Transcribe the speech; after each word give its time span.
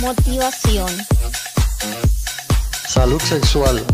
motivación, 0.00 0.90
salud 2.86 3.20
sexual, 3.20 3.84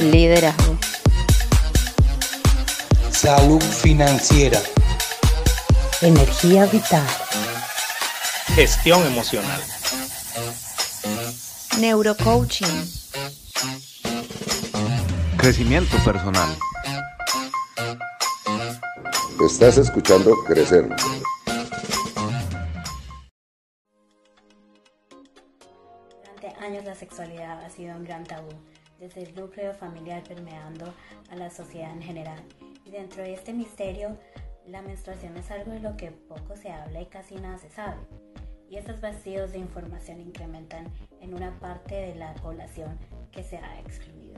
liderazgo, 0.00 0.76
salud 3.10 3.62
financiera, 3.62 4.60
energía 6.00 6.66
vital, 6.66 7.06
gestión 8.54 9.06
emocional, 9.06 9.62
neurocoaching, 11.78 12.90
crecimiento 15.36 15.96
personal. 16.04 16.56
Estás 19.46 19.76
escuchando 19.78 20.34
Crecer. 20.46 20.88
Gran 28.04 28.24
tabú, 28.24 28.50
desde 28.98 29.22
el 29.22 29.34
núcleo 29.34 29.74
familiar 29.74 30.22
permeando 30.22 30.92
a 31.30 31.36
la 31.36 31.50
sociedad 31.50 31.90
en 31.90 32.02
general. 32.02 32.42
Y 32.84 32.90
dentro 32.90 33.22
de 33.22 33.34
este 33.34 33.52
misterio, 33.52 34.16
la 34.66 34.82
menstruación 34.82 35.36
es 35.36 35.50
algo 35.50 35.72
de 35.72 35.80
lo 35.80 35.96
que 35.96 36.10
poco 36.10 36.56
se 36.56 36.70
habla 36.70 37.00
y 37.02 37.06
casi 37.06 37.36
nada 37.36 37.58
se 37.58 37.70
sabe. 37.70 38.00
Y 38.70 38.76
estos 38.76 39.00
vacíos 39.00 39.52
de 39.52 39.58
información 39.58 40.20
incrementan 40.20 40.90
en 41.20 41.34
una 41.34 41.58
parte 41.60 41.94
de 41.94 42.14
la 42.14 42.34
población 42.34 42.98
que 43.30 43.42
se 43.42 43.58
ha 43.58 43.80
excluido. 43.80 44.34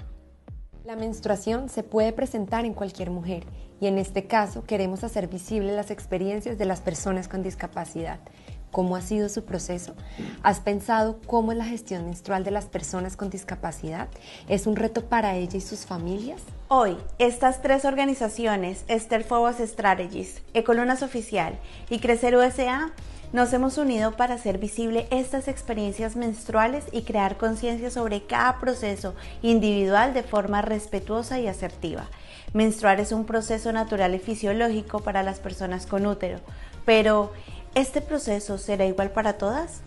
La 0.84 0.94
menstruación 0.94 1.68
se 1.68 1.82
puede 1.82 2.12
presentar 2.12 2.64
en 2.64 2.72
cualquier 2.72 3.10
mujer 3.10 3.44
y 3.80 3.88
en 3.88 3.98
este 3.98 4.26
caso 4.26 4.62
queremos 4.62 5.02
hacer 5.04 5.26
visibles 5.26 5.74
las 5.74 5.90
experiencias 5.90 6.58
de 6.58 6.64
las 6.64 6.80
personas 6.80 7.28
con 7.28 7.42
discapacidad. 7.42 8.20
¿Cómo 8.70 8.96
ha 8.96 9.00
sido 9.00 9.28
su 9.28 9.44
proceso? 9.44 9.94
¿Has 10.42 10.60
pensado 10.60 11.18
cómo 11.26 11.52
es 11.52 11.58
la 11.58 11.64
gestión 11.64 12.04
menstrual 12.04 12.44
de 12.44 12.50
las 12.50 12.66
personas 12.66 13.16
con 13.16 13.30
discapacidad? 13.30 14.08
¿Es 14.48 14.66
un 14.66 14.76
reto 14.76 15.06
para 15.06 15.34
ella 15.36 15.56
y 15.56 15.60
sus 15.60 15.86
familias? 15.86 16.42
Hoy, 16.68 16.96
estas 17.18 17.62
tres 17.62 17.84
organizaciones, 17.84 18.84
Esther 18.88 19.24
Forward 19.24 19.66
Strategies, 19.66 20.42
Ecolunas 20.52 21.02
Oficial 21.02 21.58
y 21.88 22.00
Crecer 22.00 22.36
USA, 22.36 22.92
nos 23.32 23.52
hemos 23.52 23.76
unido 23.76 24.12
para 24.12 24.34
hacer 24.34 24.58
visible 24.58 25.08
estas 25.10 25.48
experiencias 25.48 26.14
menstruales 26.14 26.84
y 26.92 27.02
crear 27.02 27.36
conciencia 27.36 27.90
sobre 27.90 28.22
cada 28.22 28.58
proceso 28.60 29.14
individual 29.42 30.14
de 30.14 30.22
forma 30.22 30.62
respetuosa 30.62 31.40
y 31.40 31.48
asertiva. 31.48 32.08
Menstruar 32.52 33.00
es 33.00 33.12
un 33.12 33.26
proceso 33.26 33.72
natural 33.72 34.14
y 34.14 34.20
fisiológico 34.20 35.00
para 35.00 35.22
las 35.22 35.40
personas 35.40 35.86
con 35.86 36.06
útero, 36.06 36.38
pero 36.84 37.32
¿este 37.76 38.00
proceso 38.00 38.56
será 38.56 38.86
igual 38.86 39.10
para 39.10 39.34
todas? 39.34 39.82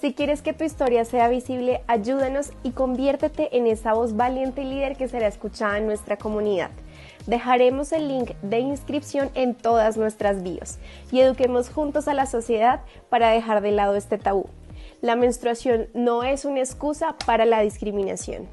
Si 0.00 0.14
quieres 0.14 0.42
que 0.42 0.52
tu 0.52 0.64
historia 0.64 1.04
sea 1.04 1.28
visible, 1.28 1.80
ayúdanos 1.86 2.50
y 2.64 2.72
conviértete 2.72 3.56
en 3.56 3.68
esa 3.68 3.94
voz 3.94 4.16
valiente 4.16 4.62
y 4.62 4.64
líder 4.64 4.96
que 4.96 5.08
será 5.08 5.28
escuchada 5.28 5.78
en 5.78 5.86
nuestra 5.86 6.16
comunidad. 6.16 6.70
Dejaremos 7.26 7.92
el 7.92 8.08
link 8.08 8.32
de 8.42 8.58
inscripción 8.58 9.30
en 9.34 9.54
todas 9.54 9.96
nuestras 9.96 10.42
bios 10.42 10.78
y 11.12 11.20
eduquemos 11.20 11.70
juntos 11.70 12.08
a 12.08 12.14
la 12.14 12.26
sociedad 12.26 12.80
para 13.08 13.30
dejar 13.30 13.60
de 13.60 13.70
lado 13.70 13.94
este 13.94 14.18
tabú. 14.18 14.46
La 15.00 15.14
menstruación 15.14 15.88
no 15.94 16.24
es 16.24 16.44
una 16.44 16.60
excusa 16.60 17.14
para 17.26 17.44
la 17.44 17.60
discriminación. 17.60 18.48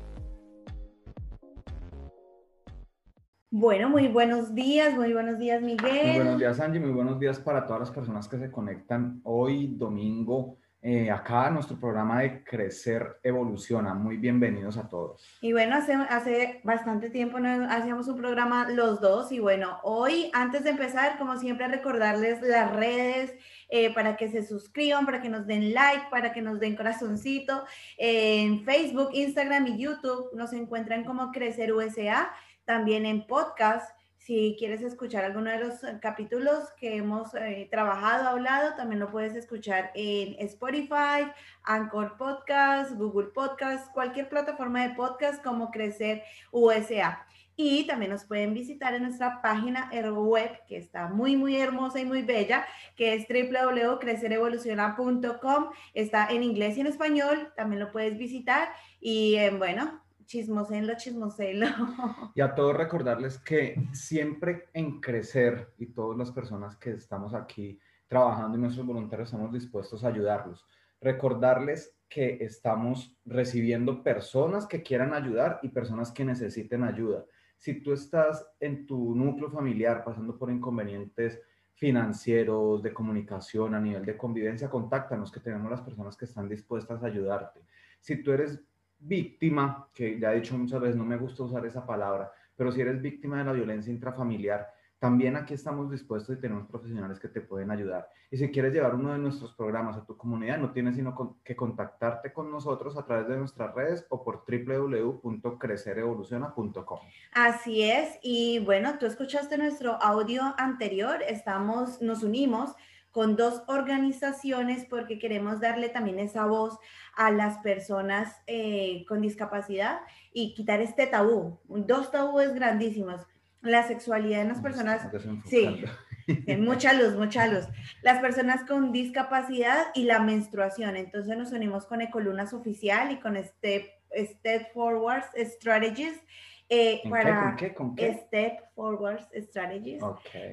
Bueno, 3.58 3.88
muy 3.88 4.10
buenos 4.10 4.54
días, 4.54 4.94
muy 4.96 5.14
buenos 5.14 5.40
días 5.40 5.62
Miguel. 5.62 6.08
Muy 6.08 6.16
buenos 6.18 6.40
días 6.40 6.60
Angie, 6.60 6.82
muy 6.82 6.92
buenos 6.92 7.18
días 7.22 7.40
para 7.40 7.66
todas 7.66 7.80
las 7.80 7.92
personas 7.92 8.28
que 8.28 8.38
se 8.38 8.52
conectan 8.52 9.22
hoy 9.24 9.68
domingo 9.78 10.58
eh, 10.82 11.10
acá 11.10 11.50
nuestro 11.50 11.80
programa 11.80 12.20
de 12.20 12.44
Crecer 12.44 13.18
Evoluciona. 13.24 13.96
Muy 13.96 14.18
bienvenidos 14.18 14.78
a 14.78 14.88
todos. 14.88 15.40
Y 15.42 15.52
bueno, 15.52 15.78
hace, 15.78 15.94
hace 15.94 16.62
bastante 16.64 17.10
tiempo 17.10 17.40
no 17.40 17.68
hacíamos 17.72 18.08
un 18.08 18.18
programa 18.18 18.70
los 18.70 19.02
dos 19.02 19.32
y 19.32 19.40
bueno, 19.40 19.80
hoy 19.84 20.30
antes 20.34 20.64
de 20.64 20.70
empezar, 20.72 21.18
como 21.18 21.38
siempre, 21.38 21.68
recordarles 21.70 22.42
las 22.44 22.76
redes 22.76 23.34
eh, 23.70 23.92
para 23.96 24.16
que 24.16 24.30
se 24.30 24.44
suscriban, 24.44 25.08
para 25.08 25.22
que 25.22 25.30
nos 25.30 25.48
den 25.48 25.74
like, 25.74 26.08
para 26.12 26.34
que 26.34 26.44
nos 26.44 26.60
den 26.60 26.76
corazoncito. 26.76 27.64
en 27.98 28.64
Facebook, 28.64 29.10
Instagram 29.14 29.66
y 29.66 29.78
YouTube 29.80 30.30
nos 30.36 30.54
encuentran 30.54 31.04
como 31.04 31.32
Crecer 31.32 31.74
USA, 31.74 32.30
también 32.66 33.06
en 33.06 33.28
podcast 33.28 33.96
si 34.26 34.56
quieres 34.58 34.82
escuchar 34.82 35.24
alguno 35.24 35.52
de 35.52 35.60
los 35.60 35.84
eh, 35.84 36.00
capítulos 36.02 36.72
que 36.80 36.96
hemos 36.96 37.36
eh, 37.36 37.68
trabajado, 37.70 38.28
hablado, 38.28 38.76
también 38.76 39.00
lo 39.00 39.12
puedes 39.12 39.36
escuchar 39.36 39.92
en 39.94 40.36
Spotify, 40.48 41.32
Anchor 41.62 42.18
Podcast, 42.18 42.94
Google 42.94 43.28
Podcast, 43.28 43.94
cualquier 43.94 44.28
plataforma 44.28 44.82
de 44.82 44.96
podcast 44.96 45.44
como 45.44 45.70
Crecer 45.70 46.24
USA. 46.52 47.24
Y 47.56 47.86
también 47.86 48.10
nos 48.12 48.26
pueden 48.26 48.56
visitar 48.56 48.96
en 48.96 49.04
nuestra 49.04 49.44
página 49.44 49.92
web, 49.92 50.60
que 50.68 50.78
está 50.78 51.08
muy, 51.08 51.38
muy 51.38 51.58
hermosa 51.58 52.00
y 52.00 52.06
muy 52.06 52.24
bella, 52.24 52.66
que 52.96 53.14
es 53.14 53.28
www.crecerevoluciona.com. 53.30 55.70
Está 55.94 56.30
en 56.32 56.42
inglés 56.42 56.78
y 56.78 56.82
en 56.82 56.88
español, 56.88 57.54
también 57.56 57.80
lo 57.80 57.92
puedes 57.92 58.18
visitar. 58.18 58.70
Y 59.00 59.36
eh, 59.36 59.52
bueno, 59.52 60.02
chismoselo, 60.26 60.96
chismoselo. 60.98 61.68
Y 62.36 62.42
a 62.42 62.54
todos 62.54 62.76
recordarles 62.76 63.38
que 63.38 63.76
siempre 63.94 64.70
en 64.74 65.00
crecer 65.00 65.74
y 65.78 65.88
todas 65.88 66.18
las 66.18 66.32
personas 66.32 66.76
que 66.76 66.92
estamos 66.92 67.34
aquí 67.34 67.80
trabajando 68.08 68.58
y 68.58 68.62
nuestros 68.62 68.86
voluntarios 68.86 69.30
estamos 69.30 69.54
dispuestos 69.54 70.04
a 70.04 70.10
ayudarlos. 70.10 70.66
Recordarles 71.02 71.96
que 72.10 72.38
estamos 72.42 73.16
recibiendo 73.26 74.04
personas 74.04 74.68
que 74.68 74.84
quieran 74.84 75.14
ayudar 75.14 75.60
y 75.64 75.70
personas 75.70 76.12
que 76.12 76.26
necesiten 76.26 76.84
ayuda. 76.84 77.26
Si 77.58 77.82
tú 77.82 77.94
estás 77.94 78.48
en 78.60 78.86
tu 78.86 79.16
núcleo 79.16 79.50
familiar 79.50 80.04
pasando 80.04 80.38
por 80.38 80.52
inconvenientes 80.52 81.42
financieros, 81.76 82.82
de 82.82 82.94
comunicación, 82.94 83.76
a 83.76 83.82
nivel 83.82 84.06
de 84.06 84.18
convivencia, 84.18 84.70
contáctanos 84.70 85.32
que 85.32 85.42
tenemos 85.42 85.70
las 85.70 85.82
personas 85.82 86.16
que 86.16 86.26
están 86.26 86.48
dispuestas 86.48 87.04
a 87.04 87.08
ayudarte. 87.08 87.62
Si 88.00 88.24
tú 88.24 88.32
eres 88.32 88.64
víctima, 89.08 89.88
que 89.94 90.20
ya 90.20 90.34
he 90.34 90.38
dicho 90.38 90.58
muchas 90.58 90.82
veces, 90.82 90.96
no 90.96 91.06
me 91.06 91.18
gusta 91.18 91.44
usar 91.44 91.64
esa 91.66 91.86
palabra, 91.86 92.32
pero 92.56 92.72
si 92.72 92.82
eres 92.82 93.00
víctima 93.02 93.38
de 93.38 93.44
la 93.44 93.54
violencia 93.54 93.92
intrafamiliar, 93.92 94.74
también 94.98 95.36
aquí 95.36 95.54
estamos 95.54 95.92
dispuestos 95.92 96.38
y 96.38 96.42
tenemos 96.42 96.68
profesionales 96.68 97.20
que 97.20 97.28
te 97.28 97.42
pueden 97.42 97.70
ayudar. 97.70 98.08
Y 98.32 98.38
si 98.38 98.50
quieres 98.50 98.74
llevar 98.74 98.96
uno 98.96 99.12
de 99.12 99.20
nuestros 99.20 99.54
programas 99.54 99.98
a 99.98 100.06
tu 100.06 100.16
comunidad, 100.18 100.58
no 100.58 100.72
tienes 100.72 100.96
sino 100.96 101.38
que 101.44 101.56
contactarte 101.56 102.34
con 102.34 102.50
nosotros 102.50 102.98
a 102.98 103.06
través 103.06 103.28
de 103.28 103.38
nuestras 103.38 103.76
redes 103.76 104.08
o 104.10 104.24
por 104.24 104.46
www.crecerevoluciona.com. 104.48 107.00
Así 107.34 107.84
es. 107.84 108.18
Y 108.24 108.58
bueno, 108.60 108.98
tú 108.98 109.06
escuchaste 109.06 109.58
nuestro 109.58 110.02
audio 110.02 110.56
anterior. 110.58 111.22
Estamos, 111.28 112.02
nos 112.02 112.24
unimos 112.24 112.74
con 113.16 113.38
dos 113.38 113.64
organizaciones 113.68 114.84
porque 114.84 115.20
queremos 115.20 115.62
darle 115.62 115.88
también 115.88 116.20
esa 116.20 116.46
voz 116.48 116.78
a 117.16 117.32
las 117.32 117.60
personas 117.60 118.42
eh, 118.46 119.06
con 119.08 119.22
discapacidad 119.22 120.02
y 120.34 120.54
quitar 120.54 120.82
este 120.82 121.08
tabú. 121.08 121.58
Dos 121.70 122.12
tabúes 122.12 122.54
grandísimos. 122.54 123.22
La 123.62 123.88
sexualidad 123.88 124.42
en 124.42 124.50
las 124.50 124.60
personas... 124.60 125.08
Sí, 125.46 125.86
mucha 126.60 126.92
luz, 126.92 127.16
mucha 127.16 127.48
luz. 127.48 127.64
Las 128.02 128.20
personas 128.20 128.66
con 128.66 128.92
discapacidad 128.92 129.86
y 129.94 130.04
la 130.04 130.20
menstruación. 130.20 130.98
Entonces 130.98 131.38
nos 131.38 131.54
unimos 131.54 131.86
con 131.86 132.02
Ecolunas 132.02 132.54
Oficial 132.54 133.14
y 133.14 133.22
con 133.22 133.42
Step, 133.42 133.92
Step 134.14 134.74
Forward 134.74 135.24
Strategies. 135.38 136.20
Eh, 136.68 137.02
para 137.10 137.56
qué, 137.56 137.74
¿Con 137.74 137.96
qué? 137.96 138.14
Step 138.26 138.60
Forward 138.74 139.26
Strategies. 139.34 140.04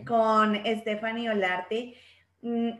Con 0.06 0.54
Stephanie 0.64 1.28
Olarte 1.28 1.96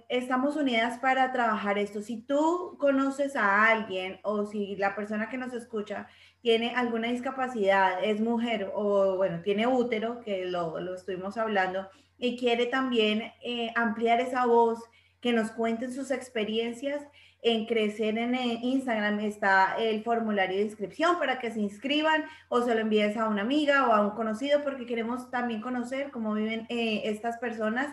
estamos 0.08 0.56
unidas 0.56 0.98
para 0.98 1.32
trabajar 1.32 1.78
esto. 1.78 2.02
Si 2.02 2.20
tú 2.20 2.76
conoces 2.78 3.36
a 3.36 3.68
alguien 3.68 4.18
o 4.22 4.44
si 4.46 4.76
la 4.76 4.96
persona 4.96 5.28
que 5.28 5.38
nos 5.38 5.52
escucha 5.52 6.08
tiene 6.40 6.74
alguna 6.74 7.08
discapacidad, 7.08 8.02
es 8.02 8.20
mujer 8.20 8.72
o 8.74 9.16
bueno, 9.16 9.40
tiene 9.42 9.66
útero, 9.66 10.20
que 10.20 10.46
lo, 10.46 10.80
lo 10.80 10.94
estuvimos 10.94 11.36
hablando, 11.36 11.88
y 12.18 12.36
quiere 12.36 12.66
también 12.66 13.32
eh, 13.42 13.72
ampliar 13.76 14.20
esa 14.20 14.46
voz, 14.46 14.80
que 15.20 15.32
nos 15.32 15.52
cuenten 15.52 15.92
sus 15.92 16.10
experiencias, 16.10 17.02
en 17.44 17.66
Crecer 17.66 18.16
en 18.18 18.34
Instagram 18.36 19.18
está 19.18 19.74
el 19.76 20.04
formulario 20.04 20.58
de 20.58 20.62
inscripción 20.62 21.18
para 21.18 21.40
que 21.40 21.50
se 21.50 21.60
inscriban 21.60 22.24
o 22.48 22.62
se 22.62 22.72
lo 22.72 22.80
envíes 22.80 23.16
a 23.16 23.28
una 23.28 23.42
amiga 23.42 23.88
o 23.88 23.92
a 23.92 24.00
un 24.00 24.10
conocido 24.10 24.62
porque 24.62 24.86
queremos 24.86 25.28
también 25.28 25.60
conocer 25.60 26.12
cómo 26.12 26.34
viven 26.34 26.66
eh, 26.68 27.02
estas 27.04 27.38
personas 27.38 27.92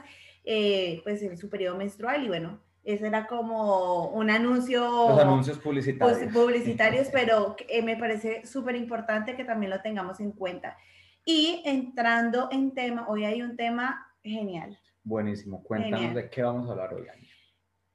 eh, 0.51 1.01
pues 1.03 1.21
en 1.21 1.37
su 1.37 1.47
periodo 1.47 1.77
menstrual 1.77 2.23
y 2.23 2.27
bueno, 2.27 2.59
ese 2.83 3.05
era 3.05 3.27
como 3.27 4.07
un 4.07 4.31
anuncio. 4.31 4.81
Los 4.81 5.19
anuncios 5.19 5.59
publicitarios. 5.59 6.17
Pues, 6.17 6.33
publicitarios, 6.33 7.07
pero 7.11 7.55
eh, 7.67 7.83
me 7.83 7.95
parece 7.95 8.43
súper 8.47 8.75
importante 8.75 9.35
que 9.35 9.45
también 9.45 9.69
lo 9.69 9.79
tengamos 9.83 10.19
en 10.19 10.31
cuenta. 10.31 10.75
Y 11.23 11.61
entrando 11.65 12.49
en 12.51 12.73
tema, 12.73 13.05
hoy 13.07 13.25
hay 13.25 13.43
un 13.43 13.57
tema 13.57 14.11
genial. 14.23 14.75
Buenísimo, 15.03 15.61
cuéntanos 15.61 16.15
de 16.15 16.29
qué 16.31 16.41
vamos 16.41 16.67
a 16.67 16.71
hablar 16.71 16.95
hoy. 16.95 17.05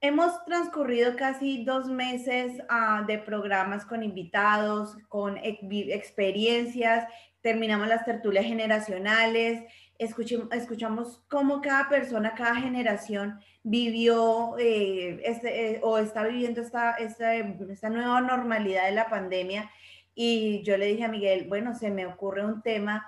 Hemos 0.00 0.44
transcurrido 0.44 1.16
casi 1.16 1.64
dos 1.64 1.88
meses 1.88 2.62
uh, 2.70 3.04
de 3.04 3.18
programas 3.18 3.84
con 3.84 4.04
invitados, 4.04 4.96
con 5.08 5.38
experiencias, 5.38 7.08
terminamos 7.40 7.88
las 7.88 8.04
tertulias 8.04 8.44
generacionales, 8.44 9.64
escuchamos 9.98 11.22
cómo 11.28 11.60
cada 11.60 11.88
persona, 11.88 12.34
cada 12.34 12.56
generación 12.56 13.38
vivió 13.62 14.56
eh, 14.58 15.20
este, 15.24 15.72
eh, 15.72 15.80
o 15.82 15.98
está 15.98 16.24
viviendo 16.24 16.60
esta, 16.60 16.92
esta, 16.94 17.34
esta 17.34 17.90
nueva 17.90 18.20
normalidad 18.20 18.86
de 18.86 18.92
la 18.92 19.08
pandemia. 19.08 19.70
Y 20.14 20.62
yo 20.62 20.76
le 20.76 20.86
dije 20.86 21.04
a 21.04 21.08
Miguel, 21.08 21.46
bueno, 21.48 21.74
se 21.74 21.90
me 21.90 22.06
ocurre 22.06 22.44
un 22.44 22.62
tema 22.62 23.06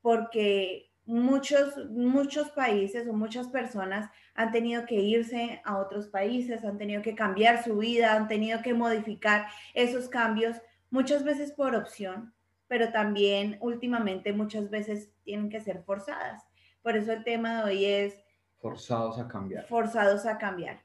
porque 0.00 0.90
muchos, 1.04 1.88
muchos 1.90 2.50
países 2.50 3.08
o 3.08 3.12
muchas 3.12 3.48
personas 3.48 4.10
han 4.34 4.52
tenido 4.52 4.84
que 4.84 4.96
irse 4.96 5.60
a 5.64 5.78
otros 5.78 6.06
países, 6.08 6.64
han 6.64 6.78
tenido 6.78 7.02
que 7.02 7.14
cambiar 7.14 7.64
su 7.64 7.78
vida, 7.78 8.14
han 8.14 8.28
tenido 8.28 8.62
que 8.62 8.74
modificar 8.74 9.46
esos 9.74 10.08
cambios, 10.08 10.56
muchas 10.90 11.24
veces 11.24 11.52
por 11.52 11.74
opción, 11.74 12.32
pero 12.68 12.92
también 12.92 13.56
últimamente 13.60 14.32
muchas 14.32 14.70
veces 14.70 15.10
tienen 15.24 15.48
que 15.48 15.60
ser 15.60 15.82
forzadas. 15.82 16.44
Por 16.82 16.96
eso 16.96 17.12
el 17.12 17.24
tema 17.24 17.58
de 17.58 17.64
hoy 17.64 17.84
es... 17.84 18.14
Forzados 18.60 19.18
a 19.18 19.26
cambiar. 19.26 19.66
Forzados 19.66 20.26
a 20.26 20.38
cambiar. 20.38 20.82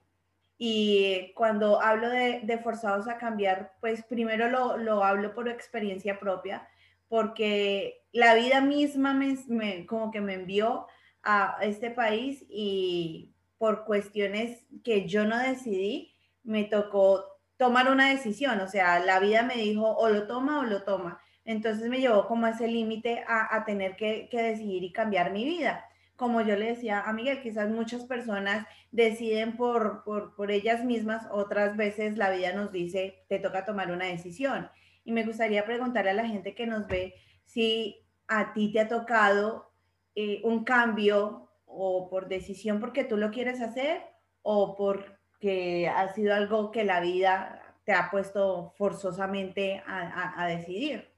Y 0.57 1.33
cuando 1.33 1.81
hablo 1.81 2.09
de, 2.09 2.59
forzados 2.63 3.07
a 3.07 3.17
cambiar, 3.17 3.73
pues 3.81 4.03
primero 4.03 4.49
lo, 4.49 4.77
lo 4.77 5.03
hablo 5.03 5.33
por 5.33 5.49
experiencia 5.49 6.19
propia, 6.19 6.67
porque 7.09 8.05
la 8.11 8.33
vida 8.35 8.61
misma 8.61 9.13
me, 9.13 9.85
como 9.85 10.11
que 10.11 10.21
me 10.21 10.35
envió 10.35 10.87
a 11.23 11.57
este 11.61 11.89
país 11.89 12.45
y 12.49 13.33
por 13.57 13.85
cuestiones 13.85 14.65
que 14.83 15.07
yo 15.07 15.25
no 15.25 15.37
decidí, 15.37 16.13
me 16.43 16.63
tocó 16.63 17.25
tomar 17.57 17.89
una 17.89 18.09
decisión, 18.09 18.59
o 18.59 18.67
sea, 18.67 18.99
la 18.99 19.19
vida 19.19 19.43
me 19.43 19.55
dijo 19.55 19.95
o 19.95 20.09
lo 20.09 20.27
toma 20.27 20.59
o 20.59 20.63
lo 20.63 20.83
toma. 20.83 21.19
Entonces 21.45 21.89
me 21.89 21.99
llevó 21.99 22.27
como 22.27 22.45
a 22.45 22.51
ese 22.51 22.67
límite 22.67 23.23
a, 23.27 23.63
tener 23.65 23.95
que, 23.95 24.29
decidir 24.31 24.83
y 24.83 24.91
cambiar 24.91 25.31
mi 25.31 25.43
vida. 25.43 25.85
Como 26.15 26.41
yo 26.41 26.55
le 26.55 26.67
decía 26.67 27.01
a 27.01 27.11
Miguel, 27.11 27.41
quizás 27.41 27.69
muchas 27.69 28.05
personas 28.05 28.65
deciden 28.91 29.57
por, 29.57 30.03
por, 30.03 30.35
por 30.35 30.51
ellas 30.51 30.85
mismas, 30.85 31.27
otras 31.31 31.75
veces 31.75 32.17
la 32.17 32.29
vida 32.29 32.53
nos 32.53 32.71
dice, 32.71 33.25
te 33.27 33.39
toca 33.39 33.65
tomar 33.65 33.91
una 33.91 34.05
decisión. 34.05 34.69
Y 35.03 35.11
me 35.11 35.25
gustaría 35.25 35.65
preguntarle 35.65 36.11
a 36.11 36.15
la 36.15 36.27
gente 36.27 36.55
que 36.55 36.67
nos 36.67 36.87
ve 36.87 37.15
si 37.45 37.97
a 38.27 38.53
ti 38.53 38.71
te 38.71 38.79
ha 38.79 38.87
tocado 38.87 39.71
eh, 40.15 40.41
un 40.43 40.63
cambio 40.63 41.49
o 41.65 42.07
por 42.09 42.27
decisión 42.27 42.79
porque 42.79 43.03
tú 43.03 43.17
lo 43.17 43.31
quieres 43.31 43.61
hacer 43.61 44.01
o 44.43 44.75
porque 44.75 45.89
ha 45.89 46.13
sido 46.13 46.35
algo 46.35 46.71
que 46.71 46.83
la 46.83 46.99
vida 46.99 47.61
te 47.83 47.93
ha 47.93 48.09
puesto 48.11 48.73
forzosamente 48.77 49.83
a, 49.85 50.45
decidir. 50.47 51.12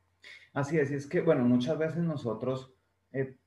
Así 0.55 0.79
es, 0.79 0.89
y 0.89 0.95
es 0.95 1.05
que, 1.05 1.21
bueno, 1.21 1.45
muchas 1.45 1.77
veces 1.77 2.01
nosotros 2.01 2.73
eh, 3.11 3.37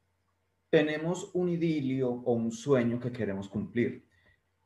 tenemos 0.70 1.30
un 1.34 1.48
idilio 1.48 2.08
o 2.08 2.34
un 2.34 2.52
sueño 2.52 3.00
que 3.00 3.10
queremos 3.10 3.48
cumplir 3.48 4.08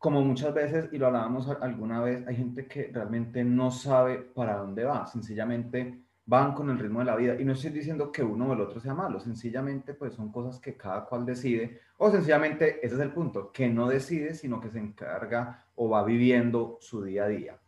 como 0.03 0.21
muchas 0.21 0.53
veces, 0.53 0.89
y 0.91 0.99
lo 0.99 1.07
hablábamos 1.07 1.49
alguna 1.61 2.01
vez, 2.01 2.27
hay 2.27 2.35
gente 2.35 2.67
que 2.67 2.91
realmente 2.93 3.45
no 3.45 3.71
sabe 3.71 4.19
para 4.19 4.57
dónde 4.57 4.83
va, 4.83 5.07
sencillamente 5.07 6.03
van 6.27 6.55
con 6.55 6.71
el 6.71 6.79
ritmo 6.81 6.99
de 6.99 7.05
la 7.05 7.15
vida. 7.15 7.41
Y 7.41 7.45
no 7.45 7.53
estoy 7.53 7.71
diciendo 7.71 8.11
que 8.11 8.25
uno 8.25 8.49
o 8.49 8.53
el 8.53 8.63
otro 8.63 8.81
sea 8.81 8.95
malo, 8.95 9.21
sencillamente 9.21 9.95
pues 9.95 10.15
son 10.15 10.33
cosas 10.33 10.59
que 10.59 10.77
cada 10.77 11.05
cual 11.05 11.25
decide, 11.25 11.83
o 11.99 12.11
sencillamente 12.11 12.85
ese 12.85 12.97
es 12.97 13.01
el 13.01 13.13
punto, 13.13 13.53
que 13.53 13.69
no 13.69 13.87
decide, 13.87 14.35
sino 14.35 14.61
que 14.61 14.71
se 14.71 14.81
encarga 14.81 15.67
o 15.77 15.89
va 15.89 16.03
viviendo 16.03 16.79
su 16.81 17.05
día 17.05 17.27
a 17.27 17.29
día. 17.29 17.61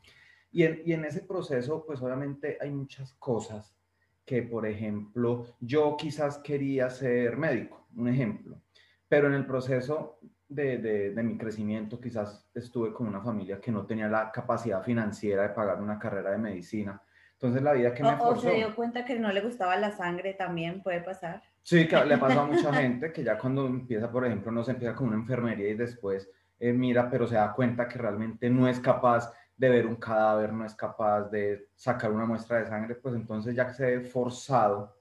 Y 0.50 0.64
en, 0.64 0.82
y 0.84 0.92
en 0.92 1.04
ese 1.04 1.20
proceso, 1.20 1.84
pues 1.86 2.02
obviamente 2.02 2.58
hay 2.60 2.72
muchas 2.72 3.12
cosas 3.12 3.76
que, 4.24 4.42
por 4.42 4.66
ejemplo, 4.66 5.46
yo 5.60 5.96
quizás 5.96 6.38
quería 6.38 6.90
ser 6.90 7.36
médico, 7.36 7.86
un 7.96 8.08
ejemplo, 8.08 8.60
pero 9.08 9.26
en 9.28 9.34
el 9.34 9.46
proceso 9.46 10.18
de, 10.48 10.78
de, 10.78 11.22
mi 11.22 11.36
crecimiento, 11.36 12.00
quizás 12.00 12.46
estuve 12.54 12.92
con 12.92 13.06
una 13.06 13.20
familia 13.20 13.60
que 13.60 13.72
no 13.72 13.86
tenía 13.86 14.08
la 14.08 14.30
capacidad 14.30 14.82
financiera 14.82 15.42
de 15.42 15.48
pagar 15.50 15.80
una 15.80 15.98
carrera 15.98 16.30
de 16.30 16.38
medicina. 16.38 17.00
Entonces 17.32 17.62
la 17.62 17.72
vida 17.72 17.92
que 17.92 18.02
me 18.02 18.16
forzó... 18.16 18.48
O 18.48 18.50
se 18.50 18.56
dio 18.56 18.74
cuenta 18.74 19.04
que 19.04 19.18
no 19.18 19.32
le 19.32 19.40
gustaba 19.40 19.76
la 19.76 19.90
sangre 19.90 20.34
también, 20.34 20.82
puede 20.82 21.00
pasar. 21.00 21.42
Sí, 21.62 21.88
que 21.88 22.04
le 22.04 22.18
pasa 22.18 22.42
a 22.42 22.46
mucha 22.46 22.72
gente 22.72 23.12
que 23.12 23.24
ya 23.24 23.36
cuando 23.36 23.66
empieza, 23.66 24.10
por 24.10 24.24
ejemplo, 24.24 24.52
no 24.52 24.62
se 24.62 24.72
empieza 24.72 24.94
con 24.94 25.08
una 25.08 25.16
enfermería 25.16 25.68
y 25.68 25.74
después 25.74 26.30
eh, 26.60 26.72
mira, 26.72 27.10
pero 27.10 27.26
se 27.26 27.34
da 27.34 27.52
cuenta 27.52 27.88
que 27.88 27.98
realmente 27.98 28.48
no 28.48 28.68
es 28.68 28.80
capaz 28.80 29.32
de 29.56 29.68
ver 29.68 29.86
un 29.86 29.96
cadáver, 29.96 30.52
no 30.52 30.64
es 30.64 30.74
capaz 30.74 31.30
de 31.30 31.68
sacar 31.74 32.10
una 32.10 32.26
muestra 32.26 32.58
de 32.58 32.66
sangre, 32.66 32.94
pues 32.96 33.14
entonces 33.14 33.54
ya 33.54 33.72
se 33.72 33.84
ve 33.84 34.00
forzado 34.00 34.96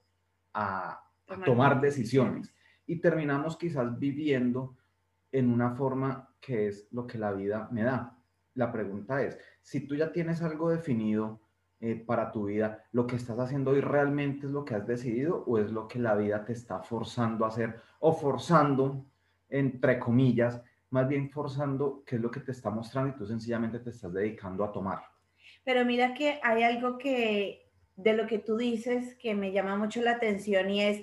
a, 0.54 1.04
a 1.28 1.44
tomar 1.44 1.82
decisiones. 1.82 2.54
Y 2.86 3.00
terminamos 3.00 3.58
quizás 3.58 3.98
viviendo 3.98 4.76
en 5.32 5.52
una 5.52 5.72
forma 5.72 6.30
que 6.40 6.68
es 6.68 6.88
lo 6.92 7.08
que 7.08 7.18
la 7.18 7.32
vida 7.32 7.68
me 7.72 7.84
da. 7.84 8.18
La 8.56 8.72
pregunta 8.72 9.22
es, 9.24 9.40
si 9.62 9.88
tú 9.88 9.96
ya 9.96 10.12
tienes 10.12 10.42
algo 10.42 10.70
definido 10.70 11.42
eh, 11.80 11.96
para 11.96 12.32
tu 12.32 12.46
vida, 12.46 12.86
¿lo 12.92 13.08
que 13.08 13.16
estás 13.16 13.40
haciendo 13.40 13.72
hoy 13.72 13.82
realmente 13.82 14.46
es 14.46 14.52
lo 14.54 14.64
que 14.64 14.76
has 14.76 14.86
decidido 14.86 15.44
o 15.48 15.58
es 15.58 15.72
lo 15.72 15.88
que 15.88 16.00
la 16.00 16.16
vida 16.16 16.46
te 16.46 16.54
está 16.54 16.80
forzando 16.80 17.46
a 17.46 17.48
hacer 17.50 17.78
o 18.00 18.14
forzando, 18.14 19.06
entre 19.50 20.00
comillas, 20.00 20.62
más 20.94 21.08
bien 21.08 21.32
forzando 21.32 22.04
qué 22.06 22.18
es 22.18 22.22
lo 22.22 22.30
que 22.30 22.40
te 22.40 22.52
está 22.52 22.70
mostrando 22.70 23.10
y 23.10 23.18
tú 23.18 23.26
sencillamente 23.26 23.80
te 23.80 23.90
estás 23.90 24.14
dedicando 24.14 24.64
a 24.64 24.72
tomar? 24.72 25.00
Pero 25.66 25.84
mira 25.86 26.14
que 26.14 26.40
hay 26.44 26.62
algo 26.62 27.00
que 27.00 27.68
de 27.96 28.14
lo 28.14 28.28
que 28.28 28.38
tú 28.38 28.58
dices 28.58 29.16
que 29.16 29.34
me 29.34 29.52
llama 29.52 29.76
mucho 29.76 30.04
la 30.04 30.12
atención 30.12 30.70
y 30.70 30.84
es, 30.84 31.02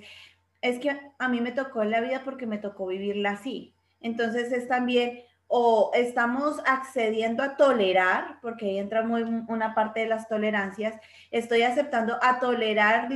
es 0.61 0.79
que 0.79 0.97
a 1.19 1.27
mí 1.27 1.41
me 1.41 1.51
tocó 1.51 1.83
la 1.83 1.99
vida 1.99 2.21
porque 2.23 2.47
me 2.47 2.57
tocó 2.57 2.87
vivirla 2.87 3.31
así. 3.31 3.75
Entonces 3.99 4.53
es 4.53 4.69
también, 4.69 5.23
o 5.53 5.91
estamos 5.93 6.61
accediendo 6.65 7.43
a 7.43 7.57
tolerar, 7.57 8.39
porque 8.41 8.67
ahí 8.67 8.77
entra 8.77 9.03
muy 9.03 9.23
una 9.23 9.75
parte 9.75 9.99
de 9.99 10.05
las 10.07 10.29
tolerancias, 10.29 10.95
estoy 11.29 11.63
aceptando 11.63 12.17
a 12.21 12.39
tolerar 12.39 13.09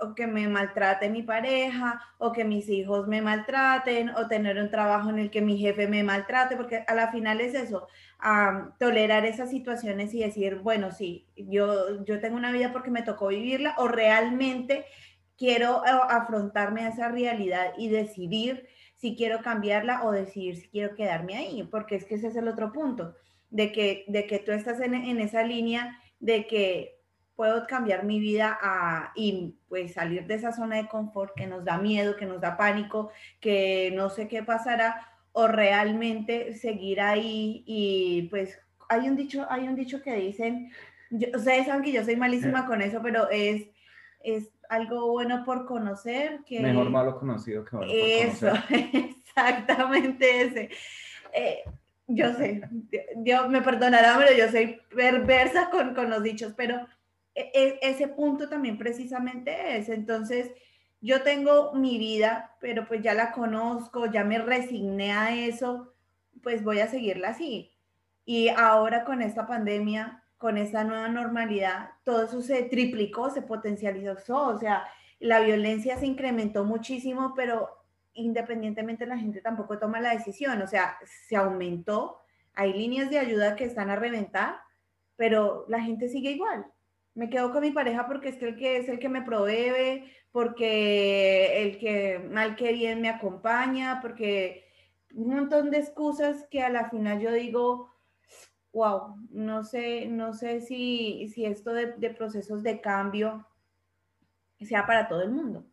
o 0.00 0.14
que 0.14 0.26
me 0.26 0.48
maltrate 0.48 1.10
mi 1.10 1.22
pareja, 1.22 2.00
o 2.16 2.32
que 2.32 2.44
mis 2.44 2.66
hijos 2.70 3.08
me 3.08 3.20
maltraten, 3.20 4.08
o 4.16 4.26
tener 4.26 4.56
un 4.56 4.70
trabajo 4.70 5.10
en 5.10 5.18
el 5.18 5.30
que 5.30 5.42
mi 5.42 5.58
jefe 5.58 5.86
me 5.86 6.02
maltrate, 6.02 6.56
porque 6.56 6.82
a 6.86 6.94
la 6.94 7.12
final 7.12 7.42
es 7.42 7.54
eso, 7.54 7.86
tolerar 8.78 9.26
esas 9.26 9.50
situaciones 9.50 10.14
y 10.14 10.20
decir, 10.20 10.60
bueno, 10.60 10.92
sí, 10.92 11.26
yo, 11.36 12.02
yo 12.06 12.20
tengo 12.20 12.36
una 12.36 12.52
vida 12.52 12.72
porque 12.72 12.90
me 12.90 13.02
tocó 13.02 13.28
vivirla, 13.28 13.74
o 13.76 13.86
realmente 13.86 14.86
quiero 15.36 15.84
eh, 15.84 15.90
afrontarme 16.08 16.86
a 16.86 16.88
esa 16.88 17.08
realidad 17.08 17.74
y 17.76 17.88
decidir 17.88 18.66
si 19.02 19.16
quiero 19.16 19.42
cambiarla 19.42 20.04
o 20.04 20.12
decidir 20.12 20.56
si 20.56 20.68
quiero 20.68 20.94
quedarme 20.94 21.36
ahí, 21.36 21.64
porque 21.64 21.96
es 21.96 22.04
que 22.04 22.14
ese 22.14 22.28
es 22.28 22.36
el 22.36 22.46
otro 22.46 22.72
punto, 22.72 23.16
de 23.50 23.72
que, 23.72 24.04
de 24.06 24.28
que 24.28 24.38
tú 24.38 24.52
estás 24.52 24.80
en, 24.80 24.94
esa 25.18 25.42
línea 25.42 25.98
de 26.20 26.46
que 26.46 27.00
puedo 27.34 27.66
cambiar 27.66 28.04
mi 28.04 28.20
vida 28.20 28.56
a, 28.62 29.12
y 29.16 29.56
pues 29.68 29.94
salir 29.94 30.28
de 30.28 30.34
esa 30.34 30.52
zona 30.52 30.76
de 30.76 30.86
confort 30.86 31.34
que 31.34 31.48
nos 31.48 31.64
da 31.64 31.78
miedo, 31.78 32.14
que 32.14 32.26
nos 32.26 32.40
da 32.40 32.56
pánico, 32.56 33.10
que 33.40 33.90
no 33.92 34.08
sé 34.08 34.28
qué 34.28 34.44
pasará, 34.44 35.08
o 35.32 35.48
realmente 35.48 36.54
seguir 36.54 37.00
ahí 37.00 37.64
y 37.66 38.28
pues 38.30 38.56
hay 38.88 39.08
un 39.08 39.16
dicho, 39.16 39.48
hay 39.50 39.66
un 39.66 39.74
dicho 39.74 40.00
que 40.00 40.14
dicen, 40.14 40.70
ustedes 41.10 41.66
saben 41.66 41.82
que 41.82 41.90
yo 41.90 42.04
soy 42.04 42.14
malísima 42.14 42.66
con 42.66 42.80
eso, 42.80 43.00
pero 43.02 43.28
es, 43.30 43.66
es 44.22 44.48
algo 44.72 45.10
bueno 45.10 45.44
por 45.44 45.66
conocer. 45.66 46.40
Que... 46.46 46.60
Mejor 46.60 46.88
malo 46.88 47.18
conocido 47.18 47.64
que 47.64 47.76
bueno 47.76 47.92
Eso, 47.94 48.52
exactamente 48.70 50.42
ese. 50.42 50.70
Eh, 51.34 51.62
yo 52.06 52.32
sé, 52.34 52.62
Dios 53.16 53.48
me 53.50 53.60
perdonará, 53.60 54.16
pero 54.18 54.36
yo 54.36 54.50
soy 54.50 54.80
perversa 54.94 55.70
con, 55.70 55.94
con 55.94 56.08
los 56.08 56.22
dichos, 56.22 56.54
pero 56.56 56.86
e, 57.34 57.50
e, 57.54 57.78
ese 57.82 58.08
punto 58.08 58.48
también 58.48 58.78
precisamente 58.78 59.76
es. 59.76 59.90
Entonces, 59.90 60.50
yo 61.02 61.22
tengo 61.22 61.74
mi 61.74 61.98
vida, 61.98 62.56
pero 62.58 62.86
pues 62.86 63.02
ya 63.02 63.12
la 63.12 63.32
conozco, 63.32 64.06
ya 64.06 64.24
me 64.24 64.38
resigné 64.38 65.12
a 65.12 65.36
eso, 65.36 65.92
pues 66.42 66.64
voy 66.64 66.80
a 66.80 66.88
seguirla 66.88 67.28
así. 67.28 67.70
Y 68.24 68.48
ahora 68.48 69.04
con 69.04 69.20
esta 69.20 69.46
pandemia, 69.46 70.21
con 70.42 70.58
esa 70.58 70.82
nueva 70.82 71.06
normalidad, 71.06 71.90
todo 72.02 72.24
eso 72.24 72.42
se 72.42 72.64
triplicó, 72.64 73.30
se 73.30 73.42
potencializó, 73.42 74.48
o 74.48 74.58
sea, 74.58 74.84
la 75.20 75.38
violencia 75.38 75.96
se 75.98 76.06
incrementó 76.06 76.64
muchísimo, 76.64 77.32
pero 77.36 77.68
independientemente 78.12 79.06
la 79.06 79.16
gente 79.16 79.40
tampoco 79.40 79.78
toma 79.78 80.00
la 80.00 80.10
decisión, 80.10 80.60
o 80.60 80.66
sea, 80.66 80.98
se 81.28 81.36
aumentó, 81.36 82.18
hay 82.54 82.72
líneas 82.72 83.08
de 83.08 83.20
ayuda 83.20 83.54
que 83.54 83.66
están 83.66 83.88
a 83.88 83.94
reventar, 83.94 84.56
pero 85.14 85.64
la 85.68 85.80
gente 85.80 86.08
sigue 86.08 86.32
igual. 86.32 86.66
Me 87.14 87.30
quedo 87.30 87.52
con 87.52 87.62
mi 87.62 87.70
pareja 87.70 88.08
porque 88.08 88.30
es 88.30 88.42
el 88.42 88.56
que 88.56 88.78
es 88.78 88.88
el 88.88 88.98
que 88.98 89.08
me 89.08 89.22
provee, 89.22 90.10
porque 90.32 91.62
el 91.62 91.78
que 91.78 92.18
mal 92.32 92.56
que 92.56 92.72
bien 92.72 93.00
me 93.00 93.10
acompaña, 93.10 94.00
porque 94.02 94.64
un 95.14 95.28
montón 95.28 95.70
de 95.70 95.78
excusas 95.78 96.48
que 96.50 96.62
a 96.62 96.68
la 96.68 96.90
final 96.90 97.20
yo 97.20 97.30
digo, 97.30 97.91
wow, 98.72 99.16
no 99.30 99.62
sé, 99.64 100.06
no 100.06 100.32
sé 100.32 100.60
si, 100.60 101.28
si 101.28 101.44
esto 101.44 101.72
de, 101.72 101.92
de 101.92 102.10
procesos 102.10 102.62
de 102.62 102.80
cambio 102.80 103.46
sea 104.60 104.86
para 104.86 105.08
todo 105.08 105.22
el 105.22 105.30
mundo. 105.30 105.64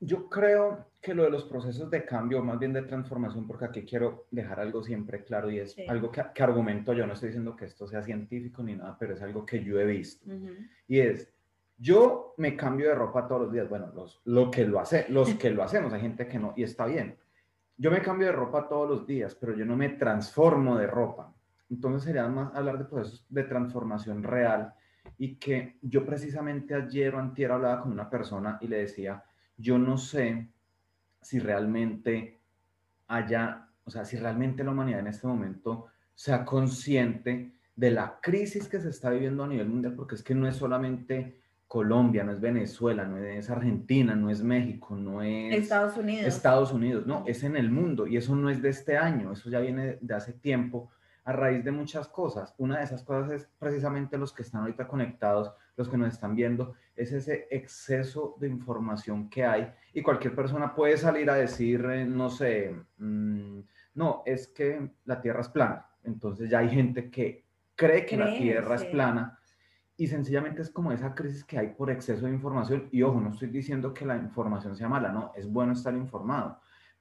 Yo 0.00 0.28
creo 0.28 0.86
que 1.00 1.12
lo 1.14 1.24
de 1.24 1.30
los 1.30 1.44
procesos 1.44 1.90
de 1.90 2.04
cambio, 2.04 2.42
más 2.42 2.58
bien 2.58 2.72
de 2.72 2.82
transformación, 2.82 3.46
porque 3.46 3.64
aquí 3.66 3.82
quiero 3.84 4.26
dejar 4.30 4.60
algo 4.60 4.82
siempre 4.82 5.24
claro 5.24 5.50
y 5.50 5.58
es 5.58 5.72
Sí. 5.72 5.86
algo 5.88 6.10
que, 6.10 6.24
que 6.34 6.42
argumento 6.42 6.92
yo, 6.92 7.06
no 7.06 7.12
estoy 7.14 7.28
diciendo 7.28 7.54
que 7.56 7.66
esto 7.66 7.86
sea 7.86 8.02
científico 8.02 8.62
ni 8.62 8.74
nada, 8.76 8.96
pero 8.98 9.14
es 9.14 9.22
algo 9.22 9.44
que 9.44 9.62
yo 9.62 9.78
he 9.78 9.84
visto. 9.86 10.30
Y 10.86 11.00
es, 11.00 11.32
yo 11.76 12.34
me 12.36 12.56
cambio 12.56 12.88
de 12.88 12.94
ropa 12.94 13.26
todos 13.28 13.42
los 13.42 13.52
días, 13.52 13.68
bueno, 13.68 13.92
los, 13.94 14.20
lo 14.24 14.50
que 14.50 14.64
lo 14.64 14.80
hace, 14.80 15.06
los 15.08 15.34
que 15.34 15.50
lo 15.50 15.62
hacemos, 15.62 15.92
hay 15.92 16.00
gente 16.00 16.26
que 16.26 16.38
no, 16.38 16.52
y 16.56 16.62
está 16.62 16.86
bien. 16.86 17.16
Yo 17.76 17.90
me 17.90 18.00
cambio 18.00 18.26
de 18.28 18.32
ropa 18.32 18.68
todos 18.68 18.88
los 18.88 19.06
días, 19.06 19.34
pero 19.36 19.54
yo 19.54 19.64
no 19.64 19.76
me 19.76 19.90
transformo 19.90 20.76
de 20.76 20.86
ropa. 20.88 21.32
Entonces 21.70 22.04
sería 22.04 22.26
más 22.28 22.54
hablar 22.54 22.78
de 22.78 22.84
procesos 22.84 23.26
de 23.28 23.44
transformación 23.44 24.22
real 24.22 24.74
y 25.18 25.36
que 25.36 25.78
yo 25.82 26.04
precisamente 26.04 26.74
ayer 26.74 27.14
o 27.14 27.18
antier 27.18 27.52
hablaba 27.52 27.82
con 27.82 27.92
una 27.92 28.08
persona 28.08 28.58
y 28.60 28.68
le 28.68 28.78
decía, 28.78 29.22
yo 29.56 29.78
no 29.78 29.96
sé 29.98 30.48
si 31.20 31.38
realmente 31.38 32.38
haya, 33.08 33.68
o 33.84 33.90
sea, 33.90 34.04
si 34.04 34.16
realmente 34.16 34.62
la 34.64 34.70
humanidad 34.70 35.00
en 35.00 35.08
este 35.08 35.26
momento 35.26 35.86
sea 36.14 36.44
consciente 36.44 37.52
de 37.74 37.90
la 37.90 38.18
crisis 38.20 38.68
que 38.68 38.80
se 38.80 38.90
está 38.90 39.10
viviendo 39.10 39.44
a 39.44 39.48
nivel 39.48 39.68
mundial, 39.68 39.94
porque 39.94 40.14
es 40.14 40.22
que 40.22 40.34
no 40.34 40.48
es 40.48 40.56
solamente 40.56 41.40
Colombia, 41.66 42.24
no 42.24 42.32
es 42.32 42.40
Venezuela, 42.40 43.04
no 43.04 43.18
es 43.18 43.50
Argentina, 43.50 44.16
no 44.16 44.30
es 44.30 44.42
México, 44.42 44.96
no 44.96 45.22
es 45.22 45.54
Estados 45.54 45.96
Unidos. 45.96 46.26
Estados 46.26 46.72
Unidos, 46.72 47.06
no, 47.06 47.24
es 47.26 47.44
en 47.44 47.56
el 47.56 47.70
mundo 47.70 48.06
y 48.06 48.16
eso 48.16 48.34
no 48.34 48.48
es 48.50 48.62
de 48.62 48.70
este 48.70 48.96
año, 48.96 49.32
eso 49.32 49.50
ya 49.50 49.60
viene 49.60 49.98
de 50.00 50.14
hace 50.14 50.32
tiempo 50.32 50.90
a 51.28 51.32
raíz 51.32 51.62
de 51.62 51.72
muchas 51.72 52.08
cosas. 52.08 52.54
Una 52.56 52.78
de 52.78 52.84
esas 52.84 53.02
cosas 53.02 53.30
es 53.30 53.50
precisamente 53.58 54.16
los 54.16 54.32
que 54.32 54.40
están 54.40 54.62
ahorita 54.62 54.88
conectados, 54.88 55.52
los 55.76 55.86
que 55.86 55.98
nos 55.98 56.14
están 56.14 56.34
viendo, 56.34 56.72
es 56.96 57.12
ese 57.12 57.46
exceso 57.50 58.36
de 58.40 58.48
información 58.48 59.28
que 59.28 59.44
hay 59.44 59.70
y 59.92 60.00
cualquier 60.00 60.34
persona 60.34 60.74
puede 60.74 60.96
salir 60.96 61.28
a 61.28 61.34
decir, 61.34 61.84
eh, 61.84 62.06
no 62.06 62.30
sé, 62.30 62.74
mm, 62.96 63.60
no, 63.96 64.22
es 64.24 64.48
que 64.48 64.92
la 65.04 65.20
Tierra 65.20 65.42
es 65.42 65.50
plana. 65.50 65.86
Entonces 66.02 66.48
ya 66.48 66.60
hay 66.60 66.70
gente 66.70 67.10
que 67.10 67.44
cree 67.76 68.06
que 68.06 68.16
la 68.16 68.32
Tierra 68.32 68.76
es 68.76 68.86
plana 68.86 69.38
y 69.98 70.06
sencillamente 70.06 70.62
es 70.62 70.70
como 70.70 70.92
esa 70.92 71.14
crisis 71.14 71.44
que 71.44 71.58
hay 71.58 71.74
por 71.74 71.90
exceso 71.90 72.24
de 72.24 72.32
información. 72.32 72.88
Y 72.90 73.02
ojo, 73.02 73.20
no 73.20 73.28
estoy 73.28 73.48
diciendo 73.48 73.92
que 73.92 74.06
la 74.06 74.16
información 74.16 74.74
sea 74.76 74.88
mala, 74.88 75.12
no, 75.12 75.32
es 75.36 75.46
bueno 75.46 75.74
estar 75.74 75.94
informado. 75.94 76.58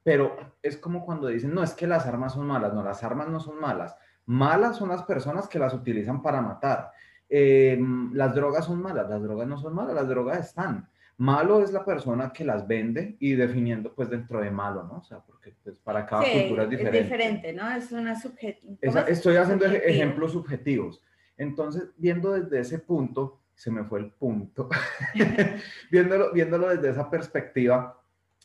Pero 0.07 0.37
es 0.61 0.77
como 0.77 1.05
cuando 1.05 1.27
dicen, 1.27 1.53
no, 1.53 1.61
es 1.61 1.73
que 1.73 1.85
las 1.85 2.05
armas 2.05 2.33
son 2.33 2.47
malas. 2.47 2.73
No, 2.73 2.81
las 2.81 3.03
armas 3.03 3.27
no 3.27 3.41
son 3.41 3.59
malas. 3.59 3.93
Malas 4.27 4.77
son 4.77 4.89
las 4.89 5.03
personas 5.03 5.47
que 5.47 5.57
las 5.59 5.73
utilizan 5.73 6.21
para 6.21 6.41
matar. 6.41 6.91
Eh, 7.29 7.77
las 8.13 8.33
drogas 8.35 8.65
son 8.65 8.81
malas, 8.81 9.09
las 9.09 9.21
drogas 9.21 9.47
no 9.47 9.57
son 9.57 9.73
malas, 9.73 9.95
las 9.95 10.07
drogas 10.07 10.39
están. 10.47 10.87
Malo 11.17 11.61
es 11.63 11.71
la 11.73 11.83
persona 11.83 12.31
que 12.31 12.45
las 12.45 12.67
vende 12.67 13.17
y 13.19 13.33
definiendo 13.33 13.93
pues 13.95 14.09
dentro 14.09 14.39
de 14.39 14.51
malo, 14.51 14.83
¿no? 14.83 14.97
O 14.99 15.03
sea, 15.03 15.19
porque 15.19 15.55
pues, 15.63 15.75
para 15.79 16.05
cada 16.05 16.23
Sí, 16.23 16.31
cultura 16.41 16.63
es 16.63 16.69
diferente. 16.69 17.03
diferente, 17.03 17.53
¿no? 17.53 17.69
Es 17.71 17.91
una 17.91 18.19
subjetiva. 18.19 18.75
Esa- 18.81 19.01
estoy 19.07 19.35
haciendo 19.37 19.65
ej- 19.65 19.81
ejemplos 19.83 20.33
subjetivos. 20.33 21.01
Entonces, 21.35 21.89
viendo 21.97 22.33
desde 22.33 22.59
ese 22.59 22.79
punto, 22.79 23.41
se 23.55 23.71
me 23.71 23.83
fue 23.83 23.99
el 23.99 24.11
punto, 24.11 24.69
viéndolo, 25.91 26.31
viéndolo 26.33 26.69
desde 26.69 26.89
esa 26.89 27.09
perspectiva, 27.09 27.99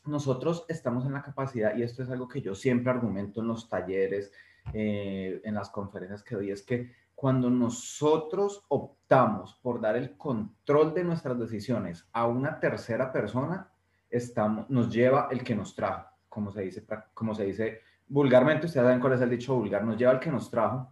nosotros 0.06 0.64
estamos 0.68 1.04
en 1.06 1.12
la 1.12 1.22
capacidad, 1.22 1.76
y 1.76 1.82
esto 1.82 2.02
es 2.02 2.10
algo 2.10 2.26
que 2.28 2.40
yo 2.40 2.54
siempre 2.54 2.90
argumento 2.90 3.40
en 3.40 3.48
los 3.48 3.68
talleres, 3.68 4.32
eh, 4.72 5.40
en 5.44 5.54
las 5.54 5.70
conferencias 5.70 6.22
que 6.22 6.34
doy, 6.34 6.50
es 6.50 6.62
que 6.62 6.90
cuando 7.14 7.50
nosotros 7.50 8.64
optamos 8.68 9.54
por 9.62 9.80
dar 9.80 9.96
el 9.96 10.16
control 10.16 10.94
de 10.94 11.04
nuestras 11.04 11.38
decisiones 11.38 12.08
a 12.12 12.26
una 12.26 12.58
tercera 12.58 13.12
persona, 13.12 13.70
estamos, 14.10 14.68
nos 14.68 14.92
lleva 14.92 15.28
el 15.30 15.44
que 15.44 15.54
nos 15.54 15.74
trajo, 15.74 16.08
como 16.28 16.50
se 16.50 16.62
dice, 16.62 16.84
como 17.14 17.34
se 17.34 17.44
dice 17.44 17.80
vulgarmente, 18.08 18.66
ustedes 18.66 18.84
saben 18.84 19.00
cuál 19.00 19.14
es 19.14 19.20
el 19.20 19.30
dicho 19.30 19.54
vulgar, 19.54 19.84
nos 19.84 19.96
lleva 19.96 20.12
el 20.12 20.20
que 20.20 20.30
nos 20.30 20.50
trajo, 20.50 20.90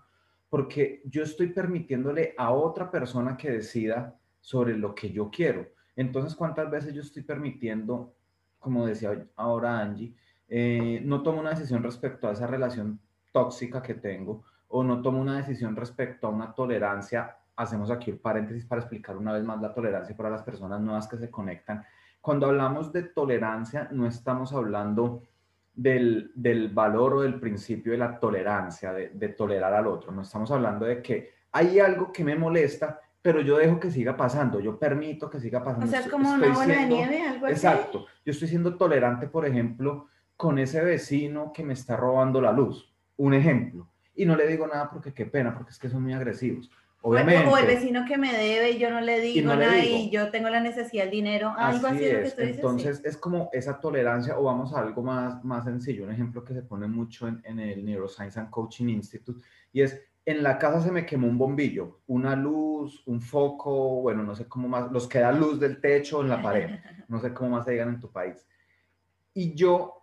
porque 0.49 1.03
yo 1.05 1.23
estoy 1.23 1.49
permitiéndole 1.49 2.35
a 2.37 2.51
otra 2.51 2.91
persona 2.91 3.37
que 3.37 3.51
decida 3.51 4.17
sobre 4.41 4.77
lo 4.77 4.95
que 4.95 5.11
yo 5.13 5.31
quiero. 5.31 5.67
Entonces, 5.97 6.35
¿cuántas 6.35 6.71
veces 6.71 6.95
yo 6.95 7.03
estoy 7.03 7.23
permitiendo, 7.23 8.15
como 8.59 8.87
decía 8.87 9.27
ahora 9.37 9.81
Angie, 9.81 10.15
eh, 10.49 11.01
no 11.05 11.23
tomo 11.23 11.41
una 11.41 11.51
decisión 11.51 11.83
respecto 11.83 12.29
a 12.29 12.33
esa 12.33 12.47
relación 12.47 13.01
tóxica 13.33 13.83
que 13.83 13.95
tengo 13.95 14.43
o 14.69 14.83
no 14.85 15.03
tomo 15.03 15.21
una 15.21 15.37
decisión 15.39 15.77
respecto 15.77 16.27
a 16.27 16.31
una 16.31 16.55
tolerancia? 16.55 17.37
Hacemos 17.57 17.91
aquí 17.91 18.11
un 18.13 18.19
paréntesis 18.19 18.65
para 18.65 18.81
explicar 18.81 19.17
una 19.17 19.33
vez 19.33 19.45
más 19.45 19.61
la 19.61 19.75
tolerancia 19.75 20.17
para 20.17 20.31
las 20.31 20.43
personas 20.43 20.81
nuevas 20.81 21.07
que 21.09 21.17
se 21.19 21.31
conectan. 21.31 21.85
Cuando 22.21 22.47
hablamos 22.47 22.93
de 22.93 23.03
tolerancia, 23.05 23.89
no 23.93 24.07
estamos 24.07 24.53
hablando 24.53 25.23
del, 25.75 26.33
del 26.35 26.69
valor 26.69 27.15
o 27.15 27.21
del 27.23 27.39
principio 27.41 27.93
de 27.93 27.99
la 27.99 28.19
tolerancia, 28.19 28.93
de, 28.93 29.11
de 29.11 29.29
tolerar 29.31 29.73
al 29.75 29.87
otro. 29.87 30.13
No 30.13 30.23
estamos 30.23 30.51
hablando 30.51 30.85
de 30.87 31.03
que 31.03 31.31
hay 31.53 31.81
algo 31.81 32.13
que 32.13 32.25
me 32.25 32.37
molesta, 32.37 33.01
pero 33.23 33.41
yo 33.41 33.57
dejo 33.59 33.79
que 33.81 33.91
siga 33.91 34.17
pasando, 34.17 34.61
yo 34.61 34.79
permito 34.79 35.29
que 35.29 35.41
siga 35.41 35.63
pasando. 35.63 35.87
O 35.87 35.89
sea, 35.89 36.01
es 36.01 36.07
Estoy- 36.07 36.21
como 36.23 36.33
una 36.35 36.47
estoy 36.47 36.63
bola 36.63 36.67
de 36.67 36.75
siendo- 36.75 36.97
nieve, 36.97 37.23
algo 37.29 37.47
así. 37.47 37.55
Exacto. 37.55 38.07
Yo 38.25 38.33
estoy 38.33 38.49
siendo 38.49 38.77
tolerante, 38.77 39.27
por 39.27 39.45
ejemplo, 39.47 40.07
con 40.37 40.59
ese 40.59 40.83
vecino 40.83 41.53
que 41.53 41.63
me 41.63 41.75
está 41.75 41.97
robando 41.97 42.41
la 42.41 42.53
luz. 42.53 42.91
Un 43.23 43.35
ejemplo. 43.35 43.87
Y 44.15 44.25
no 44.25 44.35
le 44.35 44.47
digo 44.47 44.67
nada 44.67 44.91
porque 44.91 45.13
qué 45.13 45.27
pena, 45.27 45.55
porque 45.55 45.73
es 45.73 45.79
que 45.79 45.89
son 45.91 46.03
muy 46.03 46.13
agresivos. 46.15 46.67
El- 46.69 46.81
Obviamente. 47.03 47.49
O 47.51 47.57
el 47.57 47.67
vecino 47.67 48.05
que 48.07 48.17
me 48.19 48.33
debe 48.33 48.71
y 48.73 48.79
yo 48.79 48.91
no 48.91 49.01
le 49.01 49.21
digo 49.21 49.47
no 49.49 49.57
le 49.57 49.67
nada 49.67 49.77
digo. 49.79 49.97
y 49.99 50.11
yo 50.11 50.31
tengo 50.31 50.49
la 50.51 50.61
necesidad 50.61 51.05
del 51.05 51.11
dinero. 51.13 51.55
Algo 51.57 51.87
así, 51.89 51.97
Así 51.97 52.05
es 52.05 52.13
lo 52.13 52.19
que 52.19 52.31
tú 52.31 52.41
dices. 52.41 52.55
sí. 52.55 52.61
Entonces 52.61 53.03
es 53.05 53.17
como 53.17 53.51
esa 53.53 53.79
tolerancia 53.81 54.39
o 54.39 54.45
vamos 54.45 54.73
a 54.75 54.81
algo 54.81 55.03
más, 55.03 55.43
más 55.45 55.65
sencillo, 55.65 56.05
un 56.05 56.13
ejemplo 56.13 56.45
que 56.45 56.55
se 56.55 56.63
pone 56.63 56.87
mucho 56.89 57.29
en, 57.29 57.41
en 57.45 57.59
el 57.61 57.85
Neuroscience 57.85 58.39
and 58.41 58.51
Coaching 58.51 58.89
Institute 58.89 59.43
y 59.73 59.81
es, 59.83 59.99
en 60.27 60.43
la 60.43 60.59
casa 60.59 60.83
se 60.83 60.93
me 60.93 61.05
quemó 61.07 61.27
un 61.29 61.39
bombillo, 61.39 62.01
una 62.07 62.37
luz, 62.37 63.03
un 63.07 63.21
foco, 63.23 64.03
bueno, 64.03 64.23
no 64.23 64.35
sé 64.35 64.47
cómo 64.47 64.69
más, 64.69 64.91
los 64.93 65.07
que 65.09 65.21
da 65.21 65.33
luz 65.33 65.59
del 65.61 65.81
techo 65.81 66.21
en 66.23 66.29
la 66.29 66.43
pared, 66.43 66.69
no 67.09 67.19
sé 67.21 67.33
cómo 67.35 67.51
más 67.51 67.65
se 67.65 67.73
digan 67.73 67.89
en 67.91 68.01
tu 68.01 68.11
país. 68.11 68.47
Y 69.33 69.55
yo 69.55 70.00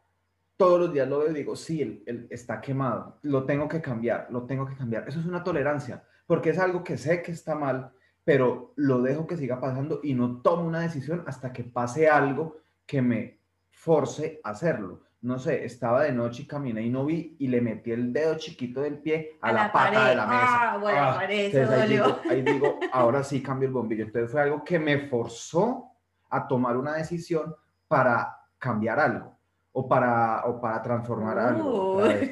todos 0.57 0.79
los 0.79 0.91
días 0.91 1.07
lo 1.07 1.19
veo 1.19 1.31
y 1.31 1.35
digo, 1.35 1.55
sí, 1.55 1.81
él, 1.81 2.03
él 2.07 2.27
está 2.31 2.59
quemado, 2.59 3.19
lo 3.21 3.45
tengo 3.45 3.67
que 3.67 3.79
cambiar, 3.79 4.27
lo 4.31 4.45
tengo 4.45 4.65
que 4.65 4.75
cambiar. 4.75 5.07
Eso 5.07 5.19
es 5.19 5.25
una 5.27 5.43
tolerancia, 5.43 6.03
porque 6.25 6.49
es 6.49 6.59
algo 6.59 6.83
que 6.83 6.97
sé 6.97 7.21
que 7.21 7.31
está 7.31 7.55
mal, 7.55 7.91
pero 8.23 8.73
lo 8.75 9.01
dejo 9.01 9.27
que 9.27 9.37
siga 9.37 9.61
pasando 9.61 10.01
y 10.03 10.15
no 10.15 10.41
tomo 10.41 10.67
una 10.67 10.81
decisión 10.81 11.23
hasta 11.27 11.53
que 11.53 11.63
pase 11.63 12.09
algo 12.09 12.57
que 12.85 13.01
me 13.01 13.39
force 13.69 14.41
a 14.43 14.49
hacerlo. 14.49 15.03
No 15.21 15.39
sé, 15.39 15.63
estaba 15.63 16.03
de 16.03 16.11
noche 16.11 16.43
y 16.43 16.47
caminé 16.47 16.81
y 16.81 16.89
no 16.89 17.05
vi 17.05 17.35
y 17.39 17.47
le 17.47 17.61
metí 17.61 17.91
el 17.91 18.11
dedo 18.11 18.35
chiquito 18.37 18.81
del 18.81 18.99
pie 18.99 19.37
a, 19.41 19.49
A 19.49 19.51
la, 19.51 19.63
la 19.63 19.71
pata 19.71 19.91
pared. 19.93 20.09
de 20.09 20.15
la 20.15 20.25
mesa. 20.25 20.71
Ah, 20.73 20.77
bueno, 20.77 20.99
pared, 21.15 21.55
eso 21.55 21.71
ahí 21.73 21.89
digo, 21.89 22.19
ahí 22.29 22.41
digo, 22.41 22.79
ahora 22.91 23.23
sí 23.23 23.41
cambio 23.41 23.67
el 23.67 23.73
bombillo. 23.73 24.05
Entonces 24.05 24.31
fue 24.31 24.41
algo 24.41 24.63
que 24.63 24.79
me 24.79 25.07
forzó 25.07 25.91
a 26.29 26.47
tomar 26.47 26.77
una 26.77 26.93
decisión 26.95 27.55
para 27.87 28.37
cambiar 28.57 28.99
algo 28.99 29.36
o 29.79 29.87
para, 29.87 30.43
o 30.45 30.59
para 30.59 30.81
transformar 30.81 31.37
algo. 31.37 31.97
Vez. 31.97 32.31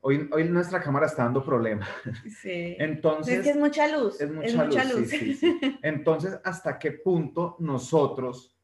Hoy, 0.00 0.28
hoy 0.32 0.44
nuestra 0.44 0.80
cámara 0.80 1.04
está 1.04 1.24
dando 1.24 1.44
problemas. 1.44 1.86
Sí. 2.40 2.76
Entonces, 2.78 3.38
es 3.38 3.44
que 3.44 3.50
es 3.50 3.56
mucha 3.56 3.86
luz. 3.88 4.18
es 4.20 4.30
mucha, 4.30 4.84
luz. 4.84 5.00
luz. 5.00 5.10
sí, 5.10 5.18
sí, 5.18 5.34
sí. 5.34 5.78
Entonces, 5.82 6.38
¿hasta 6.44 6.78
qué 6.78 6.92
punto 6.92 7.56
nosotros 7.58 8.56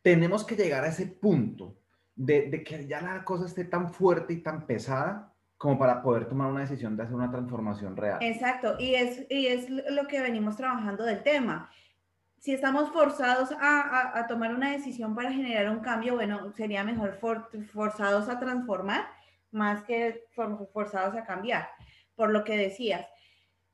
tenemos 0.00 0.44
que 0.44 0.56
llegar 0.56 0.84
a 0.84 0.88
ese 0.88 1.06
punto 1.06 1.76
de, 2.14 2.50
de 2.50 2.64
que 2.64 2.86
ya 2.86 3.02
la 3.02 3.22
cosa 3.22 3.46
esté 3.46 3.64
tan 3.64 3.92
fuerte 3.92 4.32
y 4.32 4.42
tan 4.42 4.66
pesada 4.66 5.34
como 5.58 5.78
para 5.78 6.02
poder 6.02 6.26
tomar 6.26 6.50
una 6.50 6.60
decisión 6.60 6.96
de 6.96 7.02
hacer 7.02 7.14
una 7.14 7.30
transformación 7.30 7.98
real? 7.98 8.18
Exacto, 8.22 8.76
y 8.78 8.94
es, 8.94 9.26
y 9.28 9.46
es 9.46 9.68
lo 9.68 10.06
que 10.06 10.22
venimos 10.22 10.56
trabajando 10.56 11.04
del 11.04 11.22
tema. 11.22 11.70
Si 12.40 12.52
estamos 12.54 12.90
forzados 12.90 13.52
a, 13.52 13.80
a- 13.80 14.18
a 14.18 14.26
tomar 14.26 14.54
una 14.54 14.72
decisión 14.72 15.14
para 15.14 15.30
generar 15.30 15.68
un 15.68 15.80
cambio, 15.80 16.14
bueno, 16.14 16.50
sería 16.56 16.82
mejor 16.82 17.18
for- 17.20 17.50
forzados 17.72 18.28
a 18.30 18.38
transformar 18.40 19.06
más 19.52 19.82
que 19.82 20.24
for- 20.34 20.68
forzados 20.72 21.14
a 21.16 21.24
cambiar, 21.24 21.68
por 22.16 22.30
lo 22.30 22.42
que 22.42 22.56
decías. 22.56 23.06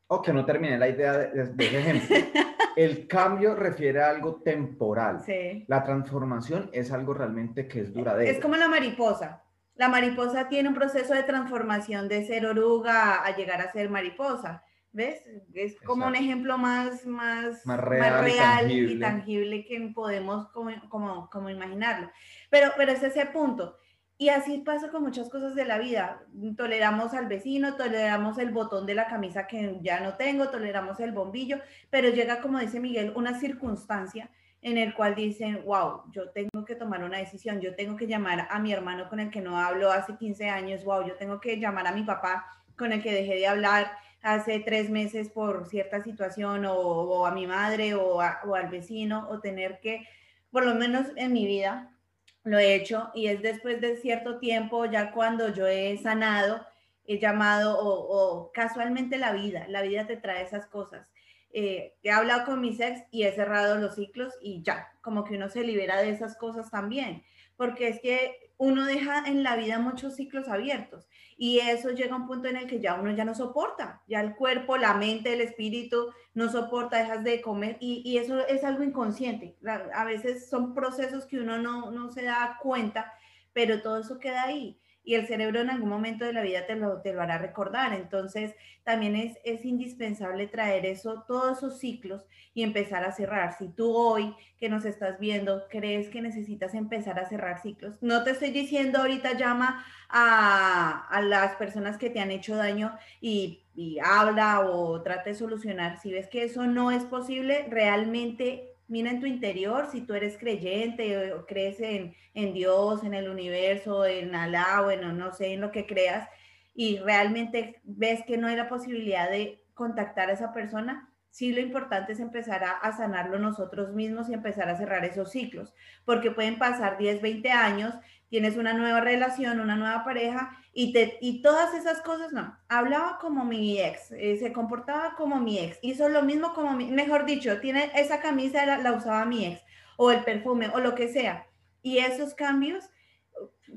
O 0.09 0.21
que 0.21 0.33
no 0.33 0.45
terminé 0.45 0.77
la 0.79 0.89
idea 0.89 1.13
de, 1.17 1.29
de- 1.31 1.47
de 1.55 1.65
ese 1.67 1.79
ejemplo. 1.79 2.17
El 2.77 3.07
cambio 3.07 3.55
refiere 3.55 4.03
a 4.03 4.11
algo 4.11 4.43
temporal. 4.43 5.23
Sí. 5.25 5.65
La 5.69 5.83
transformación 5.85 6.69
es 6.75 6.93
algo 6.93 7.15
realmente 7.15 7.67
que 7.69 7.81
es 7.81 7.95
duradero. 7.95 8.31
Es 8.31 8.39
como 8.41 8.57
la 8.57 8.69
mariposa. 8.69 9.43
La 9.77 9.89
mariposa 9.89 10.49
tiene 10.49 10.69
un 10.69 10.75
proceso 10.75 11.15
de 11.15 11.23
transformación 11.23 12.09
de 12.09 12.27
ser 12.27 12.45
oruga 12.47 13.25
a 13.25 13.35
llegar 13.37 13.61
a 13.63 13.71
ser 13.73 13.89
mariposa. 13.91 14.63
¿Ves? 14.97 15.23
Es 15.53 15.79
como 15.83 16.07
un 16.07 16.17
ejemplo 16.17 16.57
más, 16.57 17.05
más, 17.05 17.67
Más 17.67 17.79
real 17.79 18.27
y 18.27 18.33
y 18.33 18.39
tangible. 18.39 18.99
tangible 18.99 19.65
que 19.67 19.93
podemos 19.95 20.49
como, 20.49 20.71
como, 20.89 21.29
como 21.29 21.51
imaginarlo. 21.51 22.11
Pero, 22.49 22.71
pero 22.79 22.93
es 22.93 23.03
ese 23.03 23.27
punto. 23.27 23.77
Y 24.17 24.31
así 24.31 24.63
pasa 24.65 24.89
con 24.89 25.03
muchas 25.03 25.29
cosas 25.29 25.55
de 25.55 25.67
la 25.67 25.77
vida. 25.77 26.23
Toleramos 26.57 27.13
al 27.13 27.27
vecino, 27.27 27.77
toleramos 27.77 28.39
el 28.39 28.53
botón 28.53 28.87
de 28.87 28.95
la 28.95 29.07
camisa 29.07 29.47
que 29.47 29.77
ya 29.83 30.01
no 30.01 30.15
tengo, 30.15 30.49
toleramos 30.49 30.99
el 31.01 31.13
bombillo, 31.13 31.59
pero 31.91 32.09
llega, 32.09 32.41
como 32.41 32.59
dice 32.59 32.81
Miguel, 32.81 33.13
una 33.17 33.39
circunstancia 33.39 34.31
en 34.63 34.79
el 34.79 34.95
cual 34.95 35.15
dicen, 35.15 35.63
wow, 35.67 36.05
yo 36.11 36.31
tengo 36.31 36.65
que 36.65 36.75
tomar 36.75 37.05
una 37.05 37.19
decisión, 37.19 37.61
yo 37.61 37.75
tengo 37.75 37.97
que 37.97 38.07
llamar 38.07 38.49
a 38.51 38.59
mi 38.61 38.73
hermano 38.73 39.11
con 39.11 39.21
el 39.21 39.29
que 39.29 39.43
no 39.43 39.59
hablo 39.59 39.93
hace 39.93 40.17
15 40.17 40.49
años, 40.49 40.85
wow, 40.85 41.07
yo 41.07 41.17
tengo 41.17 41.39
que 41.39 41.61
llamar 41.61 41.87
a 41.87 41.93
mi 41.93 42.03
papá 42.03 42.47
con 42.79 42.93
el 42.93 43.03
que 43.03 43.13
dejé 43.13 43.35
de 43.35 43.47
hablar 43.47 43.91
hace 44.27 44.59
tres 44.59 44.91
meses 44.91 45.29
por 45.29 45.69
cierta 45.69 46.03
situación 46.03 46.65
o, 46.67 47.27
a 47.27 47.31
mi 47.31 47.47
madre 47.47 47.95
o, 47.95 48.21
al 48.21 48.69
vecino 48.69 49.29
o 49.31 49.39
tener 49.39 49.79
que, 49.79 50.05
por 50.51 50.67
lo 50.67 50.75
menos 50.75 51.07
en 51.15 51.33
mi 51.33 51.47
vida, 51.47 51.97
lo 52.43 52.59
he 52.59 52.75
hecho 52.75 53.13
y 53.15 53.29
es 53.29 53.41
después 53.41 53.81
de 53.81 53.97
cierto 53.99 54.39
tiempo, 54.41 54.85
ya 54.85 55.13
cuando 55.13 55.55
yo 55.55 55.69
he 55.69 55.97
sanado, 55.99 56.67
he 57.05 57.21
llamado 57.21 57.79
o, 57.79 58.51
casualmente 58.53 59.17
la 59.17 59.33
vida, 59.33 59.67
la 59.69 59.83
vida 59.83 60.09
te 60.09 60.17
trae 60.17 60.43
esas 60.43 60.67
cosas. 60.67 61.07
Eh, 61.53 61.95
he 62.03 62.11
hablado 62.11 62.47
con 62.47 62.61
mis 62.61 62.81
ex 62.81 63.05
y 63.13 63.23
he 63.23 63.33
cerrado 63.33 63.77
los 63.77 63.95
ciclos 63.95 64.35
y 64.43 64.61
ya, 64.63 64.89
como 65.03 65.23
que 65.23 65.37
uno 65.37 65.49
se 65.49 65.63
libera 65.63 66.03
de 66.03 66.11
esas 66.11 66.37
cosas 66.37 66.69
también, 66.69 67.23
porque 67.57 67.87
es 67.87 68.01
que 68.01 68.51
uno 68.59 68.87
deja 68.87 69.23
en 69.25 69.45
la 69.45 69.55
vida 69.55 69.79
muchos 69.79 70.17
ciclos 70.17 70.49
abiertos 70.49 71.07
y 71.37 71.59
eso 71.59 71.91
llega 71.91 72.15
a 72.15 72.19
un 72.19 72.27
punto 72.27 72.49
en 72.49 72.57
el 72.57 72.67
que 72.67 72.81
ya 72.81 72.95
uno 72.95 73.11
ya 73.13 73.25
no 73.25 73.35
soporta, 73.35 74.03
ya 74.09 74.21
el 74.21 74.35
cuerpo, 74.35 74.77
la 74.77 74.95
mente, 74.95 75.35
el 75.35 75.43
espíritu 75.43 76.13
no 76.35 76.51
soporta, 76.51 76.99
dejas 76.99 77.25
de 77.25 77.43
comer 77.43 77.77
y, 77.81 78.17
eso 78.17 78.47
es 78.47 78.65
algo 78.65 78.83
inconsciente. 78.83 79.57
A 79.95 80.05
veces 80.05 80.49
son 80.49 80.75
procesos 80.75 81.27
que 81.27 81.41
uno 81.41 81.59
no, 81.59 81.91
no 81.91 82.11
se 82.11 82.23
da 82.23 82.59
cuenta, 82.63 83.13
pero 83.53 83.83
todo 83.83 83.99
eso 83.99 84.19
queda 84.19 84.45
ahí 84.45 84.79
y 85.07 85.15
el 85.15 85.27
cerebro 85.29 85.61
en 85.61 85.71
algún 85.71 85.89
momento 85.89 86.25
de 86.25 86.33
la 86.33 86.43
vida 86.43 86.67
te 86.67 86.75
lo, 86.75 87.01
te 87.01 87.13
lo 87.13 87.23
hará 87.23 87.39
recordar. 87.39 87.95
Entonces, 87.95 88.57
también 88.83 89.15
es, 89.15 89.39
es 89.45 89.65
indispensable 89.65 90.49
traer 90.49 90.85
eso, 90.85 91.25
todos 91.29 91.59
esos 91.59 91.79
ciclos 91.79 92.27
y 92.55 92.65
empezar 92.65 93.05
a 93.05 93.13
cerrar. 93.13 93.57
Si 93.57 93.69
tú 93.69 93.95
hoy 93.95 94.35
que 94.59 94.69
nos 94.69 94.85
estás 94.85 95.21
viendo 95.21 95.69
crees 95.71 96.09
que 96.09 96.21
necesitas 96.21 96.75
empezar 96.75 97.21
a 97.21 97.29
cerrar 97.29 97.63
ciclos, 97.63 98.03
no 98.03 98.25
te 98.25 98.33
estoy 98.33 98.51
diciendo 98.51 98.99
ahorita 98.99 99.35
llama 99.35 99.87
a, 100.09 101.07
a 101.09 101.23
las 101.23 101.55
personas 101.55 101.99
que 101.99 102.11
te 102.11 102.19
han 102.19 102.33
hecho 102.33 102.57
daño 102.57 102.99
y, 103.21 103.63
y 103.77 104.01
habla 104.01 104.61
o 104.69 105.03
trate 105.03 105.31
de 105.31 105.37
solucionar. 105.37 106.01
Si 106.01 106.11
ves 106.11 106.27
que 106.27 106.43
eso 106.43 106.67
no 106.67 106.91
es 106.91 107.05
posible, 107.05 107.69
realmente 107.71 108.76
mira 108.89 109.11
en 109.11 109.21
tu 109.21 109.27
interior 109.27 109.89
si 109.91 110.03
tú 110.03 110.15
eres 110.15 110.39
creyente 110.39 111.33
o 111.33 111.47
crees 111.47 111.81
en, 111.81 112.15
en 112.35 112.53
Dios, 112.53 113.05
en 113.05 113.15
el 113.15 113.29
universo, 113.29 114.05
en 114.05 114.35
Alá, 114.35 114.81
bueno, 114.83 115.13
no 115.13 115.33
sé, 115.33 115.55
en 115.55 115.61
lo 115.61 115.73
que 115.73 115.87
creas, 115.87 116.29
y 116.75 116.99
realmente 116.99 117.81
ves 117.85 118.23
que 118.27 118.37
no 118.37 118.49
hay 118.49 118.57
la 118.57 118.69
posibilidad 118.69 119.31
de 119.31 119.65
contactar 119.75 120.29
a 120.29 120.35
esa 120.35 120.53
persona, 120.53 121.11
sí 121.31 121.53
lo 121.53 121.61
importante 121.61 122.13
es 122.13 122.21
empezar 122.21 122.65
a, 122.65 122.97
sanarlo 122.97 123.39
nosotros 123.39 123.93
mismos 123.93 124.29
y 124.29 124.35
empezar 124.35 124.69
a 124.69 124.77
cerrar 124.77 125.05
esos 125.05 125.31
ciclos, 125.31 125.75
porque 126.05 126.31
pueden 126.31 126.59
pasar 126.59 126.97
10, 126.99 127.21
20 127.21 127.51
años 127.51 127.95
tienes 128.29 128.57
una 128.57 128.73
nueva 128.73 129.01
relación, 129.01 129.61
una 129.61 129.77
nueva 129.77 130.05
pareja 130.05 130.59
y, 130.79 130.93
te, 130.93 131.17
y 131.23 131.41
todas 131.41 131.73
esas 131.73 132.03
cosas, 132.03 132.35
no, 132.35 132.55
hablaba 132.69 133.17
como 133.19 133.47
mi 133.47 133.81
ex, 133.81 134.13
eh, 134.13 134.37
se 134.39 134.53
comportaba 134.53 135.15
como 135.17 135.41
mi 135.41 135.59
ex, 135.59 135.79
hizo 135.81 136.11
lo 136.11 136.23
mismo 136.23 136.53
como 136.53 136.75
mi, 136.75 136.91
mejor 136.91 137.25
dicho, 137.25 137.61
tiene 137.61 137.91
esa 137.95 138.21
camisa 138.21 138.67
la, 138.67 138.77
la 138.77 138.93
usaba 138.93 139.25
mi 139.25 139.47
ex, 139.47 139.63
o 139.97 140.11
el 140.11 140.23
perfume, 140.23 140.69
o 140.75 140.81
lo 140.81 140.95
que 140.95 141.09
sea. 141.09 141.47
Y 141.81 141.97
esos 141.97 142.35
cambios, 142.35 142.91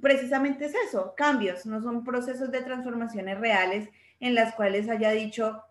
precisamente 0.01 0.65
es 0.65 0.75
eso, 0.88 1.13
cambios, 1.15 1.65
no 1.65 1.82
son 1.82 2.03
procesos 2.03 2.51
de 2.51 2.63
transformaciones 2.63 3.39
reales 3.39 3.88
en 4.20 4.36
las 4.36 4.53
cuales 4.53 4.89
haya 4.89 5.12
dicho, 5.12 5.63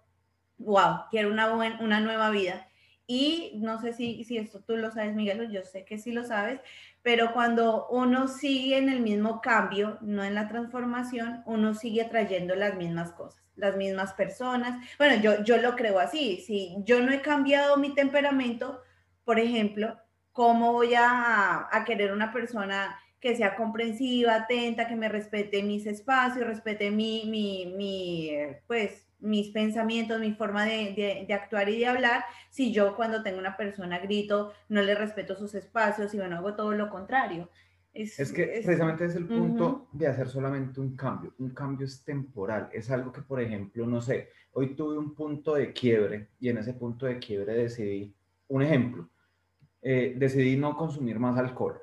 wow, 0.57 1.01
quiero 1.11 1.31
una, 1.31 1.53
una 1.53 2.01
nueva 2.01 2.31
vida. 2.31 2.68
Y 3.11 3.53
no 3.57 3.81
sé 3.81 3.95
si, 3.95 4.23
si 4.25 4.37
esto 4.37 4.61
tú 4.61 4.77
lo 4.77 4.91
sabes, 4.91 5.15
Miguel, 5.15 5.51
yo 5.51 5.63
sé 5.65 5.87
que 5.87 5.97
sí 5.97 6.13
lo 6.13 6.25
sabes, 6.25 6.61
pero 7.01 7.33
cuando 7.33 7.89
uno 7.89 8.29
sigue 8.29 8.77
en 8.77 8.91
el 8.91 9.01
mismo 9.01 9.41
cambio, 9.41 9.97
no 10.03 10.23
en 10.23 10.35
la 10.35 10.47
transformación, 10.47 11.43
uno 11.47 11.73
sigue 11.73 12.05
trayendo 12.05 12.55
las 12.55 12.77
mismas 12.77 13.13
cosas, 13.13 13.43
las 13.57 13.77
mismas 13.77 14.13
personas. 14.13 14.87
Bueno, 14.99 15.23
yo, 15.23 15.43
yo 15.43 15.57
lo 15.57 15.75
creo 15.75 15.99
así, 15.99 16.43
si 16.47 16.77
yo 16.85 17.01
no 17.01 17.11
he 17.11 17.23
cambiado 17.23 17.79
mi 17.79 17.95
temperamento, 17.95 18.83
por 19.25 19.41
ejemplo, 19.41 19.99
¿cómo 20.33 20.75
voy 20.75 20.93
a, 20.95 21.67
a 21.73 21.85
querer 21.87 22.13
una 22.13 22.31
persona 22.31 22.95
que 23.21 23.35
sea 23.37 23.57
comprensiva, 23.57 24.35
atenta, 24.35 24.87
que 24.87 24.97
me 24.97 25.09
respete 25.09 25.63
mis 25.63 25.87
espacios, 25.87 26.47
respete 26.47 26.91
mi, 26.91 27.25
mi, 27.27 27.73
mi 27.75 28.33
pues, 28.67 29.08
mis 29.21 29.49
pensamientos, 29.49 30.21
mi 30.21 30.33
forma 30.33 30.65
de, 30.65 31.27
actuar 31.31 31.69
y 31.69 31.79
de 31.79 31.87
hablar, 31.87 32.25
si 32.51 32.73
yo 32.73 32.95
cuando 32.97 33.23
tengo 33.23 33.39
una 33.39 33.57
persona 33.57 33.99
grito, 33.99 34.53
no 34.69 34.83
le 34.83 34.95
respeto 34.95 35.37
sus 35.37 35.55
espacios 35.55 36.15
y 36.15 36.19
bueno, 36.19 36.37
hago 36.37 36.55
todo 36.55 36.73
lo 36.73 36.89
contrario. 36.91 37.51
Es, 37.93 38.33
que 38.33 38.63
precisamente 38.65 39.07
es 39.07 39.17
el 39.17 39.27
punto 39.27 39.89
de 39.93 40.07
hacer 40.07 40.29
solamente 40.29 40.81
un 40.81 40.95
cambio. 40.95 41.35
Un 41.39 41.51
cambio 41.51 41.85
es 41.85 42.05
temporal. 42.05 42.69
Es 42.73 42.91
algo 42.91 43.11
que, 43.11 43.23
por 43.23 43.41
ejemplo, 43.41 43.87
no 43.87 44.01
sé, 44.01 44.29
hoy 44.53 44.77
tuve 44.77 44.97
un 44.97 45.15
punto 45.15 45.55
de 45.55 45.73
quiebre 45.73 46.29
y 46.39 46.49
en 46.49 46.59
ese 46.59 46.75
punto 46.75 47.07
de 47.07 47.19
quiebre 47.19 47.55
decidí, 47.55 48.15
un 48.49 48.63
ejemplo, 48.63 49.09
eh, 49.83 50.15
decidí 50.17 50.57
no 50.57 50.77
consumir 50.77 51.19
más 51.19 51.37
alcohol 51.39 51.81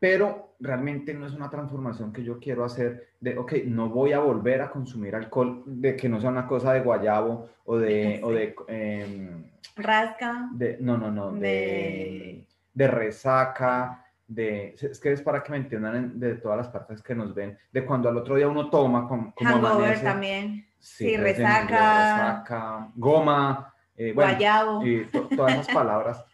pero 0.00 0.54
realmente 0.58 1.12
no 1.12 1.26
es 1.26 1.34
una 1.34 1.50
transformación 1.50 2.12
que 2.12 2.24
yo 2.24 2.40
quiero 2.40 2.64
hacer 2.64 3.10
de, 3.20 3.36
ok, 3.36 3.52
no 3.66 3.90
voy 3.90 4.12
a 4.12 4.18
volver 4.18 4.62
a 4.62 4.70
consumir 4.70 5.14
alcohol, 5.14 5.62
de 5.66 5.94
que 5.94 6.08
no 6.08 6.20
sea 6.20 6.30
una 6.30 6.46
cosa 6.46 6.72
de 6.72 6.80
guayabo 6.80 7.50
o 7.66 7.76
de... 7.76 8.18
O 8.22 8.32
de 8.32 8.56
em, 8.68 9.44
Rasca. 9.76 10.48
De, 10.52 10.78
no, 10.80 10.96
no, 10.96 11.10
no, 11.10 11.32
de, 11.32 12.46
de, 12.72 12.88
resaca, 12.88 14.06
de... 14.26 14.74
Es 14.80 14.98
que 14.98 15.12
es 15.12 15.20
para 15.20 15.42
que 15.42 15.52
me 15.52 15.58
entiendan 15.58 16.18
de 16.18 16.36
todas 16.36 16.56
las 16.56 16.68
partes 16.68 17.02
que 17.02 17.14
nos 17.14 17.34
ven, 17.34 17.58
de 17.70 17.84
cuando 17.84 18.08
al 18.08 18.16
otro 18.16 18.36
día 18.36 18.48
uno 18.48 18.70
toma 18.70 19.06
como, 19.06 19.34
Hangover 19.38 20.02
también. 20.02 20.66
Sí, 20.78 21.14
resaca. 21.14 22.90
goma, 22.94 23.74
eh, 23.94 24.12
guayabo. 24.14 24.86
Y 24.86 25.04
todas 25.36 25.52
esas 25.52 25.74
palabras. 25.74 26.24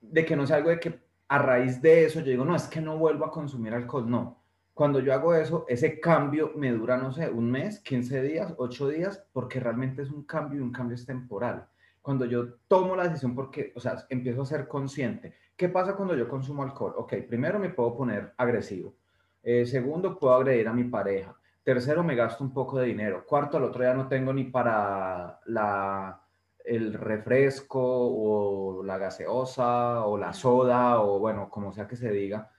De 0.00 0.24
que 0.24 0.34
no 0.34 0.46
sea 0.46 0.56
algo 0.56 0.70
de 0.70 0.80
que 0.80 1.03
a 1.34 1.38
raíz 1.38 1.82
de 1.82 2.04
eso 2.04 2.20
yo 2.20 2.26
digo, 2.26 2.44
no, 2.44 2.54
es 2.54 2.68
que 2.68 2.80
no 2.80 2.96
vuelvo 2.96 3.24
a 3.24 3.30
consumir 3.32 3.74
alcohol, 3.74 4.08
no. 4.08 4.40
Cuando 4.72 5.00
yo 5.00 5.12
hago 5.12 5.34
eso, 5.34 5.64
ese 5.68 5.98
cambio 5.98 6.52
me 6.54 6.70
dura, 6.70 6.96
no 6.96 7.10
sé, 7.10 7.28
un 7.28 7.50
mes, 7.50 7.80
15 7.80 8.22
días, 8.22 8.54
8 8.56 8.88
días, 8.88 9.26
porque 9.32 9.58
realmente 9.58 10.02
es 10.02 10.10
un 10.10 10.24
cambio 10.24 10.60
y 10.60 10.62
un 10.62 10.70
cambio 10.70 10.94
es 10.94 11.04
temporal. 11.04 11.66
Cuando 12.00 12.24
yo 12.24 12.54
tomo 12.68 12.94
la 12.94 13.08
decisión 13.08 13.34
porque, 13.34 13.72
o 13.74 13.80
sea, 13.80 14.04
empiezo 14.10 14.42
a 14.42 14.46
ser 14.46 14.68
consciente. 14.68 15.34
¿Qué 15.56 15.68
pasa 15.68 15.96
cuando 15.96 16.14
yo 16.14 16.28
consumo 16.28 16.62
alcohol? 16.62 16.94
Ok, 16.98 17.14
primero 17.28 17.58
me 17.58 17.70
puedo 17.70 17.96
poner 17.96 18.32
agresivo. 18.36 18.94
Eh, 19.42 19.66
segundo, 19.66 20.16
puedo 20.18 20.34
agredir 20.34 20.68
a 20.68 20.72
mi 20.72 20.84
pareja. 20.84 21.34
Tercero, 21.64 22.04
me 22.04 22.14
gasto 22.14 22.44
un 22.44 22.52
poco 22.52 22.78
de 22.78 22.86
dinero. 22.86 23.24
Cuarto, 23.26 23.56
al 23.56 23.64
otro 23.64 23.82
día 23.82 23.94
no 23.94 24.06
tengo 24.06 24.32
ni 24.32 24.44
para 24.44 25.40
la, 25.46 26.23
el 26.64 26.94
refresco 26.94 27.80
o 27.82 28.82
la 28.82 28.96
gaseosa 28.96 30.06
o 30.06 30.16
la 30.16 30.32
soda 30.32 31.00
o 31.00 31.18
bueno, 31.18 31.50
como 31.50 31.72
sea 31.72 31.86
que 31.86 31.96
se 31.96 32.10
diga, 32.10 32.50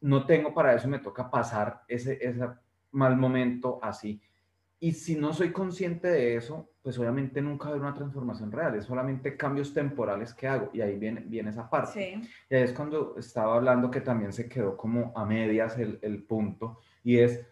no 0.00 0.24
tengo 0.24 0.54
para 0.54 0.74
eso, 0.74 0.88
me 0.88 1.00
toca 1.00 1.28
pasar 1.30 1.82
ese, 1.88 2.18
ese 2.24 2.48
mal 2.92 3.16
momento 3.16 3.80
así. 3.82 4.22
Y 4.80 4.92
si 4.92 5.16
no 5.16 5.32
soy 5.32 5.50
consciente 5.50 6.06
de 6.06 6.36
eso, 6.36 6.70
pues 6.80 6.96
obviamente 7.00 7.42
nunca 7.42 7.64
va 7.64 7.70
a 7.70 7.72
haber 7.72 7.82
una 7.82 7.94
transformación 7.94 8.52
real, 8.52 8.76
es 8.76 8.84
solamente 8.84 9.36
cambios 9.36 9.74
temporales 9.74 10.32
que 10.32 10.46
hago 10.46 10.70
y 10.72 10.80
ahí 10.80 10.96
viene, 10.96 11.22
viene 11.26 11.50
esa 11.50 11.68
parte. 11.68 12.22
Y 12.48 12.54
ahí 12.54 12.62
es 12.62 12.72
cuando 12.72 13.16
estaba 13.18 13.56
hablando 13.56 13.90
que 13.90 14.00
también 14.00 14.32
se 14.32 14.48
quedó 14.48 14.76
como 14.76 15.12
a 15.16 15.24
medias 15.24 15.76
el, 15.78 15.98
el 16.00 16.22
punto 16.22 16.78
y 17.02 17.18
es 17.18 17.44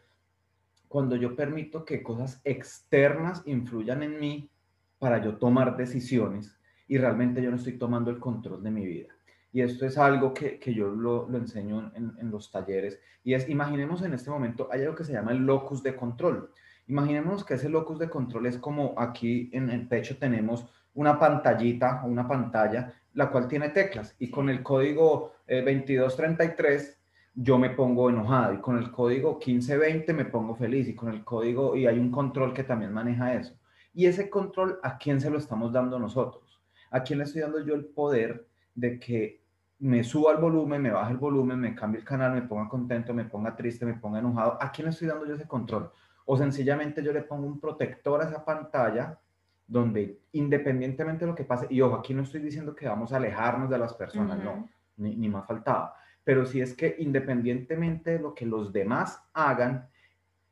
cuando 0.87 1.17
yo 1.17 1.35
permito 1.35 1.85
que 1.85 2.01
cosas 2.01 2.41
externas 2.45 3.43
influyan 3.45 4.05
en 4.05 4.21
mí 4.21 4.51
para 4.99 5.23
yo 5.23 5.37
tomar 5.37 5.77
decisiones 5.77 6.57
y 6.89 6.99
realmente 6.99 7.43
yo 7.43 7.51
no 7.51 7.57
estoy 7.57 7.79
tomando 7.79 8.11
el 8.11 8.19
control 8.19 8.63
de 8.63 8.71
mi 8.71 8.85
vida. 8.85 9.17
Y 9.53 9.63
esto 9.63 9.87
es 9.87 9.97
algo 9.97 10.35
que, 10.35 10.59
que 10.59 10.75
yo 10.75 10.91
lo, 10.91 11.35
enseño 11.35 11.91
en, 11.95 12.31
los 12.31 12.51
talleres. 12.51 13.01
Y 13.25 13.35
es, 13.35 13.49
imaginemos 13.49 14.03
en 14.03 14.13
este 14.13 14.31
momento, 14.31 14.69
hay 14.71 14.83
algo 14.83 14.95
que 14.95 15.05
se 15.05 15.15
llama 15.15 15.33
el 15.33 15.47
locus 15.47 15.83
de 15.83 15.97
control. 15.97 16.51
Imaginemos 16.89 17.45
que 17.45 17.55
ese 17.55 17.69
locus 17.69 17.99
de 17.99 18.11
control 18.11 18.47
es 18.47 18.59
como 18.59 18.95
aquí 18.99 19.51
en 19.53 19.71
el 19.71 19.89
pecho 19.89 20.19
tenemos 20.19 20.67
una 20.95 21.19
pantallita 21.19 22.03
o 22.05 22.09
una 22.09 22.29
pantalla, 22.29 22.93
la 23.15 23.31
cual 23.31 23.49
tiene 23.49 23.71
teclas. 23.71 24.15
Y 24.19 24.31
con 24.31 24.51
el 24.51 24.63
código 24.63 25.33
2233 25.49 26.83
eh, 26.83 26.97
yo 27.35 27.59
me 27.59 27.71
pongo 27.71 28.11
enojado. 28.11 28.55
Y 28.55 28.59
con 28.59 28.77
el 28.77 28.91
código 28.91 29.39
1520 29.39 30.13
me 30.13 30.27
pongo 30.27 30.55
feliz. 30.55 30.89
Y 30.89 30.95
con 30.95 31.13
el 31.13 31.25
código, 31.25 31.75
y 31.77 31.87
hay 31.87 31.99
un 31.99 32.11
control 32.11 32.53
que 32.53 32.65
también 32.65 32.93
maneja 32.93 33.35
eso. 33.35 33.59
Y 33.97 34.05
ese 34.05 34.29
control, 34.29 34.79
¿a 34.83 34.99
quién 34.99 35.23
se 35.23 35.31
lo 35.31 35.39
estamos 35.39 35.73
dando 35.73 35.99
nosotros? 35.99 36.61
¿A 36.91 37.03
quién 37.03 37.19
le 37.19 37.25
estoy 37.25 37.41
dando 37.41 37.65
yo 37.65 37.75
el 37.75 37.87
poder 37.87 38.47
de 38.75 39.01
que 39.01 39.41
me 39.79 40.05
suba 40.05 40.33
el 40.33 40.37
volumen, 40.39 40.83
me 40.83 40.91
baje 40.91 41.13
el 41.13 41.17
volumen, 41.17 41.59
me 41.59 41.75
cambie 41.75 42.01
el 42.01 42.05
canal, 42.05 42.35
me 42.35 42.43
ponga 42.43 42.69
contento, 42.69 43.15
me 43.15 43.25
ponga 43.25 43.57
triste, 43.57 43.87
me 43.87 43.95
ponga 43.95 44.19
enojado. 44.19 44.59
¿A 44.61 44.71
quién 44.71 44.85
le 44.85 44.91
estoy 44.91 45.09
dando 45.09 45.25
yo 45.25 45.35
ese 45.35 45.49
control? 45.49 45.91
O 46.27 46.37
sencillamente 46.37 47.03
yo 47.03 47.11
le 47.11 47.23
pongo 47.23 47.47
un 47.47 47.59
protector 47.59 48.21
a 48.21 48.29
esa 48.29 48.45
pantalla 48.45 49.19
donde 49.67 50.21
independientemente 50.33 51.25
de 51.25 51.31
lo 51.31 51.35
que 51.35 51.45
pase, 51.45 51.67
y 51.71 51.81
ojo, 51.81 51.95
aquí 51.97 52.13
no 52.13 52.23
estoy 52.23 52.43
diciendo 52.43 52.77
que 52.77 52.87
vamos 52.87 53.15
a 53.15 53.17
alejarnos 53.17 53.71
de 53.71 53.79
las 53.79 53.95
personas, 53.95 54.39
no, 54.45 54.69
ni, 54.99 55.17
ni 55.17 55.31
más 55.31 55.47
faltaba, 55.47 55.95
pero 56.23 56.45
si 56.45 56.61
es 56.61 56.75
que 56.75 56.97
independientemente 56.99 58.11
de 58.11 58.19
lo 58.19 58.35
que 58.35 58.45
los 58.45 58.75
demás 58.75 59.27
hagan, 59.33 59.89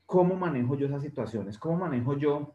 ¿cómo 0.07 0.35
manejo 0.35 0.77
yo 0.77 0.87
esas 0.87 1.03
situaciones? 1.03 1.59
¿Cómo 1.59 1.77
manejo 1.77 2.17
yo 2.17 2.55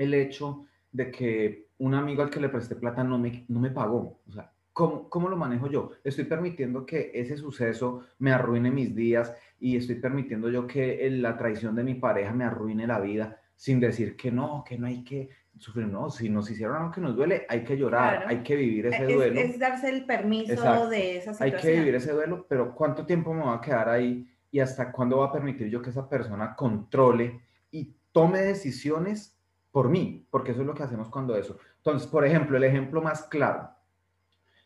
el 0.00 0.14
hecho 0.14 0.66
de 0.92 1.10
que 1.10 1.66
un 1.78 1.94
amigo 1.94 2.22
al 2.22 2.30
que 2.30 2.40
le 2.40 2.48
presté 2.48 2.76
plata 2.76 3.04
no 3.04 3.18
me, 3.18 3.44
no 3.48 3.60
me 3.60 3.70
pagó? 3.70 4.20
O 4.28 4.32
sea, 4.32 4.52
¿cómo, 4.72 5.08
¿cómo 5.08 5.28
lo 5.28 5.36
manejo 5.36 5.68
yo? 5.68 5.90
Estoy 6.02 6.24
permitiendo 6.24 6.86
que 6.86 7.10
ese 7.14 7.36
suceso 7.36 8.04
me 8.18 8.32
arruine 8.32 8.70
mis 8.70 8.94
días 8.94 9.34
y 9.58 9.76
estoy 9.76 9.96
permitiendo 9.96 10.48
yo 10.50 10.66
que 10.66 11.08
la 11.10 11.36
traición 11.36 11.74
de 11.74 11.84
mi 11.84 11.94
pareja 11.94 12.32
me 12.32 12.44
arruine 12.44 12.86
la 12.86 12.98
vida 13.00 13.40
sin 13.54 13.78
decir 13.78 14.16
que 14.16 14.32
no, 14.32 14.64
que 14.66 14.78
no 14.78 14.86
hay 14.86 15.04
que 15.04 15.28
sufrir, 15.58 15.86
no, 15.86 16.08
si 16.08 16.30
nos 16.30 16.50
hicieron 16.50 16.76
algo 16.76 16.90
que 16.90 17.02
nos 17.02 17.14
duele, 17.14 17.44
hay 17.46 17.62
que 17.62 17.76
llorar, 17.76 18.24
hay 18.26 18.38
que 18.38 18.56
vivir 18.56 18.86
ese 18.86 19.04
duelo. 19.04 19.38
Es, 19.38 19.58
darse 19.58 19.90
el 19.90 20.06
permiso 20.06 20.88
de 20.88 21.18
esa 21.18 21.34
situación. 21.34 21.56
Hay 21.56 21.62
que 21.62 21.78
vivir 21.78 21.94
ese 21.94 22.12
duelo, 22.12 22.46
pero 22.48 22.74
¿cuánto 22.74 23.04
tiempo 23.04 23.34
me 23.34 23.44
va 23.44 23.56
a 23.56 23.60
quedar 23.60 23.90
ahí 23.90 24.26
y 24.50 24.60
hasta 24.60 24.90
cuándo 24.90 25.18
va 25.18 25.26
a 25.26 25.32
permitir 25.32 25.68
yo 25.68 25.82
que 25.82 25.90
esa 25.90 26.08
persona 26.08 26.56
controle 26.56 27.42
y 27.70 27.94
tome 28.12 28.40
decisiones 28.40 29.38
por 29.70 29.88
mí? 29.88 30.26
Porque 30.30 30.52
eso 30.52 30.60
es 30.60 30.66
lo 30.66 30.74
que 30.74 30.82
hacemos 30.82 31.08
cuando 31.08 31.36
eso. 31.36 31.58
Entonces, 31.76 32.08
por 32.08 32.24
ejemplo, 32.24 32.56
el 32.56 32.64
ejemplo 32.64 33.00
más 33.02 33.24
claro. 33.24 33.70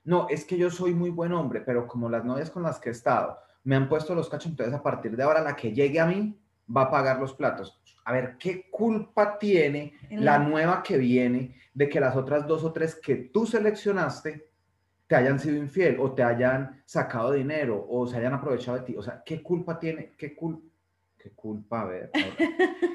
No, 0.05 0.29
es 0.29 0.45
que 0.45 0.59
yo 0.59 0.71
soy 0.71 0.95
muy 0.95 1.11
buen 1.11 1.33
hombre, 1.33 1.61
pero 1.61 1.87
como 1.87 2.09
las 2.09 2.25
novias 2.25 2.51
con 2.51 2.62
las 2.62 2.79
que 2.79 2.90
he 2.90 2.93
estado 2.93 3.38
me 3.64 3.77
han 3.77 3.88
puesto 3.88 4.14
los 4.14 4.29
cachos, 4.29 4.51
entonces 4.51 4.75
a 4.75 4.83
partir 4.83 5.17
de 5.17 5.23
ahora 5.23 5.40
la 5.40 5.57
que 5.57 5.73
llegue 5.73 5.99
a 5.99 6.07
mí 6.07 6.38
va 6.75 6.83
a 6.83 6.90
pagar 6.90 7.19
los 7.19 7.33
platos. 7.33 7.81
A 8.05 8.12
ver, 8.12 8.37
¿qué 8.38 8.69
culpa 8.71 9.38
tiene 9.38 9.95
la 10.11 10.38
nueva 10.38 10.83
que 10.83 10.99
viene 10.99 11.57
de 11.73 11.88
que 11.88 12.01
las 12.01 12.14
otras 12.17 12.47
dos 12.47 12.62
o 12.64 12.73
tres 12.73 12.95
que 12.95 13.17
tú 13.17 13.47
seleccionaste 13.47 14.51
te 15.07 15.17
hayan 15.17 15.38
sido 15.38 15.57
infiel 15.57 15.99
o 15.99 16.12
te 16.12 16.23
hayan 16.23 16.83
sacado 16.85 17.33
dinero 17.33 17.87
o 17.88 18.07
se 18.07 18.19
hayan 18.19 18.35
aprovechado 18.35 18.77
de 18.79 18.85
ti? 18.85 18.97
O 18.97 19.03
sea, 19.03 19.23
¿qué 19.25 19.43
culpa 19.43 19.79
tiene? 19.79 20.12
¿Qué, 20.19 20.37
qué 21.25 21.31
culpa? 21.31 21.81
A 21.81 21.85
ver, 21.87 22.11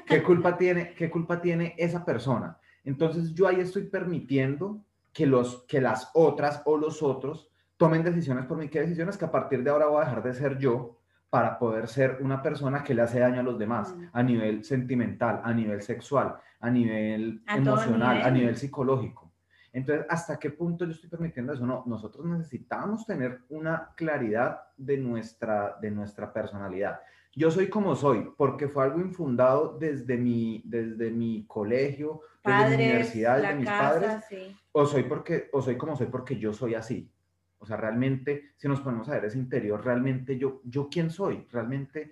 ¿qué 0.06 0.22
culpa 0.22 0.56
tiene? 0.56 0.94
¿Qué 0.94 1.10
culpa 1.10 1.42
tiene 1.42 1.74
esa 1.76 2.04
persona? 2.04 2.56
Entonces 2.84 3.34
yo 3.34 3.48
ahí 3.48 3.58
estoy 3.58 3.88
permitiendo 3.88 4.84
que, 5.12 5.26
los, 5.26 5.64
que 5.66 5.80
las 5.80 6.12
otras 6.14 6.62
o 6.64 6.76
los 6.76 7.02
otros 7.02 7.50
tomen 7.76 8.04
decisiones 8.04 8.46
por 8.46 8.56
mí. 8.56 8.68
¿Qué 8.68 8.82
decisiones? 8.82 9.18
Que 9.18 9.24
a 9.24 9.32
partir 9.32 9.64
de 9.64 9.70
ahora 9.70 9.86
voy 9.86 10.00
a 10.00 10.04
dejar 10.04 10.22
de 10.22 10.34
ser 10.34 10.58
yo 10.58 11.00
para 11.28 11.58
poder 11.58 11.88
ser 11.88 12.18
una 12.20 12.40
persona 12.40 12.84
que 12.84 12.94
le 12.94 13.02
hace 13.02 13.18
daño 13.18 13.40
a 13.40 13.42
los 13.42 13.58
demás 13.58 13.96
mm. 13.96 14.04
a 14.12 14.22
nivel 14.22 14.62
sentimental, 14.62 15.40
a 15.42 15.52
nivel 15.52 15.82
sexual, 15.82 16.36
a 16.60 16.70
nivel 16.70 17.42
emocional, 17.48 18.22
a 18.22 18.30
nivel 18.30 18.56
psicológico. 18.56 19.32
Entonces, 19.72 20.06
¿hasta 20.08 20.38
qué 20.38 20.50
punto 20.50 20.84
yo 20.84 20.92
estoy 20.92 21.10
permitiendo 21.10 21.52
eso? 21.52 21.66
No, 21.66 21.82
nosotros 21.86 22.24
necesitamos 22.26 23.04
tener 23.06 23.40
una 23.48 23.90
claridad 23.96 24.60
de 24.76 24.98
nuestra, 24.98 25.76
de 25.80 25.90
nuestra 25.90 26.32
personalidad. 26.32 27.00
Yo 27.34 27.50
soy 27.50 27.68
como 27.68 27.94
soy, 27.94 28.28
porque 28.36 28.68
fue 28.68 28.84
algo 28.84 29.00
infundado 29.00 29.76
desde 29.78 30.16
mi, 30.16 30.62
desde 30.64 31.10
mi 31.10 31.44
colegio, 31.46 32.22
desde 32.44 32.76
mi 32.76 32.84
universidad, 32.84 33.40
desde 33.40 33.54
mis 33.54 33.68
padres, 33.68 34.24
o, 34.72 34.86
soy 34.86 35.04
porque, 35.04 35.48
o 35.52 35.62
soy 35.62 35.76
como 35.76 35.96
soy 35.96 36.08
porque 36.08 36.36
yo 36.36 36.52
soy 36.52 36.74
así. 36.74 37.10
O 37.58 37.66
sea, 37.66 37.76
realmente, 37.76 38.52
si 38.56 38.66
nos 38.68 38.80
ponemos 38.80 39.08
a 39.08 39.12
ver 39.12 39.26
ese 39.26 39.38
interior, 39.38 39.84
realmente 39.84 40.38
yo, 40.38 40.60
yo 40.64 40.88
quién 40.90 41.10
soy, 41.10 41.46
realmente 41.50 42.10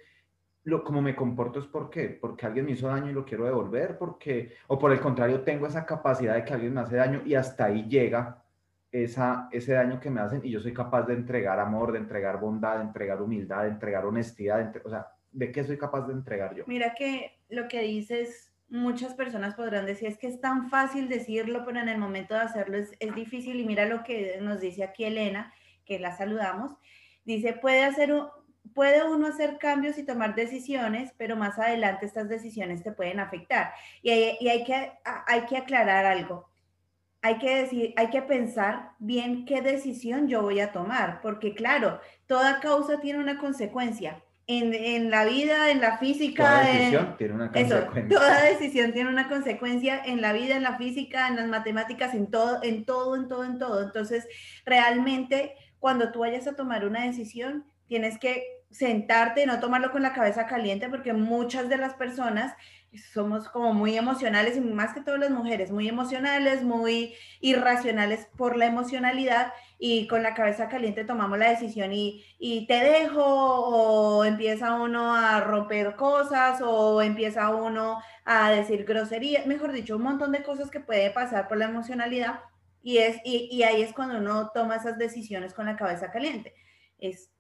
lo, 0.65 0.85
como 0.85 1.01
me 1.01 1.17
comporto 1.17 1.59
es 1.59 1.67
por 1.67 1.89
qué, 1.89 2.11
porque 2.21 2.47
alguien 2.47 2.67
me 2.67 2.73
hizo 2.73 2.89
daño 2.89 3.11
y 3.11 3.15
lo 3.15 3.25
quiero 3.25 3.45
devolver, 3.45 3.97
porque, 3.99 4.55
o 4.67 4.79
por 4.79 4.93
el 4.93 5.01
contrario, 5.01 5.41
tengo 5.41 5.67
esa 5.67 5.87
capacidad 5.87 6.35
de 6.35 6.45
que 6.45 6.53
alguien 6.53 6.75
me 6.75 6.83
hace 6.83 6.97
daño 6.97 7.23
y 7.25 7.35
hasta 7.35 7.65
ahí 7.65 7.89
llega 7.89 8.45
esa, 8.91 9.49
ese 9.53 9.73
daño 9.73 10.01
que 10.01 10.11
me 10.11 10.21
hacen 10.21 10.41
y 10.45 10.51
yo 10.51 10.61
soy 10.61 10.73
capaz 10.73 11.03
de 11.03 11.15
entregar 11.15 11.61
amor, 11.61 11.93
de 11.93 11.99
entregar 11.99 12.41
bondad, 12.41 12.77
de 12.77 12.85
entregar 12.85 13.21
humildad, 13.21 13.63
de 13.63 13.69
entregar 13.69 14.07
honestidad, 14.07 14.75
o 14.85 14.91
sea, 14.91 15.07
¿de 15.31 15.53
qué 15.53 15.65
soy 15.65 15.77
capaz 15.77 16.07
de 16.07 16.15
entregar 16.15 16.55
yo? 16.55 16.65
Mira 16.67 16.95
que 16.95 17.39
lo 17.49 17.69
que 17.69 17.83
dices 17.83 18.53
muchas 18.69 19.15
personas 19.15 19.55
podrán 19.55 19.87
decir, 19.87 20.09
es 20.09 20.19
que 20.19 20.27
es 20.27 20.41
tan 20.41 20.69
fácil 20.71 21.09
decirlo, 21.09 21.65
pero 21.65 21.81
en 21.81 21.89
el 21.89 21.99
momento 21.99 22.35
de 22.35 22.41
hacerlo 22.41 22.77
es, 22.79 23.15
difícil. 23.15 23.61
Y 23.61 23.67
mira 23.67 23.87
lo 23.87 24.03
que 24.05 24.39
nos 24.41 24.61
dice 24.61 24.85
aquí 24.85 25.05
Elena, 25.05 25.53
que 25.85 25.99
la 25.99 26.17
saludamos. 26.17 26.73
Dice, 27.25 27.55
puede, 27.55 27.85
hacer 27.85 28.13
puede 28.75 29.03
uno 29.09 29.27
hacer 29.27 29.59
cambios 29.59 29.99
y 29.99 30.05
tomar 30.05 30.35
decisiones, 30.35 31.13
pero 31.17 31.37
más 31.37 31.59
adelante 31.59 32.07
estas 32.07 32.29
decisiones 32.29 32.83
te 32.83 32.93
pueden 32.93 33.21
afectar. 33.21 33.73
Y 34.03 34.11
hay, 34.11 34.37
y 34.41 34.49
hay, 34.49 34.65
que, 34.65 34.93
hay 35.27 35.43
que 35.43 35.57
aclarar 35.57 36.05
algo. 36.05 36.49
Hay 37.21 37.39
que 37.39 37.63
decir, 37.63 37.95
hay 37.97 38.11
que 38.11 38.23
pensar 38.23 38.93
bien 38.99 39.45
qué 39.45 39.61
decisión 39.61 40.29
yo 40.29 40.43
voy 40.43 40.61
a 40.61 40.73
tomar, 40.73 41.21
porque 41.21 41.55
claro, 41.55 42.01
toda 42.27 42.61
causa 42.61 43.01
tiene 43.01 43.19
una 43.19 43.39
consecuencia 43.39 44.23
en, 44.49 45.11
la 45.11 45.25
vida, 45.25 45.71
en 45.71 45.81
la 45.81 45.99
física. 45.99 46.45
Toda 46.45 46.65
decisión 46.65 47.17
tiene 47.19 47.35
una 47.35 47.53
consecuencia. 47.53 48.09
toda 48.09 48.43
decisión 48.43 48.93
tiene 48.93 49.11
una 49.11 49.29
consecuencia 49.29 50.03
en 50.05 50.23
la 50.23 50.33
vida, 50.33 50.57
en 50.57 50.63
la 50.63 50.79
física, 50.79 51.29
en 51.29 51.37
las 51.37 51.49
matemáticas, 51.49 52.15
en 52.15 52.31
todo, 52.31 52.63
en 52.63 52.85
todo, 52.85 53.15
en 53.15 53.29
todo, 53.29 53.45
en 53.45 53.59
todo. 53.59 53.83
Entonces, 53.83 54.27
realmente, 54.65 55.55
cuando 55.79 56.11
tú 56.13 56.21
vayas 56.21 56.47
a 56.47 56.57
tomar 56.57 56.87
una 56.87 57.05
decisión, 57.05 57.67
tienes 57.89 58.19
que 58.19 58.43
sentarte, 58.71 59.47
no 59.47 59.61
tomarlo 59.61 59.93
con 59.93 60.03
la 60.03 60.15
cabeza 60.15 60.47
caliente, 60.47 60.89
porque 60.89 61.13
muchas 61.13 61.69
de 61.69 61.77
las 61.77 61.95
personas 61.95 62.55
somos 62.97 63.49
como 63.49 63.75
muy 63.75 63.97
emocionales 63.97 64.57
y 64.57 64.61
más 64.61 64.95
que 64.95 65.01
todas 65.01 65.21
las 65.21 65.31
mujeres, 65.31 65.71
muy 65.71 65.89
emocionales, 65.89 66.63
muy 66.63 67.15
irracionales 67.41 68.27
por 68.37 68.57
la 68.57 68.67
emocionalidad 68.67 69.53
y 69.79 70.07
con 70.07 70.23
la 70.23 70.35
cabeza 70.35 70.69
caliente 70.69 71.05
tomamos 71.05 71.39
la 71.39 71.51
decisión 71.51 71.93
y, 71.93 72.25
y 72.39 72.67
te 72.67 72.75
dejo 72.75 73.23
o 73.23 74.25
empieza 74.25 74.75
uno 74.75 75.15
a 75.15 75.41
romper 75.41 75.97
cosas 75.97 76.61
o 76.63 77.03
empieza 77.03 77.51
uno 77.51 78.01
a 78.25 78.51
decir 78.51 78.85
groserías, 78.85 79.47
mejor 79.47 79.73
dicho, 79.73 79.97
un 79.97 80.03
montón 80.03 80.33
de 80.33 80.43
cosas 80.43 80.71
que 80.71 80.81
puede 80.81 81.11
pasar 81.11 81.49
por 81.49 81.59
la 81.59 81.67
emocionalidad 81.67 82.41
y, 82.83 82.99
es, 82.99 83.21
y, 83.25 83.49
y 83.51 83.63
ahí 83.65 83.83
es 83.83 83.93
cuando 83.93 84.19
uno 84.19 84.51
toma 84.55 84.77
esas 84.77 84.99
decisiones 84.99 85.53
con 85.55 85.67
la 85.67 85.77
cabeza 85.77 86.11
caliente. 86.11 86.55
Es 86.99 87.31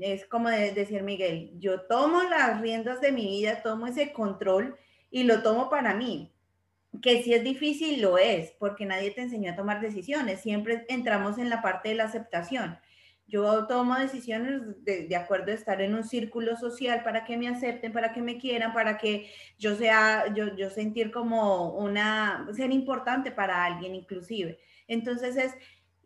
es 0.00 0.26
como 0.26 0.48
decir 0.48 1.02
Miguel, 1.02 1.50
yo 1.58 1.82
tomo 1.82 2.22
las 2.22 2.60
riendas 2.60 3.00
de 3.00 3.10
mi 3.10 3.26
vida, 3.26 3.62
tomo 3.62 3.86
ese 3.88 4.12
control 4.12 4.78
y 5.10 5.24
lo 5.24 5.42
tomo 5.42 5.70
para 5.70 5.94
mí. 5.94 6.32
Que 7.02 7.22
si 7.22 7.34
es 7.34 7.44
difícil, 7.44 8.00
lo 8.00 8.18
es, 8.18 8.52
porque 8.58 8.86
nadie 8.86 9.10
te 9.10 9.22
enseñó 9.22 9.52
a 9.52 9.56
tomar 9.56 9.80
decisiones. 9.80 10.40
Siempre 10.40 10.86
entramos 10.88 11.38
en 11.38 11.50
la 11.50 11.62
parte 11.62 11.90
de 11.90 11.94
la 11.96 12.04
aceptación. 12.04 12.78
Yo 13.26 13.66
tomo 13.66 13.94
decisiones 13.94 14.62
de, 14.84 15.14
acuerdo 15.14 15.52
a 15.52 15.54
estar 15.54 15.82
en 15.82 15.94
un 15.94 16.02
círculo 16.02 16.56
social 16.56 17.02
para 17.02 17.24
que 17.24 17.36
me 17.36 17.46
acepten, 17.46 17.92
para 17.92 18.12
que 18.14 18.22
me 18.22 18.38
quieran, 18.38 18.72
para 18.72 18.96
que 18.96 19.30
yo 19.58 19.76
sea, 19.76 20.32
yo, 20.34 20.56
yo 20.56 20.70
sentir 20.70 21.10
como 21.10 21.74
una, 21.74 22.48
ser 22.56 22.72
importante 22.72 23.30
para 23.30 23.66
alguien 23.66 23.94
inclusive. 23.94 24.58
Entonces 24.86 25.36
es, 25.36 25.54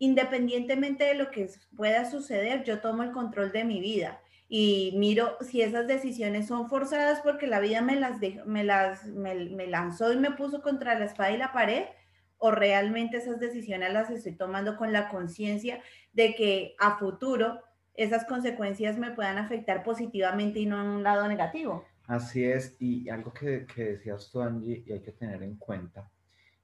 independientemente 0.01 1.05
de 1.05 1.15
lo 1.15 1.31
que 1.31 1.49
pueda 1.77 2.11
suceder, 2.11 2.65
yo 2.65 2.81
tomo 2.81 3.05
el 3.05 3.13
control 3.13 3.53
de 3.53 3.63
mi 3.63 3.81
vida 3.81 4.21
y 4.55 4.93
miro 4.99 5.39
si 5.41 5.63
esas 5.63 5.87
decisiones 5.87 6.47
son 6.47 6.69
forzadas 6.69 7.21
porque 7.23 7.47
la 7.47 7.59
vida 7.59 7.81
me 7.81 7.99
las, 7.99 8.21
me 8.45 8.65
las 8.65 9.07
me, 9.07 9.67
lanzó 9.67 10.13
y 10.13 10.19
me 10.19 10.33
puso 10.33 10.61
contra 10.61 10.99
la 10.99 11.07
espada 11.07 11.31
y 11.31 11.39
la 11.39 11.55
pared 11.55 11.85
o 12.37 12.51
realmente 12.51 13.17
esas 13.17 13.41
decisiones 13.41 13.95
las 13.95 14.11
estoy 14.11 14.33
tomando 14.33 14.77
con 14.77 14.93
la 14.93 15.09
conciencia 15.09 15.81
de 16.13 16.35
que 16.35 16.75
a 16.79 16.99
futuro 16.99 17.63
esas 17.95 18.27
consecuencias 18.27 18.99
me 18.99 19.13
puedan 19.13 19.39
afectar 19.39 19.83
positivamente 19.83 20.61
y 20.61 20.67
no 20.67 20.79
en 20.83 20.89
un 20.89 21.03
lado 21.03 21.27
negativo. 21.29 21.87
Así 22.07 22.45
es, 22.45 22.77
y 22.79 23.09
algo 23.09 23.33
que, 23.33 23.65
que 23.65 23.85
decías 23.85 24.29
tú, 24.31 24.43
Angie, 24.43 24.85
y 24.87 24.93
hay 24.93 25.01
que 25.01 25.13
tener 25.13 25.43
en 25.43 25.57
cuenta, 25.57 26.11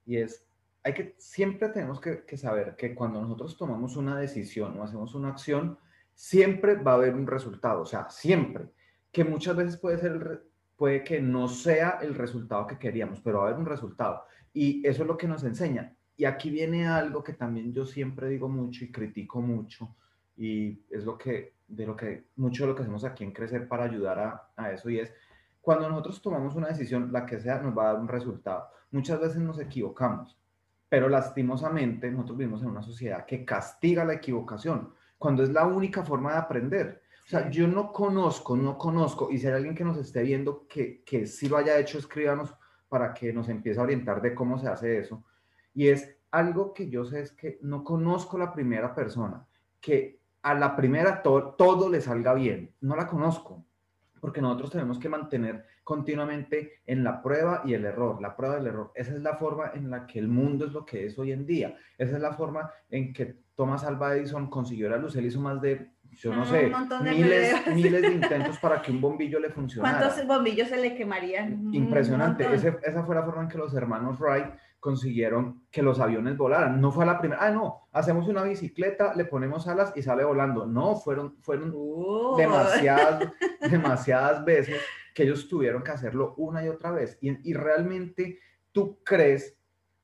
y 0.05 0.19
es, 0.19 0.45
hay 0.83 0.93
que, 0.93 1.15
siempre 1.17 1.71
tenemos 1.71 2.03
que, 2.03 2.23
que 2.27 2.37
saber 2.37 2.77
que 2.77 2.95
cuando 2.95 3.23
nosotros 3.23 3.57
tomamos 3.57 3.97
una 3.97 4.19
decisión 4.19 4.79
o 4.79 4.85
hacemos 4.85 5.15
una 5.15 5.31
acción, 5.31 5.79
siempre 6.19 6.75
va 6.75 6.93
a 6.93 6.95
haber 6.97 7.15
un 7.15 7.29
resultado, 7.29 7.83
o 7.83 7.87
sea, 7.87 8.11
siempre, 8.11 8.65
que 9.13 9.23
muchas 9.23 9.55
veces 9.55 9.77
puede 9.77 9.99
ser, 9.99 10.43
puede 10.77 11.05
que 11.05 11.21
no 11.21 11.47
sea 11.47 12.01
el 12.03 12.17
resultado 12.17 12.67
que 12.67 12.77
queríamos, 12.77 13.21
pero 13.21 13.39
va 13.39 13.45
a 13.45 13.47
haber 13.47 13.61
un 13.61 13.67
resultado. 13.67 14.25
Y 14.53 14.85
eso 14.85 15.03
es 15.03 15.07
lo 15.07 15.17
que 15.17 15.29
nos 15.29 15.45
enseña. 15.45 15.95
Y 16.17 16.25
aquí 16.25 16.51
viene 16.51 16.89
algo 16.89 17.23
que 17.23 17.35
también 17.35 17.73
yo 17.73 17.87
siempre 17.87 18.29
digo 18.29 18.49
mucho 18.49 18.85
y 18.85 18.91
critico 18.91 19.41
mucho, 19.41 19.95
y 20.37 20.83
es 20.91 21.05
lo 21.05 21.17
que, 21.17 21.55
de 21.69 21.87
lo 21.87 21.95
que, 21.95 22.27
mucho 22.35 22.65
de 22.65 22.71
lo 22.71 22.75
que 22.75 22.83
hacemos 22.83 23.05
aquí 23.05 23.23
en 23.23 23.33
Crecer 23.33 23.69
para 23.69 23.85
ayudar 23.85 24.19
a, 24.19 24.51
a 24.57 24.73
eso, 24.73 24.91
y 24.91 24.99
es, 24.99 25.15
cuando 25.61 25.89
nosotros 25.89 26.21
tomamos 26.21 26.57
una 26.57 26.67
decisión, 26.67 27.13
la 27.13 27.25
que 27.27 27.39
sea, 27.39 27.61
nos 27.61 27.79
va 27.79 27.85
a 27.85 27.93
dar 27.93 28.03
un 28.03 28.09
resultado. 28.09 28.67
Muchas 28.91 29.21
veces 29.21 29.39
nos 29.39 29.61
equivocamos, 29.61 30.37
pero 30.89 31.09
lastimosamente 31.09 32.11
nosotros 32.11 32.39
vivimos 32.39 32.63
en 32.63 32.71
una 32.71 32.83
sociedad 32.83 33.25
que 33.25 33.45
castiga 33.45 34.05
la 34.05 34.15
equivocación 34.15 34.98
cuando 35.19 35.43
es 35.43 35.51
la 35.51 35.67
única 35.67 36.05
forma 36.05 36.33
de 36.33 36.39
aprender. 36.39 37.03
O 37.27 37.29
sea, 37.29 37.51
yo 37.51 37.69
no 37.69 37.93
conozco, 37.93 38.57
no 38.57 38.79
conozco, 38.79 39.31
y 39.31 39.39
si 39.39 39.47
hay 39.47 39.53
alguien 39.53 39.75
que 39.75 39.85
nos 39.85 39.99
esté 39.99 40.23
viendo 40.23 40.67
que, 40.67 41.03
que 41.05 41.27
sí 41.27 41.49
lo 41.49 41.59
haya 41.59 41.79
hecho, 41.79 41.99
escríbanos 41.99 42.55
para 42.89 43.13
que 43.13 43.33
nos 43.33 43.49
empiece 43.49 43.79
a 43.79 43.83
orientar 43.83 44.23
de 44.23 44.35
cómo 44.35 44.59
se 44.59 44.69
hace 44.69 44.99
eso. 44.99 45.25
Y 45.75 45.89
es 45.89 46.17
algo 46.31 46.73
que 46.73 46.89
yo 46.89 47.05
sé 47.05 47.21
es 47.21 47.33
que 47.33 47.59
no 47.63 47.85
conozco 47.85 48.39
la 48.39 48.53
primera 48.53 48.95
persona, 48.95 49.47
que 49.81 50.21
a 50.43 50.55
la 50.55 50.75
primera 50.77 51.23
todo 51.23 51.91
le 51.91 52.01
salga 52.01 52.33
bien. 52.35 52.75
No 52.81 52.97
la 52.97 53.07
conozco, 53.07 53.65
porque 54.21 54.41
nosotros 54.41 54.71
tenemos 54.71 54.99
que 54.99 55.09
mantener 55.09 55.65
continuamente 55.85 56.81
en 56.87 57.05
la 57.05 57.23
prueba 57.23 57.63
y 57.65 57.75
el 57.75 57.85
error, 57.85 58.21
la 58.21 58.37
prueba 58.37 58.57
y 58.57 58.61
el 58.61 58.67
error. 58.69 58.93
Esa 58.95 59.15
es 59.15 59.21
la 59.21 59.37
forma 59.37 59.73
en 59.75 59.91
la 59.91 60.07
que 60.07 60.19
el 60.19 60.29
mundo 60.29 60.67
es 60.67 60.73
lo 60.73 60.85
que 60.85 61.07
es 61.07 61.19
hoy 61.19 61.33
en 61.33 61.47
día. 61.47 61.77
Esa 61.97 62.17
es 62.17 62.23
la 62.23 62.33
forma 62.33 62.71
en 62.91 63.13
que 63.13 63.37
Thomas 63.59 63.83
Alva 63.83 64.15
Edison 64.15 64.49
consiguió 64.49 64.89
la 64.89 64.99
luz. 64.99 65.17
Él 65.17 65.27
hizo 65.27 65.41
más 65.41 65.61
de 65.61 65.91
yo 66.13 66.35
no 66.35 66.45
sé, 66.45 66.73
miles, 67.03 67.67
miles 67.75 68.03
de 68.03 68.13
intentos 68.13 68.57
para 68.59 68.81
que 68.81 68.93
un 68.93 69.01
bombillo 69.01 69.41
le 69.41 69.51
funcionara. 69.51 69.99
¿Cuántos 69.99 70.27
bombillos 70.27 70.69
se 70.69 70.77
le 70.77 70.95
quemarían? 70.95 71.75
Impresionante. 71.75 72.47
esa 72.55 73.03
fue 73.03 73.17
la 73.17 73.25
forma 73.25 73.43
en 73.43 73.49
que 73.49 73.59
los 73.59 73.75
hermanos 73.75 74.19
Wright 74.21 74.47
consiguieron 74.79 75.65
que 75.73 75.83
los 75.83 75.99
aviones 75.99 76.37
volaran. 76.37 76.81
No 76.81 76.93
fue 76.93 77.05
la 77.05 77.19
primera, 77.19 77.45
ah, 77.45 77.51
no, 77.51 77.89
hacemos 77.93 78.29
una 78.29 78.45
bicicleta, 78.45 79.13
le 79.17 79.25
ponemos 79.25 79.67
alas 79.67 79.93
y 79.97 80.03
sale 80.03 80.23
volando. 80.23 80.65
No, 80.65 80.95
fueron, 80.95 81.37
fueron 81.43 81.75
demasiadas, 82.37 83.29
demasiadas 83.71 84.45
veces 84.45 84.81
que 85.13 85.25
ellos 85.25 85.49
tuvieron 85.49 85.83
que 85.83 85.91
hacerlo 85.91 86.35
una 86.37 86.65
y 86.65 86.69
otra 86.69 86.93
vez. 86.93 87.19
Y, 87.21 87.51
y 87.51 87.55
realmente 87.55 88.39
tú 88.71 89.01
crees 89.05 89.58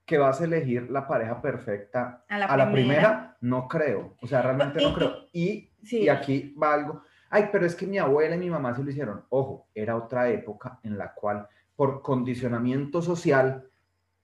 que 0.04 0.18
vas 0.18 0.40
a 0.40 0.44
elegir 0.44 0.90
la 0.90 1.06
pareja 1.06 1.40
perfecta 1.40 2.24
a 2.28 2.56
la, 2.56 2.70
primera. 2.70 3.36
no 3.40 3.66
creo. 3.68 4.16
O 4.20 4.26
sea, 4.26 4.42
realmente 4.42 4.82
no 4.82 4.94
creo. 4.94 5.12
Y, 5.32 5.70
y 5.82 6.08
aquí 6.08 6.54
va 6.62 6.74
algo. 6.74 7.02
Ay, 7.30 7.48
pero 7.50 7.64
es 7.64 7.74
que 7.74 7.86
mi 7.86 7.98
abuela 7.98 8.36
y 8.36 8.38
mi 8.38 8.50
mamá 8.50 8.74
se 8.74 8.82
lo 8.82 8.90
hicieron. 8.90 9.24
Ojo, 9.30 9.68
era 9.74 9.96
otra 9.96 10.28
época 10.28 10.78
en 10.82 10.98
la 10.98 11.14
cual 11.14 11.48
por 11.74 12.02
condicionamiento 12.02 13.00
social 13.02 13.64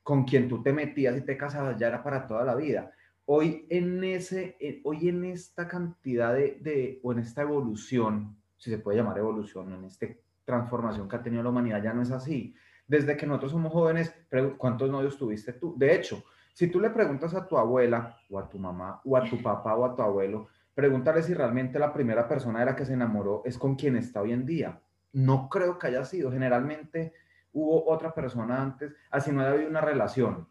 con 0.02 0.24
quien 0.24 0.48
tú 0.48 0.62
te 0.62 0.72
metías 0.72 1.16
y 1.16 1.22
te 1.22 1.36
casabas 1.36 1.76
ya 1.78 1.88
era 1.88 2.02
para 2.02 2.26
toda 2.26 2.44
la 2.44 2.54
vida. 2.54 2.92
Hoy 3.24 3.66
en, 3.70 4.04
ese, 4.04 4.56
hoy 4.84 5.08
en 5.08 5.24
esta 5.24 5.66
cantidad 5.66 6.34
de, 6.34 6.58
de, 6.60 7.00
o 7.02 7.12
en 7.12 7.20
esta 7.20 7.42
evolución, 7.42 8.36
si 8.56 8.70
se 8.70 8.78
puede 8.78 8.98
llamar 8.98 9.18
evolución, 9.18 9.72
en 9.72 9.84
esta 9.84 10.06
transformación 10.44 11.08
que 11.08 11.16
ha 11.16 11.22
tenido 11.22 11.42
la 11.42 11.50
humanidad, 11.50 11.82
ya 11.82 11.92
no 11.92 12.02
es 12.02 12.10
así 12.10 12.54
desde 12.90 13.16
que 13.16 13.24
nosotros 13.24 13.52
somos 13.52 13.72
jóvenes, 13.72 14.12
¿cuántos 14.58 14.90
novios 14.90 15.16
tuviste 15.16 15.52
tú? 15.52 15.74
De 15.78 15.94
hecho, 15.94 16.24
si 16.52 16.66
tú 16.66 16.80
le 16.80 16.90
preguntas 16.90 17.32
a 17.34 17.46
tu 17.46 17.56
abuela 17.56 18.18
o 18.28 18.36
a 18.36 18.48
tu 18.48 18.58
mamá 18.58 19.00
o 19.04 19.16
a 19.16 19.22
tu 19.22 19.40
papá 19.40 19.76
o 19.76 19.84
a 19.84 19.94
tu 19.94 20.02
abuelo, 20.02 20.48
pregúntale 20.74 21.22
si 21.22 21.32
realmente 21.32 21.78
la 21.78 21.92
primera 21.92 22.26
persona 22.26 22.58
de 22.58 22.66
la 22.66 22.74
que 22.74 22.84
se 22.84 22.94
enamoró 22.94 23.42
es 23.44 23.58
con 23.58 23.76
quien 23.76 23.96
está 23.96 24.22
hoy 24.22 24.32
en 24.32 24.44
día. 24.44 24.80
No 25.12 25.48
creo 25.48 25.78
que 25.78 25.86
haya 25.86 26.04
sido. 26.04 26.32
Generalmente 26.32 27.12
hubo 27.52 27.88
otra 27.88 28.12
persona 28.12 28.60
antes, 28.60 28.92
así 29.12 29.30
no 29.30 29.42
había 29.42 29.68
una 29.68 29.80
relación, 29.80 30.48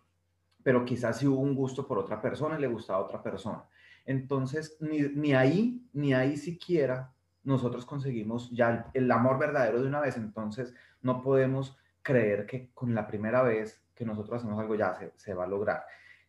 pero 0.63 0.85
quizás 0.85 1.17
sí 1.17 1.27
hubo 1.27 1.41
un 1.41 1.55
gusto 1.55 1.85
por 1.85 1.97
otra 1.97 2.21
persona 2.21 2.57
y 2.57 2.61
le 2.61 2.67
gustaba 2.67 2.99
a 2.99 3.03
otra 3.03 3.21
persona. 3.21 3.65
Entonces, 4.05 4.77
ni, 4.79 5.01
ni 5.01 5.33
ahí, 5.33 5.85
ni 5.91 6.13
ahí 6.13 6.37
siquiera 6.37 7.11
nosotros 7.43 7.85
conseguimos 7.85 8.49
ya 8.51 8.89
el, 8.93 9.03
el 9.03 9.11
amor 9.11 9.39
verdadero 9.39 9.81
de 9.81 9.89
una 9.89 9.99
vez. 9.99 10.15
Entonces, 10.15 10.73
no 11.01 11.21
podemos 11.21 11.77
creer 12.01 12.45
que 12.45 12.69
con 12.73 12.93
la 12.95 13.07
primera 13.07 13.43
vez 13.43 13.81
que 13.95 14.05
nosotros 14.05 14.39
hacemos 14.39 14.59
algo 14.59 14.75
ya 14.75 14.95
se, 14.95 15.11
se 15.15 15.33
va 15.33 15.43
a 15.43 15.47
lograr. 15.47 15.83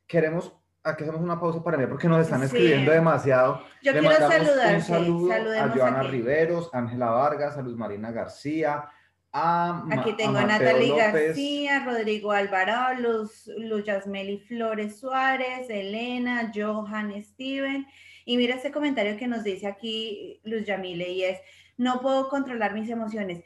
Queremos, 0.07 0.53
aquí 0.83 1.05
hacemos 1.05 1.21
una 1.21 1.39
pausa 1.39 1.63
para 1.63 1.79
mí 1.79 1.87
porque 1.87 2.09
nos 2.09 2.21
están 2.21 2.43
escribiendo 2.43 2.91
demasiado. 2.91 3.63
Yo 3.83 3.93
quiero 3.93 4.17
saludar. 4.17 4.75
Un 4.75 4.83
saludo 4.83 5.33
a 5.33 5.69
Joana 5.69 6.03
Riveros, 6.03 6.71
Ángela 6.73 7.11
Vargas, 7.11 7.57
a 7.57 7.63
Luz 7.63 7.77
Marina 7.77 8.11
García, 8.11 8.89
a 9.33 9.85
Aquí 9.93 10.15
tengo 10.15 10.39
a, 10.39 10.45
Natalie 10.45 10.97
García, 10.97 11.85
Rodrigo 11.85 12.33
Alvarado, 12.33 13.01
Luz, 13.01 13.49
Luz 13.57 13.85
Yasmeli 13.85 14.39
Flores 14.41 14.99
Suárez, 14.99 15.71
Elena, 15.71 16.51
Johan 16.53 17.13
Steven. 17.23 17.87
Y 18.25 18.37
mira 18.37 18.57
este 18.57 18.73
comentario 18.73 19.17
que 19.17 19.29
nos 19.29 19.45
dice 19.45 19.67
aquí 19.67 20.41
Luz 20.45 20.65
Yamile 20.65 21.09
y 21.11 21.25
es, 21.25 21.39
no 21.77 22.01
puedo 22.01 22.29
controlar 22.29 22.75
mis 22.75 22.91
emociones. 22.91 23.45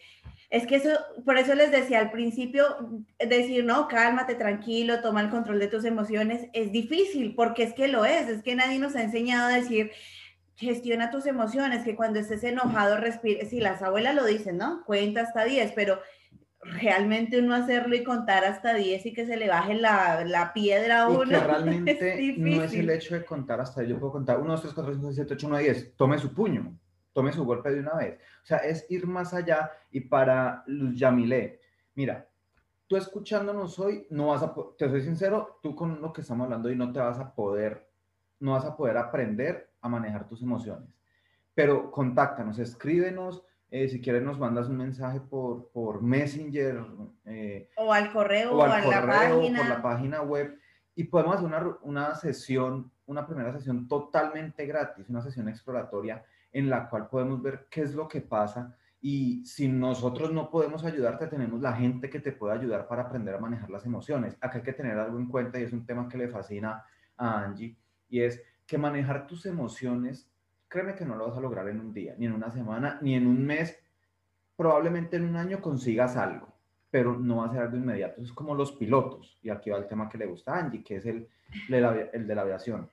Es 0.54 0.68
que 0.68 0.76
eso, 0.76 0.90
por 1.24 1.36
eso 1.36 1.52
les 1.56 1.72
decía 1.72 1.98
al 1.98 2.12
principio, 2.12 2.64
decir, 3.18 3.64
no, 3.64 3.88
cálmate, 3.88 4.36
tranquilo, 4.36 5.00
toma 5.00 5.20
el 5.20 5.28
control 5.28 5.58
de 5.58 5.66
tus 5.66 5.84
emociones, 5.84 6.48
es 6.52 6.70
difícil, 6.70 7.34
porque 7.34 7.64
es 7.64 7.74
que 7.74 7.88
lo 7.88 8.04
es, 8.04 8.28
es 8.28 8.44
que 8.44 8.54
nadie 8.54 8.78
nos 8.78 8.94
ha 8.94 9.02
enseñado 9.02 9.48
a 9.48 9.56
decir, 9.56 9.90
gestiona 10.54 11.10
tus 11.10 11.26
emociones, 11.26 11.82
que 11.82 11.96
cuando 11.96 12.20
estés 12.20 12.44
enojado, 12.44 12.98
respire, 12.98 13.46
si 13.46 13.58
las 13.58 13.82
abuelas 13.82 14.14
lo 14.14 14.24
dicen, 14.24 14.56
¿no? 14.56 14.84
Cuenta 14.84 15.22
hasta 15.22 15.44
10, 15.44 15.72
pero 15.72 15.98
realmente 16.60 17.40
uno 17.40 17.56
hacerlo 17.56 17.96
y 17.96 18.04
contar 18.04 18.44
hasta 18.44 18.74
10 18.74 19.06
y 19.06 19.12
que 19.12 19.26
se 19.26 19.36
le 19.36 19.48
baje 19.48 19.74
la, 19.74 20.24
la 20.24 20.52
piedra 20.52 21.02
a 21.02 21.08
uno. 21.08 21.24
Y 21.24 21.28
que 21.30 21.40
realmente 21.48 22.34
no 22.38 22.62
es 22.62 22.74
el 22.74 22.90
hecho 22.90 23.16
de 23.16 23.24
contar 23.24 23.60
hasta 23.60 23.80
10, 23.80 23.90
yo 23.90 23.98
puedo 23.98 24.12
contar 24.12 24.38
1, 24.38 24.52
2, 24.52 24.60
3, 24.62 24.72
4, 24.72 24.94
5, 24.94 25.06
6, 25.08 25.16
7, 25.16 25.34
8, 25.34 25.46
9, 25.50 25.64
10, 25.64 25.96
tome 25.96 26.16
su 26.16 26.32
puño 26.32 26.78
tome 27.14 27.32
su 27.32 27.44
golpe 27.46 27.70
de 27.70 27.80
una 27.80 27.94
vez. 27.94 28.18
O 28.42 28.46
sea, 28.46 28.58
es 28.58 28.84
ir 28.90 29.06
más 29.06 29.32
allá 29.32 29.70
y 29.90 30.00
para 30.00 30.64
Luz 30.66 30.98
Yamile, 30.98 31.60
mira, 31.94 32.28
tú 32.86 32.96
escuchándonos 32.96 33.78
hoy, 33.78 34.06
no 34.10 34.26
vas 34.26 34.42
a, 34.42 34.54
te 34.76 34.90
soy 34.90 35.00
sincero, 35.00 35.58
tú 35.62 35.74
con 35.74 36.02
lo 36.02 36.12
que 36.12 36.20
estamos 36.20 36.44
hablando 36.44 36.68
hoy 36.68 36.76
no 36.76 36.92
te 36.92 36.98
vas 36.98 37.18
a 37.18 37.34
poder, 37.34 37.88
no 38.40 38.52
vas 38.52 38.66
a 38.66 38.76
poder 38.76 38.98
aprender 38.98 39.70
a 39.80 39.88
manejar 39.88 40.28
tus 40.28 40.42
emociones. 40.42 40.90
Pero 41.54 41.90
contáctanos, 41.90 42.58
escríbenos, 42.58 43.44
eh, 43.70 43.88
si 43.88 44.00
quieres 44.00 44.22
nos 44.22 44.38
mandas 44.38 44.68
un 44.68 44.76
mensaje 44.76 45.20
por, 45.20 45.68
por 45.68 46.02
Messenger. 46.02 46.84
Eh, 47.26 47.70
o 47.76 47.92
al 47.92 48.12
correo, 48.12 48.56
o, 48.56 48.62
al 48.62 48.82
correo, 48.82 49.00
la 49.00 49.06
página. 49.06 49.58
por 49.58 49.68
la 49.68 49.82
página 49.82 50.22
web. 50.22 50.58
Y 50.96 51.04
podemos 51.04 51.36
hacer 51.36 51.46
una, 51.46 51.76
una 51.82 52.14
sesión, 52.16 52.90
una 53.06 53.26
primera 53.26 53.52
sesión 53.52 53.88
totalmente 53.88 54.66
gratis, 54.66 55.08
una 55.08 55.22
sesión 55.22 55.48
exploratoria 55.48 56.24
en 56.54 56.70
la 56.70 56.88
cual 56.88 57.08
podemos 57.08 57.42
ver 57.42 57.66
qué 57.68 57.82
es 57.82 57.94
lo 57.94 58.08
que 58.08 58.22
pasa 58.22 58.74
y 59.00 59.44
si 59.44 59.68
nosotros 59.68 60.32
no 60.32 60.48
podemos 60.48 60.82
ayudarte, 60.84 61.26
tenemos 61.26 61.60
la 61.60 61.74
gente 61.74 62.08
que 62.08 62.20
te 62.20 62.32
puede 62.32 62.54
ayudar 62.54 62.88
para 62.88 63.02
aprender 63.02 63.34
a 63.34 63.38
manejar 63.38 63.68
las 63.68 63.84
emociones. 63.84 64.38
Acá 64.40 64.58
hay 64.58 64.62
que 64.62 64.72
tener 64.72 64.98
algo 64.98 65.18
en 65.18 65.26
cuenta 65.26 65.60
y 65.60 65.64
es 65.64 65.72
un 65.74 65.84
tema 65.84 66.08
que 66.08 66.16
le 66.16 66.28
fascina 66.28 66.82
a 67.18 67.40
Angie 67.40 67.76
y 68.08 68.20
es 68.20 68.40
que 68.66 68.78
manejar 68.78 69.26
tus 69.26 69.44
emociones, 69.44 70.30
créeme 70.68 70.94
que 70.94 71.04
no 71.04 71.16
lo 71.16 71.28
vas 71.28 71.36
a 71.36 71.40
lograr 71.40 71.68
en 71.68 71.80
un 71.80 71.92
día, 71.92 72.14
ni 72.16 72.26
en 72.26 72.32
una 72.32 72.50
semana, 72.50 72.98
ni 73.02 73.14
en 73.14 73.26
un 73.26 73.44
mes. 73.44 73.78
Probablemente 74.56 75.16
en 75.16 75.24
un 75.24 75.36
año 75.36 75.60
consigas 75.60 76.16
algo, 76.16 76.56
pero 76.88 77.18
no 77.18 77.38
va 77.38 77.46
a 77.46 77.50
ser 77.50 77.62
algo 77.62 77.76
inmediato. 77.76 78.22
Es 78.22 78.32
como 78.32 78.54
los 78.54 78.72
pilotos, 78.72 79.38
y 79.42 79.50
aquí 79.50 79.70
va 79.70 79.78
el 79.78 79.88
tema 79.88 80.08
que 80.08 80.18
le 80.18 80.26
gusta 80.26 80.54
a 80.54 80.60
Angie, 80.60 80.84
que 80.84 80.96
es 80.96 81.06
el, 81.06 81.28
el 81.68 82.26
de 82.26 82.34
la 82.34 82.42
aviación. 82.42 82.88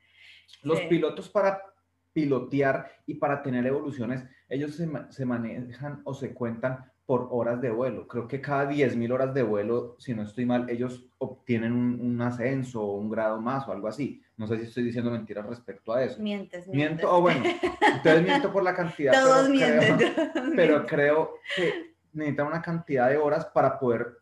Los 0.63 0.81
pilotos 0.81 1.29
para 1.29 1.70
pilotear 2.13 2.91
y 3.05 3.15
para 3.15 3.41
tener 3.41 3.65
evoluciones, 3.65 4.23
ellos 4.49 4.75
se, 4.75 5.25
manejan 5.25 6.01
o 6.03 6.13
se 6.13 6.33
cuentan 6.33 6.85
por 7.05 7.27
horas 7.31 7.61
de 7.61 7.71
vuelo. 7.71 8.07
Creo 8.07 8.27
que 8.27 8.41
cada 8.41 8.69
10.000 8.69 9.11
horas 9.11 9.33
de 9.33 9.43
vuelo, 9.43 9.95
si 9.99 10.13
no 10.13 10.23
estoy 10.23 10.45
mal, 10.45 10.69
ellos 10.69 11.05
obtienen 11.17 11.73
un, 11.73 12.21
ascenso 12.21 12.81
o 12.81 12.97
un 12.97 13.09
grado 13.09 13.41
más 13.41 13.67
o 13.67 13.71
algo 13.71 13.87
así. 13.87 14.21
No 14.37 14.47
sé 14.47 14.57
si 14.57 14.63
estoy 14.63 14.83
diciendo 14.83 15.11
mentiras 15.11 15.45
respecto 15.45 15.93
a 15.93 16.03
eso. 16.03 16.21
Mientes, 16.21 16.67
mientes. 16.67 16.89
Miento, 16.89 17.15
o 17.15 17.21
bueno, 17.21 17.43
entonces 17.45 18.23
miento 18.23 18.51
por 18.51 18.63
la 18.63 18.75
cantidad. 18.75 19.13
Todos 19.21 19.49
pero 19.49 19.51
mienten. 19.51 19.97
Creo, 19.97 20.51
pero 20.55 20.85
creo 20.85 21.33
que 21.55 21.95
necesitan 22.13 22.47
una 22.47 22.61
cantidad 22.61 23.09
de 23.09 23.17
horas 23.17 23.45
para 23.45 23.79
poder 23.79 24.17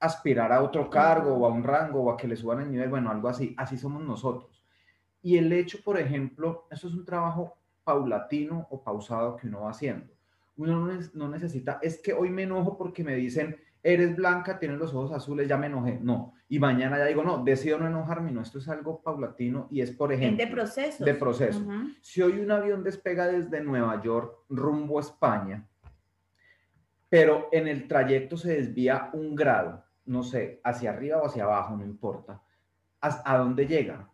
aspirar 0.00 0.52
a 0.52 0.62
otro 0.62 0.90
cargo 0.90 1.34
o 1.34 1.46
a 1.46 1.50
un 1.50 1.64
rango 1.64 2.02
o 2.02 2.10
a 2.10 2.16
que 2.16 2.28
le 2.28 2.36
suban 2.36 2.60
el 2.60 2.70
nivel, 2.70 2.88
bueno, 2.88 3.10
algo 3.10 3.28
así. 3.28 3.54
Así 3.56 3.76
somos 3.76 4.02
nosotros. 4.02 4.55
Y 5.26 5.38
el 5.38 5.52
hecho, 5.52 5.78
por 5.82 5.98
ejemplo, 5.98 6.68
eso 6.70 6.86
es 6.86 6.94
un 6.94 7.04
trabajo 7.04 7.58
paulatino 7.82 8.68
o 8.70 8.80
pausado 8.80 9.36
que 9.36 9.48
uno 9.48 9.62
va 9.62 9.70
haciendo. 9.70 10.06
Uno 10.56 10.88
no, 11.14 11.28
necesita, 11.28 11.80
es 11.82 12.00
que 12.00 12.12
hoy 12.12 12.30
me 12.30 12.44
enojo 12.44 12.78
porque 12.78 13.02
me 13.02 13.16
dicen, 13.16 13.56
eres 13.82 14.14
blanca, 14.14 14.56
tienes 14.60 14.78
los 14.78 14.94
ojos 14.94 15.10
azules, 15.10 15.48
ya 15.48 15.56
me 15.56 15.66
enojé. 15.66 15.98
No. 16.00 16.34
Y 16.48 16.60
mañana 16.60 16.96
ya 16.98 17.06
digo, 17.06 17.24
no, 17.24 17.42
decido 17.42 17.76
no 17.76 17.88
enojarme. 17.88 18.30
No, 18.30 18.40
esto 18.40 18.60
es 18.60 18.68
algo 18.68 19.02
paulatino 19.02 19.66
y 19.68 19.80
es, 19.80 19.90
por 19.90 20.12
ejemplo. 20.12 20.46
de 20.46 20.48
proceso. 20.48 21.04
De 21.04 21.14
proceso. 21.14 21.66
Si 22.02 22.22
hoy 22.22 22.38
un 22.38 22.52
avión 22.52 22.84
despega 22.84 23.26
desde 23.26 23.60
Nueva 23.60 24.00
York 24.00 24.32
rumbo 24.48 24.98
a 24.98 25.00
España, 25.00 25.66
pero 27.08 27.48
en 27.50 27.66
el 27.66 27.88
trayecto 27.88 28.36
se 28.36 28.52
desvía 28.52 29.10
un 29.12 29.34
grado, 29.34 29.82
no 30.04 30.22
sé, 30.22 30.60
hacia 30.62 30.90
arriba 30.90 31.20
o 31.20 31.26
hacia 31.26 31.42
abajo, 31.42 31.76
no 31.76 31.84
importa. 31.84 32.40
¿A 33.00 33.38
dónde 33.38 33.66
llega? 33.66 34.08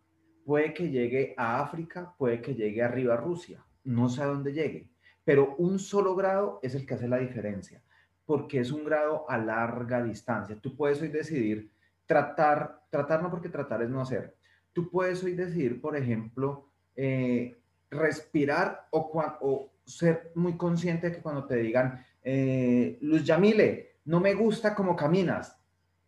Puede 0.45 0.73
que 0.73 0.89
llegue 0.89 1.33
a 1.37 1.61
África, 1.61 2.13
puede 2.17 2.41
que 2.41 2.55
llegue 2.55 2.81
arriba 2.81 3.15
a 3.15 3.17
Rusia, 3.17 3.63
no 3.83 4.09
sé 4.09 4.21
a 4.21 4.27
dónde 4.27 4.53
llegue, 4.53 4.89
pero 5.23 5.55
un 5.57 5.79
solo 5.79 6.15
grado 6.15 6.59
es 6.61 6.75
el 6.75 6.85
que 6.85 6.95
hace 6.95 7.07
la 7.07 7.17
diferencia, 7.17 7.81
porque 8.25 8.59
es 8.59 8.71
un 8.71 8.85
grado 8.85 9.29
a 9.29 9.37
larga 9.37 10.03
distancia. 10.03 10.57
Tú 10.59 10.75
puedes 10.75 11.01
hoy 11.01 11.09
decidir 11.09 11.71
tratar, 12.05 12.81
tratar 12.89 13.21
no 13.21 13.29
porque 13.29 13.49
tratar 13.49 13.81
es 13.81 13.89
no 13.89 14.01
hacer. 14.01 14.35
Tú 14.73 14.89
puedes 14.89 15.23
hoy 15.23 15.33
decidir, 15.33 15.79
por 15.79 15.95
ejemplo, 15.95 16.69
eh, 16.95 17.57
respirar 17.89 18.87
o, 18.91 19.69
ser 19.85 20.31
muy 20.35 20.55
consciente 20.55 21.09
de 21.09 21.15
que 21.17 21.21
cuando 21.21 21.45
te 21.45 21.57
digan, 21.57 22.05
eh, 22.23 22.97
Luz 23.01 23.23
Yamile, 23.25 23.97
no 24.05 24.19
me 24.19 24.33
gusta 24.33 24.73
cómo 24.73 24.95
caminas, 24.95 25.57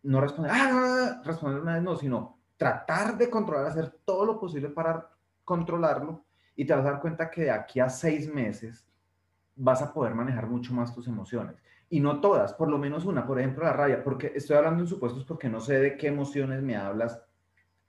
no 0.02 0.20
responder, 0.20 0.52
ah, 0.54 1.22
responder 1.24 1.60
una 1.60 1.74
vez 1.74 1.82
no, 1.82 1.96
sino 1.96 2.35
tratar 2.56 3.16
de 3.16 3.28
controlar, 3.30 3.66
hacer 3.66 3.94
todo 4.04 4.24
lo 4.24 4.40
posible 4.40 4.68
para 4.68 5.10
controlarlo 5.44 6.24
y 6.54 6.64
te 6.64 6.74
vas 6.74 6.86
a 6.86 6.92
dar 6.92 7.00
cuenta 7.00 7.30
que 7.30 7.42
de 7.42 7.50
aquí 7.50 7.80
a 7.80 7.88
seis 7.88 8.32
meses 8.32 8.86
vas 9.54 9.82
a 9.82 9.92
poder 9.92 10.14
manejar 10.14 10.46
mucho 10.46 10.72
más 10.74 10.94
tus 10.94 11.06
emociones. 11.06 11.56
Y 11.88 12.00
no 12.00 12.20
todas, 12.20 12.52
por 12.54 12.68
lo 12.68 12.78
menos 12.78 13.04
una, 13.04 13.26
por 13.26 13.38
ejemplo, 13.38 13.64
la 13.64 13.72
rabia, 13.72 14.02
porque 14.02 14.32
estoy 14.34 14.56
hablando 14.56 14.82
en 14.82 14.88
supuestos 14.88 15.24
porque 15.24 15.48
no 15.48 15.60
sé 15.60 15.78
de 15.78 15.96
qué 15.96 16.08
emociones 16.08 16.62
me 16.62 16.76
hablas 16.76 17.22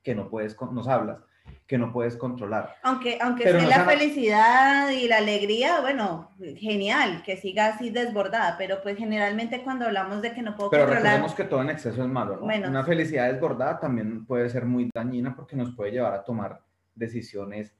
que 0.03 0.13
no 0.13 0.29
puedes, 0.29 0.55
nos 0.71 0.87
hablas, 0.87 1.19
que 1.67 1.77
no 1.77 1.91
puedes 1.91 2.15
controlar. 2.15 2.75
Aunque, 2.81 3.17
aunque 3.21 3.43
sea 3.43 3.67
la 3.67 3.83
felicidad 3.83 4.89
y 4.89 5.07
la 5.07 5.17
alegría, 5.17 5.81
bueno, 5.81 6.31
genial, 6.55 7.23
que 7.25 7.35
siga 7.35 7.67
así 7.67 7.89
desbordada, 7.89 8.55
pero 8.57 8.81
pues 8.81 8.97
generalmente 8.97 9.61
cuando 9.63 9.85
hablamos 9.85 10.21
de 10.21 10.33
que 10.33 10.41
no 10.41 10.55
puedo 10.55 10.69
pero 10.69 10.83
controlar... 10.83 11.03
Pero 11.03 11.13
recordemos 11.15 11.35
que 11.35 11.43
todo 11.43 11.61
en 11.61 11.69
exceso 11.69 12.01
es 12.01 12.09
malo, 12.09 12.37
¿no? 12.37 12.45
Una 12.45 12.85
felicidad 12.85 13.31
desbordada 13.31 13.79
también 13.79 14.25
puede 14.25 14.49
ser 14.49 14.65
muy 14.65 14.89
dañina 14.93 15.35
porque 15.35 15.57
nos 15.57 15.75
puede 15.75 15.91
llevar 15.91 16.13
a 16.13 16.23
tomar 16.23 16.61
decisiones 16.95 17.75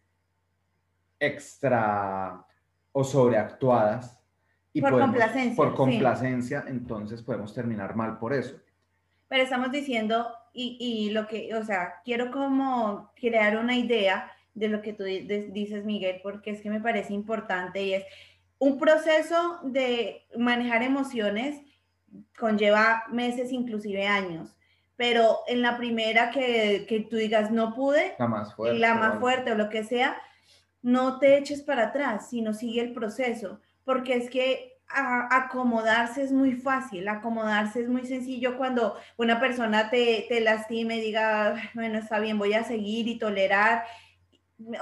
extra 1.20 2.46
o 2.92 3.04
sobreactuadas. 3.04 4.20
Y 4.74 4.82
por 4.82 5.00
complacencia. 5.00 5.56
Por 5.56 5.76
complacencia, 5.76 6.66
entonces 6.68 7.24
podemos 7.24 7.54
terminar 7.54 7.96
mal 7.96 8.20
por 8.20 8.34
eso. 8.34 8.58
Pero 9.30 9.44
estamos 9.44 9.72
diciendo, 9.72 10.28
y, 10.58 10.78
y, 10.80 11.12
lo 11.12 11.28
que, 11.28 11.54
o 11.54 11.64
sea, 11.64 12.02
quiero 12.04 12.32
como 12.32 13.12
crear 13.16 13.58
una 13.58 13.76
idea 13.76 14.32
de 14.56 14.70
lo 14.70 14.82
que 14.82 14.92
tú 14.92 15.04
dices, 15.04 15.86
Miguel, 15.86 16.20
porque 16.24 16.50
es 16.50 16.62
que 16.62 16.72
me 16.72 16.82
parece 16.82 17.14
importante 17.14 17.84
y 17.84 17.94
es 17.94 18.06
un 18.58 18.80
proceso 18.80 19.60
de 19.62 20.26
manejar 20.36 20.82
emociones 20.82 21.62
conlleva 22.38 23.04
meses, 23.12 23.52
inclusive 23.52 24.08
años. 24.08 24.56
Pero 24.96 25.42
en 25.48 25.62
la 25.62 25.78
primera 25.78 26.32
que, 26.32 26.86
que 26.90 27.02
tú 27.02 27.18
digas 27.18 27.52
no 27.52 27.76
pude, 27.76 28.16
la 28.18 28.28
más 28.28 28.56
fuerte, 28.56 28.80
la 28.80 28.96
más 28.96 29.20
fuerte 29.20 29.52
o 29.52 29.56
lo 29.56 29.70
que 29.70 29.84
sea, 29.84 30.20
no 30.82 31.20
te 31.20 31.38
eches 31.38 31.62
para 31.62 31.90
atrás, 31.90 32.32
sino 32.32 32.54
sigue 32.54 32.82
el 32.82 32.94
proceso, 32.94 33.60
porque 33.84 34.16
es 34.16 34.30
que 34.30 34.77
acomodarse 34.90 36.24
es 36.24 36.32
muy 36.32 36.54
fácil, 36.54 37.08
acomodarse 37.08 37.82
es 37.82 37.90
muy 37.90 38.06
sencillo 38.06 38.58
cuando 38.58 38.96
una 39.18 39.40
persona 39.40 39.90
te, 39.90 40.26
te 40.30 40.42
lastime 40.42 41.02
diga, 41.02 41.56
bueno, 41.74 42.00
está 42.00 42.20
bien, 42.20 42.38
voy 42.38 42.54
a 42.54 42.64
seguir 42.64 43.08
y 43.08 43.20
tolerar. 43.20 43.84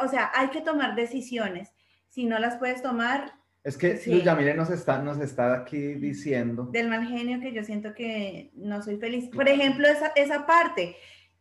O 0.01 0.07
sea, 0.07 0.31
hay 0.33 0.49
que 0.49 0.61
tomar 0.61 0.95
decisiones. 0.95 1.73
Si 2.09 2.25
no 2.25 2.39
las 2.39 2.57
puedes 2.57 2.81
tomar... 2.81 3.33
Es 3.63 3.77
que 3.77 3.97
sí. 3.97 4.21
Yamile 4.21 4.53
nos 4.53 4.69
está, 4.69 5.01
nos 5.01 5.19
está 5.19 5.53
aquí 5.55 5.95
diciendo... 5.95 6.69
Del 6.71 6.87
mal 6.87 7.07
genio 7.07 7.39
que 7.39 7.51
yo 7.51 7.63
siento 7.63 7.93
que 7.95 8.51
no 8.53 8.83
soy 8.83 8.97
feliz. 8.97 9.27
Por 9.29 9.49
ejemplo, 9.49 9.87
esa, 9.87 10.11
esa 10.15 10.45
parte, 10.45 10.95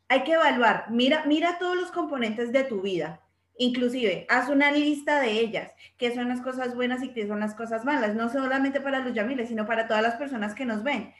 hay 0.08 0.24
que 0.24 0.32
evaluar, 0.32 0.86
mira, 0.90 1.24
mira 1.26 1.58
todos 1.58 1.76
los 1.76 1.92
componentes 1.92 2.50
de 2.50 2.64
tu 2.64 2.80
vida 2.80 3.23
Inclusive, 3.56 4.26
haz 4.28 4.48
una 4.48 4.72
lista 4.72 5.20
de 5.20 5.32
ellas, 5.32 5.72
qué 5.96 6.12
son 6.12 6.28
las 6.28 6.40
cosas 6.40 6.74
buenas 6.74 7.02
y 7.04 7.12
qué 7.12 7.26
son 7.26 7.40
las 7.40 7.54
cosas 7.54 7.84
malas, 7.84 8.14
no 8.14 8.28
solamente 8.30 8.80
para 8.80 8.98
los 8.98 9.14
yamiles, 9.14 9.48
sino 9.48 9.64
para 9.66 9.86
todas 9.86 10.02
las 10.02 10.16
personas 10.16 10.54
que 10.54 10.64
nos 10.64 10.82
ven. 10.82 11.12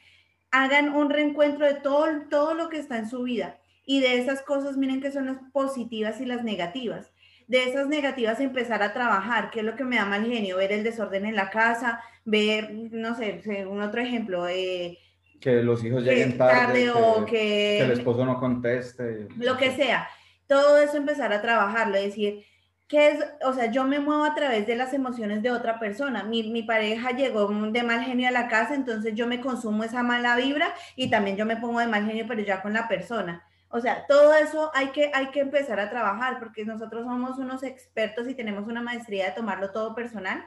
Hagan 0.51 0.93
un 0.93 1.09
reencuentro 1.09 1.65
de 1.65 1.75
todo, 1.75 2.07
todo 2.29 2.53
lo 2.53 2.69
que 2.69 2.77
está 2.77 2.97
en 2.97 3.09
su 3.09 3.23
vida 3.23 3.57
y 3.85 4.01
de 4.01 4.17
esas 4.19 4.41
cosas 4.41 4.75
miren 4.75 5.01
qué 5.01 5.11
son 5.11 5.27
las 5.27 5.37
positivas 5.53 6.19
y 6.19 6.25
las 6.25 6.43
negativas. 6.43 7.11
De 7.47 7.63
esas 7.63 7.87
negativas 7.87 8.39
empezar 8.39 8.81
a 8.83 8.91
trabajar, 8.91 9.51
qué 9.51 9.59
es 9.59 9.65
lo 9.65 9.75
que 9.75 9.83
me 9.83 9.97
da 9.97 10.05
mal 10.05 10.25
genio, 10.25 10.57
ver 10.57 10.71
el 10.71 10.83
desorden 10.83 11.25
en 11.25 11.35
la 11.35 11.51
casa, 11.51 12.01
ver, 12.25 12.71
no 12.73 13.15
sé, 13.15 13.65
un 13.67 13.81
otro 13.81 14.01
ejemplo, 14.01 14.47
eh, 14.47 14.97
que 15.39 15.61
los 15.61 15.83
hijos 15.83 16.03
lleguen 16.03 16.37
tarde, 16.37 16.89
o 16.89 17.23
que, 17.23 17.77
que 17.77 17.81
el 17.81 17.91
esposo 17.91 18.25
no 18.25 18.39
conteste. 18.39 19.27
Lo 19.37 19.55
que 19.57 19.71
sea 19.71 20.07
todo 20.47 20.77
eso 20.77 20.97
empezar 20.97 21.33
a 21.33 21.41
trabajarlo, 21.41 21.97
decir, 21.97 22.45
¿qué 22.87 23.09
es? 23.09 23.19
O 23.43 23.53
sea, 23.53 23.71
yo 23.71 23.83
me 23.83 23.99
muevo 23.99 24.23
a 24.23 24.35
través 24.35 24.67
de 24.67 24.75
las 24.75 24.93
emociones 24.93 25.41
de 25.41 25.51
otra 25.51 25.79
persona. 25.79 26.23
Mi, 26.23 26.43
mi, 26.43 26.63
pareja 26.63 27.11
llegó 27.11 27.47
de 27.47 27.83
mal 27.83 28.03
genio 28.03 28.27
a 28.27 28.31
la 28.31 28.47
casa, 28.47 28.75
entonces 28.75 29.13
yo 29.15 29.27
me 29.27 29.41
consumo 29.41 29.83
esa 29.83 30.03
mala 30.03 30.35
vibra 30.35 30.73
y 30.95 31.09
también 31.09 31.37
yo 31.37 31.45
me 31.45 31.57
pongo 31.57 31.79
de 31.79 31.87
mal 31.87 32.05
genio, 32.05 32.25
pero 32.27 32.41
ya 32.41 32.61
con 32.61 32.73
la 32.73 32.87
persona. 32.87 33.43
O 33.69 33.81
sea, 33.81 34.05
todo 34.07 34.33
eso 34.35 34.71
hay 34.73 34.89
que, 34.89 35.11
hay 35.13 35.31
que 35.31 35.41
empezar 35.41 35.79
a 35.79 35.89
trabajar 35.89 36.39
porque 36.39 36.63
nosotros 36.63 37.03
somos 37.03 37.37
unos 37.39 37.63
expertos 37.63 38.27
y 38.27 38.35
tenemos 38.35 38.67
una 38.67 38.81
maestría 38.81 39.25
de 39.25 39.31
tomarlo 39.31 39.71
todo 39.71 39.95
personal, 39.95 40.45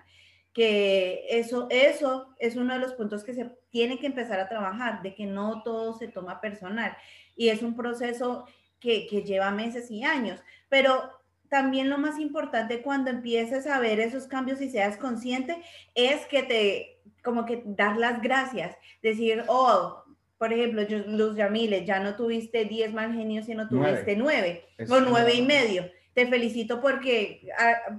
que 0.55 1.27
eso, 1.29 1.67
eso 1.71 2.35
es 2.39 2.57
uno 2.57 2.75
de 2.75 2.81
los 2.81 2.95
puntos 2.95 3.25
que 3.25 3.35
se 3.35 3.51
tiene 3.71 3.99
que 3.99 4.07
empezar 4.07 4.41
a 4.41 4.49
trabajar, 4.49 5.03
de 5.03 5.15
que 5.15 5.27
no 5.27 5.63
todo 5.63 5.95
se 5.99 6.09
toma 6.09 6.41
personal. 6.41 6.97
Y 7.37 7.51
es 7.51 7.63
un 7.63 7.77
proceso 7.77 8.47
que, 8.81 9.07
lleva 9.25 9.51
meses 9.51 9.91
y 9.91 10.05
años, 10.05 10.41
pero 10.69 11.11
también 11.49 11.89
lo 11.89 11.99
más 11.99 12.19
importante 12.19 12.83
cuando 12.83 13.11
empieces 13.11 13.67
a 13.67 13.81
ver 13.81 14.01
esos 14.01 14.27
cambios 14.27 14.61
y 14.61 14.71
seas 14.71 14.97
consciente 14.97 15.57
es 15.95 16.27
que 16.27 16.43
te, 16.43 17.01
como 17.23 17.47
que 17.47 17.63
dar 17.65 17.97
las 17.97 18.21
gracias, 18.21 18.77
decir, 19.03 19.45
oh, 19.49 20.05
por 20.37 20.53
ejemplo, 20.53 20.83
Luz 21.07 21.37
Yamile, 21.37 21.85
ya 21.85 21.99
no 21.99 22.15
tuviste 22.15 22.65
10 22.65 22.93
mal 22.93 23.13
genios, 23.13 23.47
sino 23.47 23.69
tuviste 23.69 24.15
9 24.15 24.65
o 24.89 25.01
9 25.01 25.35
y 25.35 25.43
medio. 25.43 25.91
Te 26.15 26.27
felicito 26.29 26.81
porque 26.81 27.49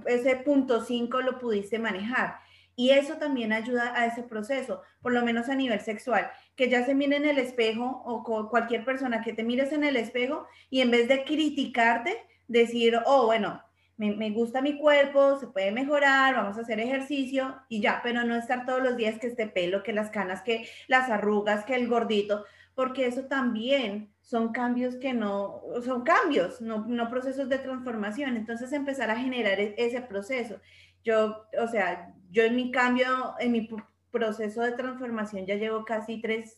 ese 0.06 0.36
punto 0.36 0.82
5 0.82 1.20
lo 1.20 1.38
pudiste 1.38 1.78
manejar. 1.78 2.36
Y 2.80 2.92
eso 2.92 3.18
también 3.18 3.52
ayuda 3.52 3.92
a 3.94 4.06
ese 4.06 4.22
proceso, 4.22 4.80
por 5.02 5.12
lo 5.12 5.22
menos 5.22 5.50
a 5.50 5.54
nivel 5.54 5.80
sexual, 5.80 6.30
que 6.56 6.70
ya 6.70 6.82
se 6.86 6.94
mire 6.94 7.16
en 7.16 7.26
el 7.26 7.36
espejo 7.36 8.02
o 8.06 8.48
cualquier 8.48 8.86
persona 8.86 9.20
que 9.20 9.34
te 9.34 9.44
mires 9.44 9.72
en 9.72 9.84
el 9.84 9.96
espejo 9.96 10.46
y 10.70 10.80
en 10.80 10.90
vez 10.90 11.06
de 11.06 11.24
criticarte, 11.24 12.16
decir, 12.48 12.98
oh, 13.04 13.26
bueno, 13.26 13.62
me, 13.98 14.30
gusta 14.30 14.62
mi 14.62 14.78
cuerpo, 14.78 15.38
se 15.38 15.48
puede 15.48 15.72
mejorar, 15.72 16.36
vamos 16.36 16.56
a 16.56 16.62
hacer 16.62 16.80
ejercicio 16.80 17.54
y 17.68 17.82
ya, 17.82 18.00
pero 18.02 18.24
no 18.24 18.34
estar 18.34 18.64
todos 18.64 18.82
los 18.82 18.96
días 18.96 19.18
que 19.18 19.26
este 19.26 19.46
pelo, 19.46 19.82
que 19.82 19.92
las 19.92 20.08
canas, 20.08 20.40
que 20.40 20.66
las 20.88 21.10
arrugas, 21.10 21.66
que 21.66 21.74
el 21.74 21.86
gordito, 21.86 22.46
porque 22.74 23.04
eso 23.04 23.26
también 23.26 24.10
son 24.22 24.52
cambios 24.52 24.96
que 24.96 25.12
no, 25.12 25.60
son 25.84 26.00
cambios, 26.02 26.62
no, 26.62 26.86
no 26.86 27.10
procesos 27.10 27.50
de 27.50 27.58
transformación. 27.58 28.38
Entonces 28.38 28.72
empezar 28.72 29.10
a 29.10 29.16
generar 29.16 29.60
e, 29.60 29.74
ese 29.76 30.00
proceso. 30.00 30.58
Yo, 31.04 31.44
o 31.62 31.68
sea, 31.68 32.14
yo 32.30 32.44
en 32.44 32.56
mi 32.56 32.70
cambio, 32.70 33.34
en 33.38 33.52
mi 33.52 33.68
proceso 34.10 34.62
de 34.62 34.72
transformación 34.72 35.46
ya 35.46 35.56
llevo 35.56 35.84
casi 35.84 36.20
tres, 36.20 36.56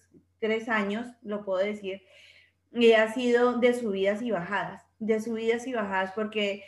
años, 0.69 1.07
lo 1.23 1.45
puedo 1.45 1.65
decir, 1.65 2.03
y 2.73 2.93
ha 2.93 3.13
sido 3.13 3.59
de 3.59 3.75
subidas 3.75 4.23
y 4.23 4.33
bajadas, 4.33 4.83
de 4.99 5.21
subidas 5.21 5.67
y 5.69 5.73
bajadas, 5.73 6.13
porque 6.15 6.65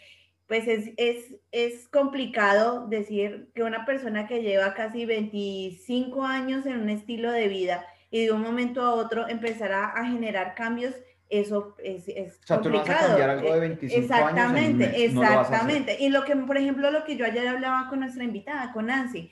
pues 0.47 0.69
es, 0.69 0.93
es, 0.97 1.41
es 1.51 1.89
complicado 1.89 2.87
decir 2.87 3.51
que 3.55 3.65
una 3.65 3.85
persona 3.85 4.29
que 4.29 4.43
lleva 4.43 4.75
casi 4.75 5.07
25 5.07 6.23
años 6.25 6.67
en 6.67 6.81
un 6.83 6.91
estilo 6.91 7.33
de 7.33 7.49
vida 7.49 7.85
y 8.11 8.27
de 8.27 8.33
un 8.33 8.43
momento 8.43 8.83
a 8.83 8.95
otro 8.95 9.27
empezará 9.29 9.87
a 9.87 10.07
generar 10.07 10.55
cambios 10.55 10.95
eso 11.29 11.75
es, 11.83 12.09
es 12.09 12.39
o 12.43 12.47
sea, 12.47 12.61
complicado. 12.61 12.63
Tú 12.63 12.71
no 12.71 12.79
vas 12.79 12.89
a 12.91 13.07
cambiar 13.09 13.31
algo 13.31 13.55
de 13.55 13.61
25 13.61 14.03
exactamente, 14.03 14.85
años 14.85 14.97
exactamente. 14.97 15.97
y 16.01 16.09
lo 16.11 16.25
que, 16.25 16.37
por 16.37 16.57
ejemplo, 16.57 16.91
lo 16.91 17.05
que 17.05 17.17
yo 17.17 17.25
ayer 17.25 17.47
hablaba 17.49 17.89
con 17.89 18.01
nuestra 18.01 18.25
invitada, 18.25 18.73
con 18.73 18.87
Nancy, 18.87 19.31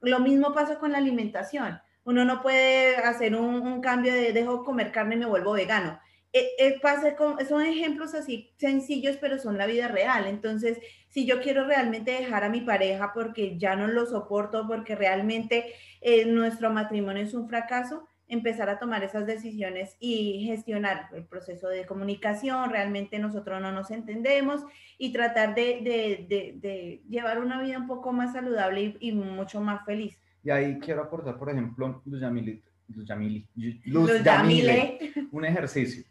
lo 0.00 0.20
mismo 0.20 0.52
pasa 0.52 0.78
con 0.78 0.92
la 0.92 0.98
alimentación. 0.98 1.80
Uno 2.04 2.24
no 2.24 2.42
puede 2.42 2.96
hacer 2.96 3.34
un, 3.34 3.62
un 3.62 3.80
cambio 3.80 4.12
de 4.12 4.32
dejo 4.32 4.64
comer 4.64 4.92
carne 4.92 5.14
y 5.14 5.18
me 5.18 5.26
vuelvo 5.26 5.52
vegano. 5.52 5.98
Eh, 6.36 6.50
eh, 6.58 6.80
pasa 6.80 7.14
con, 7.14 7.36
son 7.46 7.62
ejemplos 7.62 8.12
así 8.12 8.52
sencillos, 8.58 9.16
pero 9.20 9.38
son 9.38 9.56
la 9.56 9.66
vida 9.66 9.86
real. 9.86 10.26
Entonces, 10.26 10.80
si 11.08 11.26
yo 11.26 11.40
quiero 11.40 11.64
realmente 11.64 12.10
dejar 12.10 12.42
a 12.42 12.48
mi 12.48 12.60
pareja 12.60 13.12
porque 13.14 13.56
ya 13.56 13.76
no 13.76 13.86
lo 13.86 14.04
soporto, 14.04 14.66
porque 14.66 14.96
realmente 14.96 15.72
eh, 16.00 16.24
nuestro 16.26 16.70
matrimonio 16.70 17.22
es 17.22 17.34
un 17.34 17.48
fracaso, 17.48 18.08
empezar 18.34 18.68
a 18.68 18.78
tomar 18.78 19.02
esas 19.02 19.26
decisiones 19.26 19.96
y 19.98 20.44
gestionar 20.46 21.08
el 21.14 21.24
proceso 21.24 21.68
de 21.68 21.86
comunicación, 21.86 22.70
realmente 22.70 23.18
nosotros 23.18 23.62
no 23.62 23.72
nos 23.72 23.90
entendemos 23.90 24.62
y 24.98 25.12
tratar 25.12 25.54
de, 25.54 27.02
llevar 27.08 27.40
una 27.40 27.62
vida 27.62 27.78
un 27.78 27.86
poco 27.86 28.12
más 28.12 28.32
saludable 28.32 28.96
y, 29.00 29.12
mucho 29.12 29.60
más 29.60 29.84
feliz. 29.84 30.20
Y 30.42 30.50
ahí 30.50 30.78
quiero 30.78 31.02
aportar, 31.02 31.38
por 31.38 31.50
ejemplo, 31.50 32.02
Luz 32.04 32.20
Yamili, 32.20 32.62
un 35.32 35.44
ejercicio. 35.44 36.04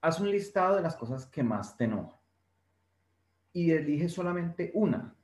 Haz 0.00 0.20
un 0.20 0.30
listado 0.30 0.76
de 0.76 0.82
las 0.82 0.96
cosas 0.96 1.26
que 1.26 1.42
más 1.42 1.76
te 1.76 1.84
enojan 1.84 2.16
y 3.52 3.70
elige 3.70 4.08
solamente 4.08 4.70
una 4.74 5.14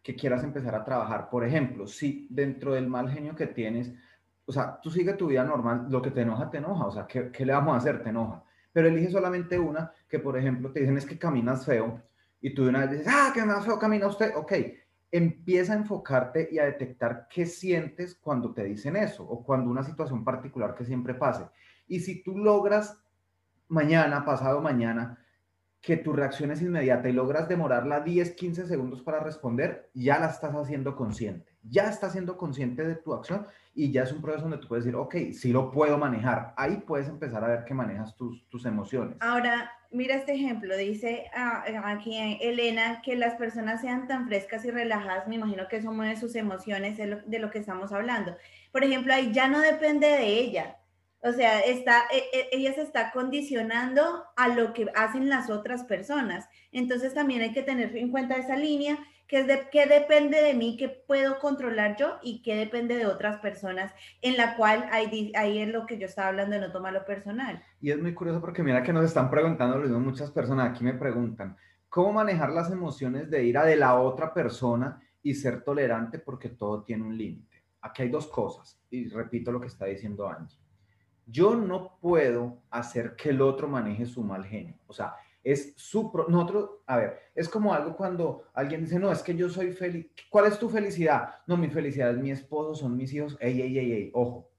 que 0.00 0.14
quieras 0.14 0.44
empezar 0.44 0.76
a 0.76 0.84
trabajar. 0.84 1.28
Por 1.28 1.44
ejemplo, 1.44 1.88
si 1.88 2.28
dentro 2.30 2.74
del 2.74 2.86
mal 2.86 3.10
genio 3.10 3.34
que 3.34 3.48
tienes, 3.48 3.92
o 4.46 4.52
sea, 4.52 4.78
tú 4.80 4.90
sigue 4.90 5.14
tu 5.14 5.28
vida 5.28 5.44
normal, 5.44 5.86
lo 5.88 6.02
que 6.02 6.10
te 6.10 6.22
enoja, 6.22 6.50
te 6.50 6.58
enoja, 6.58 6.86
o 6.86 6.90
sea, 6.90 7.06
¿qué, 7.06 7.30
le 7.44 7.52
vamos 7.52 7.74
a 7.74 7.78
hacer? 7.78 8.02
Te 8.02 8.10
enoja. 8.10 8.44
Pero 8.72 8.88
elige 8.88 9.10
solamente 9.10 9.58
una 9.58 9.92
que, 10.08 10.18
por 10.18 10.36
ejemplo, 10.36 10.72
te 10.72 10.80
dicen 10.80 10.98
es 10.98 11.06
que 11.06 11.18
caminas 11.18 11.64
feo 11.64 12.02
y 12.40 12.54
tú 12.54 12.64
de 12.64 12.70
una 12.70 12.80
vez 12.80 12.90
dices, 12.90 13.08
ah, 13.08 13.30
que 13.32 13.44
más 13.44 13.64
feo 13.64 13.78
camina 13.78 14.06
usted, 14.06 14.32
ok, 14.36 14.52
empieza 15.10 15.72
a 15.72 15.76
enfocarte 15.76 16.48
y 16.50 16.58
a 16.58 16.64
detectar 16.64 17.28
qué 17.30 17.46
sientes 17.46 18.16
cuando 18.16 18.52
te 18.52 18.64
dicen 18.64 18.96
eso 18.96 19.24
o 19.24 19.44
cuando 19.44 19.70
una 19.70 19.84
situación 19.84 20.24
particular 20.24 20.74
que 20.74 20.84
siempre 20.84 21.14
pase. 21.14 21.46
Y 21.86 22.00
si 22.00 22.22
tú 22.22 22.36
logras 22.36 22.98
mañana, 23.68 24.24
pasado 24.24 24.60
mañana, 24.60 25.18
que 25.80 25.96
tu 25.96 26.12
reacción 26.12 26.50
es 26.50 26.60
inmediata 26.62 27.08
y 27.08 27.12
logras 27.12 27.48
demorarla 27.48 28.00
10, 28.00 28.32
15 28.32 28.66
segundos 28.66 29.02
para 29.02 29.20
responder, 29.20 29.90
ya 29.94 30.18
la 30.18 30.26
estás 30.26 30.54
haciendo 30.54 30.96
consciente. 30.96 31.53
Ya 31.68 31.88
estás 31.88 32.12
siendo 32.12 32.36
consciente 32.36 32.84
de 32.84 32.96
tu 32.96 33.14
acción 33.14 33.46
y 33.74 33.90
ya 33.90 34.02
es 34.02 34.12
un 34.12 34.20
proceso 34.20 34.42
donde 34.42 34.58
tú 34.58 34.68
puedes 34.68 34.84
decir, 34.84 34.96
ok, 34.96 35.14
sí 35.32 35.52
lo 35.52 35.70
puedo 35.70 35.98
manejar. 35.98 36.54
Ahí 36.56 36.82
puedes 36.86 37.08
empezar 37.08 37.44
a 37.44 37.48
ver 37.48 37.64
que 37.64 37.74
manejas 37.74 38.14
tus, 38.16 38.48
tus 38.48 38.64
emociones. 38.66 39.16
Ahora, 39.20 39.70
mira 39.90 40.14
este 40.16 40.34
ejemplo. 40.34 40.76
Dice 40.76 41.24
ah, 41.34 41.64
aquí 41.84 42.16
Elena 42.40 43.00
que 43.02 43.16
las 43.16 43.34
personas 43.34 43.80
sean 43.80 44.06
tan 44.06 44.26
frescas 44.26 44.64
y 44.64 44.70
relajadas. 44.70 45.26
Me 45.26 45.36
imagino 45.36 45.66
que 45.68 45.76
eso 45.76 45.92
mueve 45.92 46.16
sus 46.16 46.34
emociones 46.36 46.96
de 46.96 47.06
lo, 47.06 47.22
de 47.22 47.38
lo 47.38 47.50
que 47.50 47.58
estamos 47.58 47.92
hablando. 47.92 48.36
Por 48.72 48.84
ejemplo, 48.84 49.12
ahí 49.14 49.32
ya 49.32 49.48
no 49.48 49.60
depende 49.60 50.06
de 50.06 50.26
ella 50.26 50.76
o 51.24 51.32
sea, 51.32 51.60
está, 51.60 52.02
e, 52.12 52.18
e, 52.38 52.48
ella 52.52 52.74
se 52.74 52.82
está 52.82 53.10
condicionando 53.10 54.24
a 54.36 54.48
lo 54.48 54.74
que 54.74 54.86
hacen 54.94 55.30
las 55.30 55.48
otras 55.48 55.84
personas. 55.84 56.46
Entonces 56.70 57.14
también 57.14 57.40
hay 57.40 57.52
que 57.52 57.62
tener 57.62 57.96
en 57.96 58.10
cuenta 58.10 58.36
esa 58.36 58.56
línea, 58.56 58.98
que 59.26 59.40
es 59.40 59.46
de 59.46 59.68
qué 59.70 59.86
depende 59.86 60.42
de 60.42 60.54
mí, 60.54 60.76
qué 60.76 60.88
puedo 60.88 61.38
controlar 61.38 61.96
yo 61.96 62.18
y 62.22 62.42
qué 62.42 62.56
depende 62.56 62.96
de 62.96 63.06
otras 63.06 63.40
personas, 63.40 63.92
en 64.22 64.36
la 64.36 64.56
cual 64.56 64.86
ahí, 64.92 65.32
ahí 65.36 65.60
es 65.60 65.68
lo 65.68 65.86
que 65.86 65.98
yo 65.98 66.06
estaba 66.06 66.28
hablando 66.28 66.54
de 66.54 66.60
no 66.60 66.72
tomarlo 66.72 67.04
personal. 67.04 67.62
Y 67.80 67.90
es 67.90 68.00
muy 68.00 68.14
curioso 68.14 68.40
porque 68.40 68.62
mira 68.62 68.82
que 68.82 68.92
nos 68.92 69.04
están 69.04 69.30
preguntando, 69.30 69.78
lo 69.78 70.00
muchas 70.00 70.30
personas 70.30 70.70
aquí 70.70 70.84
me 70.84 70.94
preguntan, 70.94 71.56
¿cómo 71.88 72.12
manejar 72.12 72.50
las 72.50 72.70
emociones 72.70 73.30
de 73.30 73.44
ira 73.44 73.64
de 73.64 73.76
la 73.76 74.00
otra 74.00 74.34
persona 74.34 75.00
y 75.22 75.34
ser 75.34 75.62
tolerante 75.62 76.18
porque 76.18 76.50
todo 76.50 76.82
tiene 76.82 77.04
un 77.04 77.16
límite? 77.16 77.64
Aquí 77.80 78.02
hay 78.02 78.08
dos 78.08 78.26
cosas, 78.26 78.80
y 78.90 79.08
repito 79.08 79.52
lo 79.52 79.60
que 79.60 79.66
está 79.66 79.86
diciendo 79.86 80.28
Angie 80.28 80.64
yo 81.26 81.54
no 81.54 81.98
puedo 82.00 82.62
hacer 82.70 83.16
que 83.16 83.30
el 83.30 83.40
otro 83.40 83.68
maneje 83.68 84.06
su 84.06 84.22
mal 84.22 84.44
genio. 84.44 84.74
O 84.86 84.92
sea, 84.92 85.14
es 85.44 85.74
su... 85.76 86.10
Nosotros, 86.28 86.70
a 86.86 86.96
ver, 86.96 87.18
es 87.34 87.48
como 87.48 87.74
algo 87.74 87.96
cuando 87.96 88.44
alguien 88.54 88.80
dice, 88.80 88.98
no, 88.98 89.12
es 89.12 89.22
que 89.22 89.36
yo 89.36 89.48
soy 89.48 89.72
feliz. 89.72 90.06
¿Cuál 90.30 90.46
es 90.46 90.58
tu 90.58 90.68
felicidad? 90.70 91.28
No, 91.46 91.56
mi 91.56 91.68
felicidad 91.68 92.10
es 92.10 92.18
mi 92.18 92.30
esposo, 92.30 92.74
son 92.74 92.96
mis 92.96 93.12
hijos. 93.12 93.36
Ey, 93.40 93.60
ey, 93.60 93.78
ey, 93.78 93.92
ey, 93.92 94.10
ojo. 94.14 94.50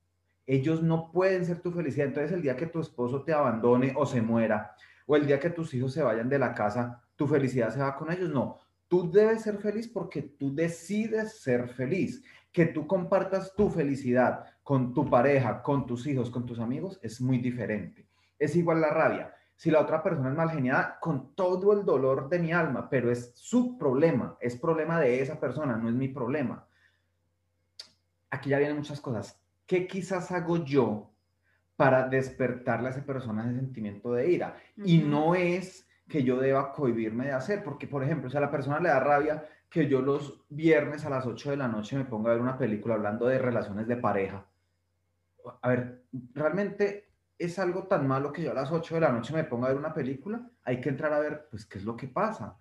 Ellos 0.45 0.83
no 0.83 1.11
pueden 1.11 1.43
ser 1.43 1.59
tu 1.59 1.71
felicidad. 1.71 2.07
Entonces, 2.07 2.31
el 2.31 2.43
día 2.43 2.55
que 2.55 2.67
tu 2.67 2.79
esposo 2.79 3.23
te 3.23 3.33
abandone 3.33 3.93
o 3.97 4.05
se 4.05 4.21
muera, 4.21 4.75
o 5.07 5.15
el 5.15 5.25
día 5.25 5.39
que 5.39 5.49
tus 5.49 5.73
hijos 5.73 5.91
se 5.91 6.03
vayan 6.03 6.29
de 6.29 6.39
la 6.39 6.53
casa, 6.53 7.03
tu 7.15 7.27
felicidad 7.27 7.73
se 7.73 7.79
va 7.79 7.95
con 7.95 8.11
ellos. 8.11 8.29
No, 8.29 8.59
tú 8.87 9.11
debes 9.11 9.41
ser 9.41 9.57
feliz 9.57 9.87
porque 9.87 10.21
tú 10.21 10.53
decides 10.53 11.41
ser 11.41 11.67
feliz. 11.69 12.23
Que 12.51 12.67
tú 12.67 12.87
compartas 12.87 13.53
tu 13.55 13.69
felicidad 13.69 14.45
con 14.63 14.93
tu 14.93 15.09
pareja, 15.09 15.61
con 15.61 15.85
tus 15.85 16.07
hijos, 16.07 16.29
con 16.29 16.45
tus 16.45 16.59
amigos, 16.59 16.99
es 17.01 17.19
muy 17.19 17.39
diferente. 17.39 18.07
Es 18.39 18.55
igual 18.55 18.81
la 18.81 18.91
rabia. 18.91 19.34
Si 19.55 19.71
la 19.71 19.81
otra 19.81 20.03
persona 20.03 20.29
es 20.29 20.35
mal 20.35 20.51
geniada, 20.51 20.97
con 20.99 21.33
todo 21.33 21.73
el 21.73 21.85
dolor 21.85 22.27
de 22.29 22.39
mi 22.39 22.51
alma, 22.51 22.89
pero 22.89 23.09
es 23.09 23.31
su 23.35 23.77
problema, 23.77 24.37
es 24.39 24.57
problema 24.57 24.99
de 24.99 25.21
esa 25.21 25.39
persona, 25.39 25.77
no 25.77 25.87
es 25.87 25.95
mi 25.95 26.09
problema. 26.09 26.65
Aquí 28.29 28.49
ya 28.49 28.57
vienen 28.57 28.77
muchas 28.77 28.99
cosas. 28.99 29.39
¿Qué 29.65 29.87
quizás 29.87 30.31
hago 30.31 30.57
yo 30.57 31.09
para 31.77 32.07
despertarle 32.07 32.87
a 32.87 32.91
esa 32.91 33.05
persona 33.05 33.45
ese 33.45 33.55
sentimiento 33.55 34.13
de 34.13 34.29
ira? 34.29 34.57
Y 34.77 34.99
no 34.99 35.35
es 35.35 35.87
que 36.07 36.23
yo 36.23 36.37
deba 36.37 36.73
cohibirme 36.73 37.27
de 37.27 37.31
hacer, 37.31 37.63
porque 37.63 37.87
por 37.87 38.03
ejemplo, 38.03 38.29
si 38.29 38.37
a 38.37 38.41
la 38.41 38.51
persona 38.51 38.79
le 38.79 38.89
da 38.89 38.99
rabia 38.99 39.47
que 39.69 39.87
yo 39.87 40.01
los 40.01 40.45
viernes 40.49 41.05
a 41.05 41.09
las 41.09 41.25
8 41.25 41.51
de 41.51 41.57
la 41.57 41.67
noche 41.67 41.97
me 41.97 42.05
ponga 42.05 42.29
a 42.29 42.33
ver 42.33 42.41
una 42.41 42.57
película 42.57 42.95
hablando 42.95 43.25
de 43.25 43.39
relaciones 43.39 43.87
de 43.87 43.97
pareja, 43.97 44.45
a 45.61 45.69
ver, 45.69 46.03
realmente 46.33 47.09
es 47.37 47.59
algo 47.59 47.83
tan 47.83 48.07
malo 48.07 48.31
que 48.31 48.43
yo 48.43 48.51
a 48.51 48.55
las 48.55 48.71
8 48.71 48.95
de 48.95 49.01
la 49.01 49.11
noche 49.11 49.33
me 49.33 49.43
ponga 49.43 49.67
a 49.67 49.69
ver 49.69 49.77
una 49.77 49.93
película, 49.93 50.49
hay 50.63 50.79
que 50.79 50.89
entrar 50.89 51.13
a 51.13 51.19
ver, 51.19 51.47
pues, 51.49 51.65
qué 51.65 51.77
es 51.77 51.83
lo 51.83 51.95
que 51.95 52.07
pasa. 52.07 52.57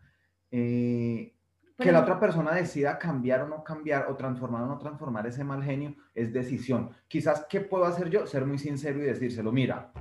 Eh, 0.51 1.35
que 1.77 1.91
la 1.91 2.03
otra 2.03 2.21
persona 2.21 2.55
decida 2.55 2.99
cambiar 2.99 3.43
o 3.43 3.49
no 3.49 3.65
cambiar, 3.65 4.07
o 4.09 4.17
transformar 4.17 4.63
o 4.63 4.67
no 4.67 4.79
transformar 4.79 5.27
ese 5.27 5.43
mal 5.43 5.63
genio, 5.63 5.97
es 6.15 6.33
decisión. 6.33 6.91
Quizás, 7.09 7.47
¿qué 7.49 7.61
puedo 7.61 7.85
hacer 7.85 8.11
yo? 8.11 8.27
Ser 8.27 8.47
muy 8.47 8.59
sincero 8.59 9.01
y 9.01 9.07
decírselo, 9.07 9.51
mira, 9.51 9.93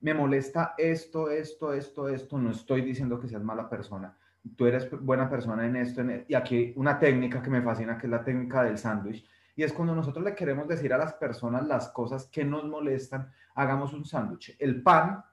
me 0.00 0.14
molesta 0.14 0.74
esto, 0.78 1.30
esto, 1.30 1.72
esto, 1.72 2.08
esto, 2.08 2.38
no 2.38 2.50
estoy 2.50 2.82
diciendo 2.82 3.18
que 3.18 3.28
seas 3.28 3.42
mala 3.42 3.68
persona, 3.68 4.16
tú 4.56 4.66
eres 4.66 4.88
buena 5.00 5.28
persona 5.28 5.66
en 5.66 5.76
esto, 5.76 6.02
en 6.02 6.24
y 6.28 6.34
aquí 6.34 6.72
una 6.76 6.98
técnica 6.98 7.42
que 7.42 7.50
me 7.50 7.62
fascina, 7.62 7.98
que 7.98 8.06
es 8.06 8.10
la 8.10 8.22
técnica 8.22 8.62
del 8.62 8.78
sándwich, 8.78 9.26
y 9.56 9.64
es 9.64 9.72
cuando 9.72 9.94
nosotros 9.94 10.24
le 10.24 10.34
queremos 10.34 10.68
decir 10.68 10.92
a 10.92 10.98
las 10.98 11.14
personas 11.14 11.66
las 11.66 11.88
cosas 11.88 12.26
que 12.26 12.44
nos 12.44 12.64
molestan, 12.66 13.32
hagamos 13.56 13.92
un 13.92 14.04
sándwich. 14.04 14.56
El 14.58 14.82
pan 14.82 15.24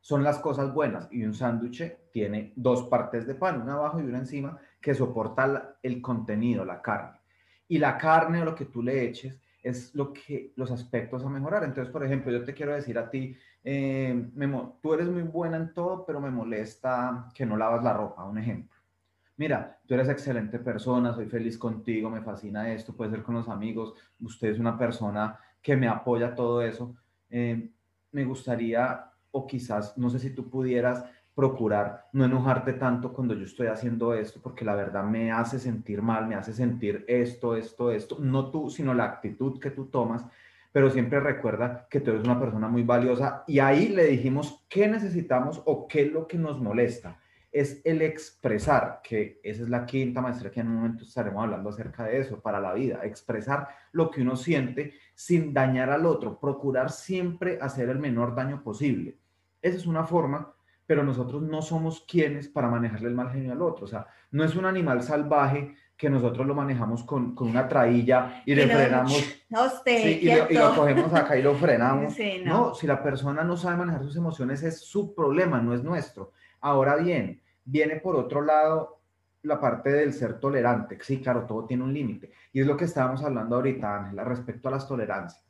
son 0.00 0.22
las 0.22 0.38
cosas 0.38 0.74
buenas 0.74 1.08
y 1.10 1.24
un 1.24 1.34
sándwich 1.34 2.10
tiene 2.12 2.52
dos 2.56 2.84
partes 2.84 3.26
de 3.26 3.34
pan, 3.34 3.62
una 3.62 3.74
abajo 3.74 4.00
y 4.00 4.04
una 4.04 4.18
encima, 4.18 4.58
que 4.80 4.94
soporta 4.94 5.78
el 5.82 6.02
contenido, 6.02 6.64
la 6.64 6.82
carne. 6.82 7.20
Y 7.68 7.78
la 7.78 7.96
carne 7.96 8.42
o 8.42 8.44
lo 8.44 8.54
que 8.54 8.66
tú 8.66 8.82
le 8.82 9.04
eches 9.04 9.40
es 9.62 9.94
lo 9.94 10.12
que 10.12 10.52
los 10.56 10.70
aspectos 10.70 11.24
a 11.24 11.28
mejorar. 11.28 11.64
Entonces, 11.64 11.92
por 11.92 12.04
ejemplo, 12.04 12.32
yo 12.32 12.44
te 12.44 12.54
quiero 12.54 12.74
decir 12.74 12.98
a 12.98 13.10
ti, 13.10 13.36
eh, 13.64 14.30
tú 14.80 14.94
eres 14.94 15.08
muy 15.08 15.22
buena 15.22 15.56
en 15.56 15.72
todo, 15.74 16.04
pero 16.06 16.20
me 16.20 16.30
molesta 16.30 17.28
que 17.34 17.46
no 17.46 17.56
lavas 17.56 17.82
la 17.82 17.92
ropa, 17.92 18.24
un 18.24 18.38
ejemplo 18.38 18.76
mira, 19.36 19.78
tú 19.86 19.94
eres 19.94 20.08
excelente 20.08 20.58
persona, 20.58 21.14
soy 21.14 21.26
feliz 21.26 21.58
contigo, 21.58 22.10
me 22.10 22.22
fascina 22.22 22.72
esto, 22.72 22.94
puede 22.94 23.10
ser 23.10 23.22
con 23.22 23.34
los 23.34 23.48
amigos, 23.48 23.94
usted 24.20 24.48
es 24.48 24.58
una 24.58 24.78
persona 24.78 25.38
que 25.62 25.76
me 25.76 25.88
apoya 25.88 26.34
todo 26.34 26.62
eso. 26.62 26.96
Eh, 27.38 27.68
me 28.12 28.24
gustaría, 28.24 29.10
o 29.30 29.46
quizás, 29.46 29.98
no 29.98 30.08
sé 30.08 30.18
si 30.18 30.30
tú 30.30 30.48
pudieras 30.48 31.04
procurar 31.34 32.06
no 32.14 32.24
enojarte 32.24 32.72
tanto 32.72 33.12
cuando 33.12 33.34
yo 33.34 33.44
estoy 33.44 33.66
haciendo 33.66 34.14
esto, 34.14 34.40
porque 34.42 34.64
la 34.64 34.74
verdad 34.74 35.04
me 35.04 35.30
hace 35.30 35.58
sentir 35.58 36.00
mal, 36.00 36.26
me 36.26 36.34
hace 36.34 36.54
sentir 36.54 37.04
esto, 37.06 37.54
esto, 37.54 37.92
esto, 37.92 38.16
no 38.20 38.50
tú, 38.50 38.70
sino 38.70 38.94
la 38.94 39.04
actitud 39.04 39.60
que 39.60 39.70
tú 39.70 39.84
tomas, 39.88 40.24
pero 40.72 40.88
siempre 40.88 41.20
recuerda 41.20 41.86
que 41.90 42.00
tú 42.00 42.12
eres 42.12 42.24
una 42.24 42.40
persona 42.40 42.68
muy 42.68 42.84
valiosa. 42.84 43.44
Y 43.46 43.58
ahí 43.58 43.88
le 43.88 44.06
dijimos 44.06 44.64
qué 44.70 44.88
necesitamos 44.88 45.62
o 45.66 45.86
qué 45.86 46.06
es 46.06 46.12
lo 46.12 46.26
que 46.26 46.38
nos 46.38 46.58
molesta 46.58 47.18
es 47.60 47.80
el 47.84 48.02
expresar, 48.02 49.00
que 49.02 49.40
esa 49.42 49.62
es 49.62 49.70
la 49.70 49.86
quinta 49.86 50.20
maestría 50.20 50.50
que 50.50 50.60
en 50.60 50.68
un 50.68 50.74
momento 50.74 51.04
estaremos 51.04 51.42
hablando 51.42 51.70
acerca 51.70 52.04
de 52.04 52.20
eso, 52.20 52.38
para 52.38 52.60
la 52.60 52.74
vida, 52.74 53.00
expresar 53.02 53.68
lo 53.92 54.10
que 54.10 54.20
uno 54.20 54.36
siente 54.36 54.92
sin 55.14 55.54
dañar 55.54 55.88
al 55.88 56.04
otro, 56.04 56.38
procurar 56.38 56.90
siempre 56.90 57.58
hacer 57.60 57.88
el 57.88 57.98
menor 57.98 58.34
daño 58.34 58.62
posible. 58.62 59.16
Esa 59.62 59.78
es 59.78 59.86
una 59.86 60.04
forma, 60.04 60.52
pero 60.84 61.02
nosotros 61.02 61.40
no 61.42 61.62
somos 61.62 62.04
quienes 62.06 62.46
para 62.46 62.68
manejarle 62.68 63.08
el 63.08 63.14
mal 63.14 63.30
genio 63.30 63.52
al 63.52 63.62
otro, 63.62 63.86
o 63.86 63.88
sea, 63.88 64.06
no 64.32 64.44
es 64.44 64.54
un 64.54 64.66
animal 64.66 65.02
salvaje 65.02 65.74
que 65.96 66.10
nosotros 66.10 66.46
lo 66.46 66.54
manejamos 66.54 67.04
con, 67.04 67.34
una 67.38 67.66
trailla 67.66 68.42
y, 68.44 68.54
le 68.54 68.68
frenamos. 68.68 69.14
y, 69.86 70.54
lo, 70.54 70.74
cogemos 70.74 71.14
acá 71.14 71.38
y 71.38 71.42
lo 71.42 71.54
frenamos. 71.54 72.14
no, 72.44 72.74
si 72.74 72.86
la 72.86 73.02
persona 73.02 73.42
no 73.44 73.56
sabe 73.56 73.78
manejar 73.78 74.02
sus 74.02 74.16
emociones 74.16 74.62
es 74.62 74.78
su 74.78 75.14
problema, 75.14 75.58
no 75.62 75.72
es 75.72 75.82
nuestro. 75.82 76.32
Ahora 76.60 76.96
bien, 76.96 77.40
viene 77.66 77.96
por 77.96 78.16
otro 78.16 78.40
lado 78.40 79.00
la 79.42 79.60
parte 79.60 79.90
del 79.90 80.12
ser 80.12 80.40
tolerante. 80.40 80.98
Sí, 81.02 81.20
claro, 81.20 81.44
todo 81.44 81.66
tiene 81.66 81.84
un 81.84 81.92
límite. 81.92 82.30
Y 82.52 82.60
es 82.60 82.66
lo 82.66 82.76
que 82.76 82.86
estábamos 82.86 83.22
hablando 83.22 83.56
ahorita, 83.56 84.04
Ángela, 84.04 84.24
respecto 84.24 84.68
a 84.68 84.72
las 84.72 84.88
tolerancias. 84.88 85.44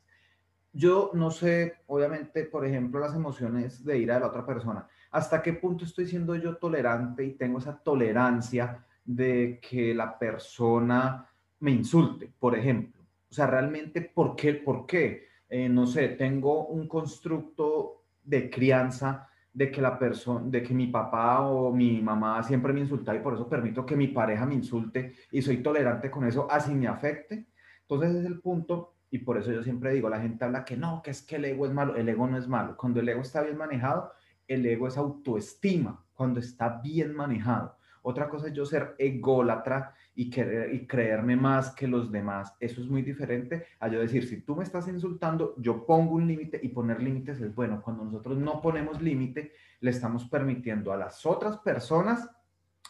Yo 0.73 1.11
no 1.13 1.31
sé, 1.31 1.77
obviamente, 1.87 2.43
por 2.43 2.65
ejemplo, 2.65 2.99
las 2.99 3.15
emociones 3.15 3.83
de 3.83 3.97
ira 3.97 4.15
de 4.15 4.19
la 4.19 4.27
otra 4.27 4.45
persona. 4.45 4.87
¿Hasta 5.11 5.41
qué 5.41 5.53
punto 5.53 5.85
estoy 5.85 6.07
siendo 6.07 6.35
yo 6.35 6.57
tolerante 6.57 7.23
y 7.23 7.33
tengo 7.33 7.59
esa 7.59 7.77
tolerancia 7.77 8.85
de 9.03 9.59
que 9.61 9.95
la 9.95 10.19
persona 10.19 11.27
me 11.59 11.71
insulte, 11.71 12.31
por 12.37 12.55
ejemplo? 12.55 13.01
O 13.29 13.33
sea, 13.33 13.47
realmente, 13.47 14.01
¿por 14.01 14.35
qué? 14.35 14.53
¿Por 14.53 14.85
qué? 14.85 15.27
Eh, 15.49 15.69
no 15.69 15.87
sé, 15.87 16.09
tengo 16.09 16.67
un 16.67 16.87
constructo 16.87 18.03
de 18.23 18.49
crianza 18.49 19.29
de 19.57 19.71
que 19.71 19.81
la 19.81 19.97
persona, 19.97 20.45
de 20.45 20.61
que 20.61 20.71
mi 20.71 20.85
papá 20.85 21.41
o 21.41 21.73
mi 21.73 21.99
mamá 21.99 22.43
siempre 22.43 22.71
me 22.71 22.81
insulta 22.81 23.15
y 23.15 23.19
por 23.21 23.33
eso 23.33 23.49
permito 23.49 23.87
que 23.87 23.95
mi 23.95 24.09
pareja 24.09 24.45
me 24.45 24.53
insulte 24.53 25.15
y 25.31 25.41
soy 25.41 25.63
tolerante 25.63 26.11
con 26.11 26.27
eso, 26.27 26.47
así 26.47 26.75
me 26.75 26.87
afecte. 26.87 27.47
Entonces 27.81 28.17
es 28.17 28.25
el 28.25 28.39
punto 28.39 28.93
y 29.09 29.17
por 29.17 29.35
eso 29.35 29.51
yo 29.51 29.63
siempre 29.63 29.93
digo, 29.93 30.09
la 30.09 30.21
gente 30.21 30.45
habla 30.45 30.63
que 30.63 30.77
no, 30.77 31.01
que 31.01 31.09
es 31.09 31.23
que 31.23 31.37
el 31.37 31.45
ego 31.45 31.65
es 31.65 31.73
malo, 31.73 31.95
el 31.95 32.07
ego 32.07 32.27
no 32.27 32.37
es 32.37 32.47
malo. 32.47 32.77
Cuando 32.77 32.99
el 32.99 33.09
ego 33.09 33.21
está 33.21 33.41
bien 33.41 33.57
manejado, 33.57 34.11
el 34.47 34.63
ego 34.63 34.87
es 34.89 34.95
autoestima, 34.95 36.05
cuando 36.13 36.39
está 36.39 36.79
bien 36.83 37.15
manejado. 37.15 37.77
Otra 38.03 38.29
cosa 38.29 38.49
es 38.49 38.53
yo 38.53 38.63
ser 38.63 38.93
ególatra 38.99 39.95
y, 40.17 40.31
y 40.73 40.87
creerme 40.87 41.35
más 41.35 41.75
que 41.75 41.87
los 41.87 42.11
demás. 42.11 42.55
Eso 42.59 42.81
es 42.81 42.87
muy 42.87 43.03
diferente 43.03 43.67
a 43.79 43.87
yo 43.87 43.99
decir, 43.99 44.27
si 44.27 44.41
tú 44.41 44.55
me 44.55 44.63
estás 44.63 44.87
insultando, 44.87 45.53
yo 45.57 45.85
pongo 45.85 46.15
un 46.15 46.27
límite 46.27 46.59
y 46.61 46.69
poner 46.69 47.01
límites 47.01 47.39
es 47.39 47.53
bueno. 47.53 47.81
Cuando 47.83 48.03
nosotros 48.03 48.35
no 48.39 48.59
ponemos 48.59 48.99
límite, 48.99 49.53
le 49.79 49.91
estamos 49.91 50.25
permitiendo 50.25 50.91
a 50.91 50.97
las 50.97 51.23
otras 51.23 51.57
personas 51.59 52.27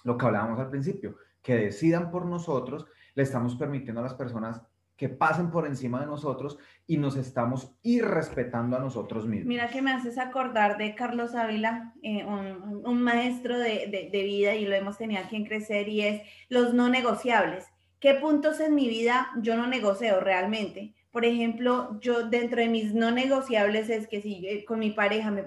lo 0.05 0.17
que 0.17 0.25
hablábamos 0.25 0.57
al 0.59 0.69
principio, 0.69 1.17
que 1.41 1.55
decidan 1.55 2.09
por 2.11 2.25
nosotros, 2.25 2.85
le 3.13 3.23
estamos 3.23 3.57
permitiendo 3.57 3.99
a 3.99 4.03
las 4.03 4.13
personas 4.13 4.61
que 4.97 5.09
pasen 5.09 5.51
por 5.51 5.67
encima 5.67 5.99
de 6.01 6.07
nosotros 6.07 6.57
y 6.87 6.97
nos 6.97 7.15
estamos 7.15 7.77
irrespetando 7.83 8.75
a 8.75 8.79
nosotros 8.79 9.27
mismos. 9.27 9.47
Mira 9.47 9.69
que 9.69 9.81
me 9.81 9.91
haces 9.91 10.17
acordar 10.17 10.77
de 10.77 10.95
Carlos 10.95 11.35
Ávila, 11.35 11.93
eh, 12.01 12.25
un, 12.25 13.01
maestro 13.03 13.57
de, 13.59 14.09
de, 14.11 14.23
vida 14.23 14.55
y 14.55 14.65
lo 14.65 14.75
hemos 14.75 14.97
tenido 14.97 15.21
aquí 15.23 15.35
en 15.35 15.45
Crecer 15.45 15.87
y 15.87 16.01
es 16.01 16.21
los 16.49 16.73
no 16.73 16.89
negociables. 16.89 17.65
¿Qué 17.99 18.15
puntos 18.15 18.59
en 18.59 18.75
mi 18.75 18.89
vida 18.89 19.29
yo 19.37 19.55
no 19.55 19.67
negocio 19.67 20.19
realmente? 20.19 20.95
Por 21.11 21.25
ejemplo, 21.25 21.99
yo 21.99 22.27
dentro 22.27 22.61
de 22.61 22.67
mis 22.67 22.93
no 22.93 23.11
negociables 23.11 23.89
es 23.89 24.07
que 24.07 24.21
si 24.21 24.47
eh, 24.47 24.65
con 24.65 24.79
mi 24.79 24.91
pareja 24.91 25.31
me, 25.31 25.43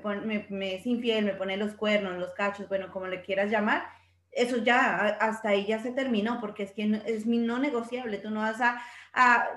me, 0.48 0.74
es 0.74 0.86
infiel, 0.86 1.24
me 1.24 1.34
pone 1.34 1.56
los 1.56 1.74
cuernos, 1.74 2.18
los 2.18 2.32
cachos, 2.34 2.68
bueno, 2.68 2.90
como 2.90 3.06
le 3.06 3.22
quieras 3.22 3.50
llamar, 3.50 3.84
eso 4.32 4.58
ya, 4.58 5.16
hasta 5.20 5.50
ahí 5.50 5.66
ya 5.66 5.80
se 5.80 5.92
terminó, 5.92 6.40
porque 6.40 6.62
es 6.62 6.72
que 6.72 7.02
es 7.06 7.26
mi 7.26 7.38
no 7.38 7.58
negociable. 7.58 8.18
Tú 8.18 8.30
no 8.30 8.40
vas 8.40 8.60
a, 8.60 8.80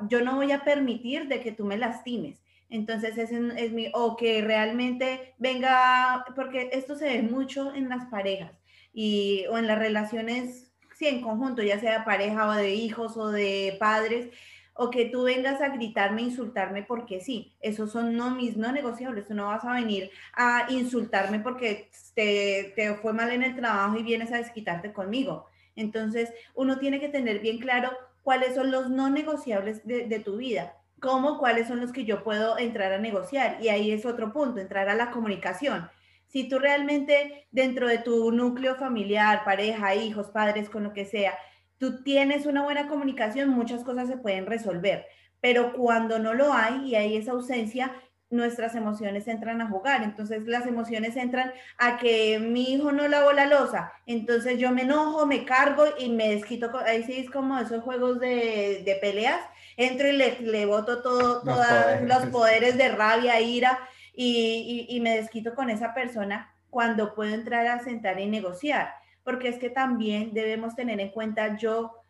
yo 0.10 0.22
no 0.22 0.36
voy 0.36 0.52
a 0.52 0.64
permitir 0.64 1.28
de 1.28 1.42
que 1.42 1.52
tú 1.52 1.66
me 1.66 1.78
lastimes. 1.78 2.42
Entonces, 2.70 3.18
es, 3.18 3.32
es 3.32 3.72
mi, 3.72 3.92
o 3.94 4.16
que 4.16 4.42
realmente 4.42 5.36
venga, 5.38 6.26
porque 6.36 6.70
esto 6.74 6.96
se 6.96 7.06
ve 7.06 7.22
mucho 7.22 7.74
en 7.74 7.88
las 7.90 8.06
parejas 8.06 8.52
y, 8.94 9.46
o 9.50 9.58
en 9.58 9.68
las 9.68 9.78
relaciones, 9.78 10.74
sí, 10.98 11.08
en 11.08 11.22
conjunto, 11.22 11.62
ya 11.62 11.80
sea 11.80 12.04
pareja 12.04 12.48
o 12.48 12.54
de 12.54 12.74
hijos 12.74 13.16
o 13.16 13.30
de 13.30 13.78
padres, 13.80 14.30
o 14.76 14.90
que 14.90 15.06
tú 15.06 15.24
vengas 15.24 15.62
a 15.62 15.70
gritarme, 15.70 16.24
insultarme 16.24 16.82
porque 16.82 17.20
sí, 17.20 17.56
esos 17.62 17.92
son 17.92 18.16
no 18.16 18.32
mis 18.32 18.58
no 18.58 18.72
negociables, 18.72 19.28
tú 19.28 19.36
no 19.36 19.46
vas 19.46 19.64
a 19.66 19.74
venir 19.74 20.10
a 20.34 20.66
insultarme 20.70 21.40
porque 21.40 21.92
te, 22.16 22.74
te 22.76 22.96
fue 22.96 23.14
mal 23.14 23.32
en 23.32 23.44
el 23.44 23.56
trabajo 23.56 23.98
y 23.98 24.04
vienes 24.04 24.32
a 24.32 24.38
desquitarte 24.38 24.92
conmigo. 24.94 25.46
Entonces, 25.76 26.32
uno 26.56 26.80
tiene 26.80 27.00
que 27.00 27.10
tener 27.10 27.40
bien 27.40 27.60
claro 27.60 27.92
cuáles 28.24 28.56
son 28.56 28.72
los 28.72 28.90
no 28.90 29.10
negociables 29.10 29.86
de, 29.86 30.20
tu 30.20 30.38
vida, 30.38 30.74
cómo, 31.00 31.38
cuáles 31.38 31.68
son 31.68 31.82
los 31.82 31.92
que 31.92 32.06
yo 32.06 32.24
puedo 32.24 32.58
entrar 32.58 32.94
a 32.94 32.98
negociar. 32.98 33.58
Y 33.62 33.70
ahí 33.70 33.92
es 33.92 34.06
otro 34.06 34.32
punto, 34.32 34.60
entrar 34.60 34.90
a 34.90 34.96
la 34.96 35.12
comunicación. 35.12 35.90
Si 36.28 36.48
tú 36.50 36.58
realmente 36.58 37.48
dentro 37.52 37.88
de 37.88 38.00
tu 38.00 38.32
núcleo 38.32 38.76
familiar, 38.76 39.44
pareja, 39.44 39.94
hijos, 39.94 40.32
padres, 40.32 40.70
con 40.70 40.84
lo 40.84 40.94
que 40.94 41.06
sea, 41.06 41.38
tú 41.78 42.02
tienes 42.02 42.46
una 42.46 42.64
buena 42.64 42.88
comunicación, 42.88 43.50
muchas 43.50 43.84
cosas 43.84 44.08
se 44.08 44.18
pueden 44.18 44.46
resolver. 44.46 45.06
Pero 45.42 45.74
cuando 45.74 46.18
no 46.18 46.34
lo 46.34 46.54
hay 46.54 46.88
y 46.88 46.96
hay 46.96 47.18
esa 47.18 47.34
ausencia, 47.34 47.92
nuestras 48.34 48.76
emociones 48.76 49.28
entran 49.28 49.62
a 49.62 49.70
jugar. 49.70 50.04
Entonces 50.04 50.46
las 50.46 50.66
emociones 50.66 51.16
entran 51.16 51.54
a 51.78 51.98
que 51.98 52.40
mi 52.40 52.74
hijo 52.74 52.92
no 52.92 53.08
lavó 53.08 53.32
la 53.32 53.46
losa. 53.46 53.94
Entonces 54.06 54.60
yo 54.60 54.72
me 54.72 54.82
enojo, 54.82 55.26
me 55.26 55.46
cargo 55.46 55.86
y 55.98 56.10
me 56.10 56.30
desquito. 56.36 56.72
Ahí 56.86 57.04
sí 57.04 57.14
es 57.20 57.30
como 57.30 57.58
esos 57.60 57.84
juegos 57.84 58.20
de, 58.20 58.98
peleas. 59.02 59.40
Entro 59.78 60.08
y 60.08 60.14
le, 60.14 60.40
le 60.42 60.66
boto 60.66 61.02
todo, 61.02 61.42
todos 61.42 61.66
los 62.02 62.26
poderes 62.28 62.78
de 62.78 62.90
rabia, 62.90 63.40
ira 63.40 63.80
y, 64.14 64.88
y, 64.90 64.96
y 64.96 65.00
me 65.00 65.16
desquito 65.16 65.56
con 65.56 65.70
esa 65.70 65.94
persona 65.94 66.54
cuando 66.70 67.16
puedo 67.16 67.34
entrar 67.34 67.68
a 67.68 67.80
sentar 67.80 68.20
y 68.20 68.28
negociar. 68.28 68.94
Porque 69.24 69.48
es 69.48 69.58
que 69.58 69.70
también 69.70 70.34
debemos 70.34 70.76
tener 70.76 71.00
en 71.00 71.10
cuenta 71.10 71.56
yo 71.58 72.04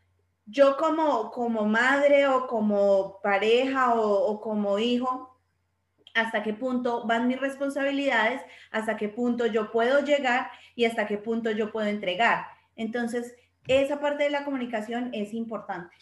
yo 0.46 0.76
como, 0.78 1.32
como 1.32 1.66
madre 1.66 2.28
o 2.28 2.48
como 2.48 3.20
pareja 3.22 3.94
o, 3.96 4.32
o, 4.32 4.42
como 4.42 4.78
hijo, 4.80 5.33
hasta 6.14 6.44
qué 6.44 6.54
punto 6.54 7.06
van 7.06 7.28
mis 7.28 7.40
responsabilidades, 7.40 8.42
hasta 8.72 8.98
qué 8.98 9.10
punto 9.10 9.46
yo 9.46 9.72
puedo 9.72 10.04
llegar 10.04 10.52
y 10.76 10.86
hasta 10.86 11.08
qué 11.08 11.18
punto 11.18 11.52
yo 11.52 11.72
puedo 11.72 11.88
entregar. 11.88 12.46
Entonces, 12.76 13.36
esa 13.68 14.00
parte 14.00 14.26
de 14.26 14.30
la 14.30 14.44
comunicación 14.44 15.10
es 15.14 15.34
importante. 15.34 15.96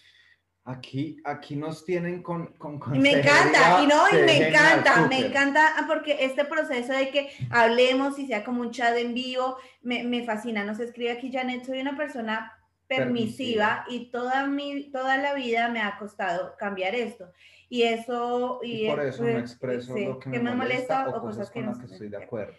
Aquí, 0.63 1.17
aquí 1.23 1.55
nos 1.55 1.85
tienen 1.85 2.21
con, 2.21 2.53
con 2.53 2.79
Me 2.99 3.13
encanta, 3.13 3.81
y 3.83 3.87
no, 3.87 4.09
y 4.09 4.23
me 4.23 4.47
encanta, 4.47 5.07
me 5.07 5.25
encanta 5.25 5.73
porque 5.87 6.17
este 6.19 6.45
proceso 6.45 6.93
de 6.93 7.09
que 7.09 7.31
hablemos 7.49 8.19
y 8.19 8.27
sea 8.27 8.43
como 8.43 8.61
un 8.61 8.69
chat 8.69 8.95
en 8.95 9.15
vivo, 9.15 9.57
me, 9.81 10.03
me 10.03 10.23
fascina. 10.23 10.63
Nos 10.63 10.79
escribe 10.79 11.11
aquí 11.11 11.31
Janet, 11.33 11.65
soy 11.65 11.81
una 11.81 11.97
persona 11.97 12.53
permisiva, 12.85 13.85
y 13.89 14.11
toda, 14.11 14.45
mi, 14.45 14.91
toda 14.91 15.17
la 15.17 15.33
vida 15.33 15.69
me 15.69 15.81
ha 15.81 15.97
costado 15.97 16.55
cambiar 16.57 16.93
esto. 16.93 17.31
Y 17.71 17.83
eso... 17.83 18.59
Y, 18.61 18.89
por 18.89 18.99
eso 18.99 19.23
me 19.23 19.39
expreso 19.39 19.97
lo 19.97 20.19
que 20.19 20.27
me, 20.27 20.53
molesta, 20.53 21.07
o 21.07 21.21
cosas, 21.21 21.49
con 21.49 21.67
las 21.67 21.79
que 21.79 21.85
estoy 21.85 22.09
de 22.09 22.17
acuerdo. 22.17 22.57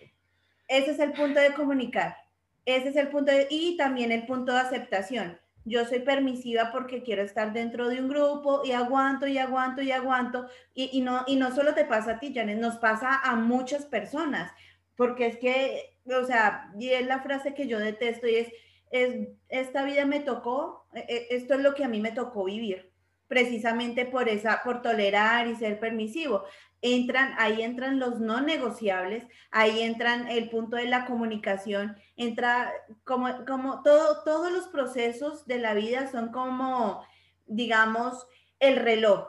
Ese 0.66 0.92
es 0.92 0.98
el 1.00 1.12
punto 1.12 1.38
de 1.38 1.52
comunicar. 1.52 2.16
Ese 2.64 2.88
es 2.88 2.96
el 2.96 3.08
punto 3.08 3.30
de, 3.30 3.46
y 3.50 3.76
también 3.76 4.10
el 4.10 4.24
punto 4.24 4.52
de 4.54 4.60
aceptación. 4.60 5.38
Yo 5.66 5.84
soy 5.84 5.98
permisiva 5.98 6.72
porque 6.72 7.02
quiero 7.02 7.20
estar 7.20 7.52
dentro 7.52 7.90
de 7.90 8.00
un 8.00 8.08
grupo 8.08 8.62
y 8.64 8.72
aguanto 8.72 9.26
y 9.26 9.36
aguanto 9.36 9.82
y 9.82 9.92
aguanto. 9.92 10.46
Y, 10.72 10.88
y 10.94 11.02
no, 11.02 11.24
y 11.26 11.36
no 11.36 11.54
solo 11.54 11.74
te 11.74 11.84
pasa 11.84 12.12
a 12.12 12.18
ti, 12.18 12.32
Janet, 12.34 12.58
nos 12.58 12.78
pasa 12.78 13.20
a 13.22 13.36
muchas 13.36 13.84
personas. 13.84 14.50
Porque 14.96 15.26
es 15.26 15.36
que, 15.36 15.98
o 16.06 16.24
sea, 16.24 16.72
y 16.80 16.88
es 16.88 17.06
la 17.06 17.20
frase 17.20 17.52
que 17.52 17.66
yo 17.66 17.78
detesto 17.78 18.26
y 18.28 18.36
es, 18.36 18.48
es 18.90 19.28
esta 19.50 19.84
vida 19.84 20.06
me 20.06 20.20
tocó, 20.20 20.86
e, 20.94 21.00
e, 21.00 21.36
esto 21.36 21.52
es 21.52 21.60
lo 21.60 21.74
que 21.74 21.84
a 21.84 21.88
mí 21.88 22.00
me 22.00 22.12
tocó 22.12 22.44
vivir 22.44 22.91
precisamente 23.32 24.04
por 24.04 24.28
esa, 24.28 24.60
por 24.62 24.82
tolerar 24.82 25.46
y 25.46 25.56
ser 25.56 25.80
permisivo. 25.80 26.44
Entran, 26.82 27.32
ahí 27.38 27.62
entran 27.62 27.98
los 27.98 28.20
no 28.20 28.42
negociables, 28.42 29.24
ahí 29.50 29.80
entran 29.80 30.28
el 30.28 30.50
punto 30.50 30.76
de 30.76 30.84
la 30.84 31.06
comunicación, 31.06 31.96
entra 32.14 32.70
como, 33.04 33.46
como 33.46 33.82
todo, 33.82 34.22
todos 34.22 34.52
los 34.52 34.68
procesos 34.68 35.46
de 35.46 35.60
la 35.60 35.72
vida 35.72 36.10
son 36.12 36.30
como, 36.30 37.02
digamos, 37.46 38.26
el 38.60 38.76
reloj. 38.76 39.26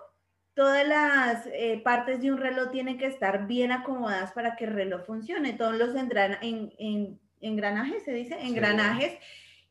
Todas 0.53 0.85
las 0.85 1.47
eh, 1.53 1.79
partes 1.81 2.19
de 2.19 2.33
un 2.33 2.39
reloj 2.39 2.71
tienen 2.71 2.97
que 2.97 3.07
estar 3.07 3.47
bien 3.47 3.71
acomodadas 3.71 4.33
para 4.33 4.57
que 4.57 4.65
el 4.65 4.73
reloj 4.73 5.05
funcione. 5.05 5.53
Todos 5.53 5.77
los 5.77 5.95
en, 5.95 6.73
en, 6.77 7.21
engranajes, 7.39 8.03
se 8.03 8.11
dice, 8.11 8.37
engranajes. 8.41 9.17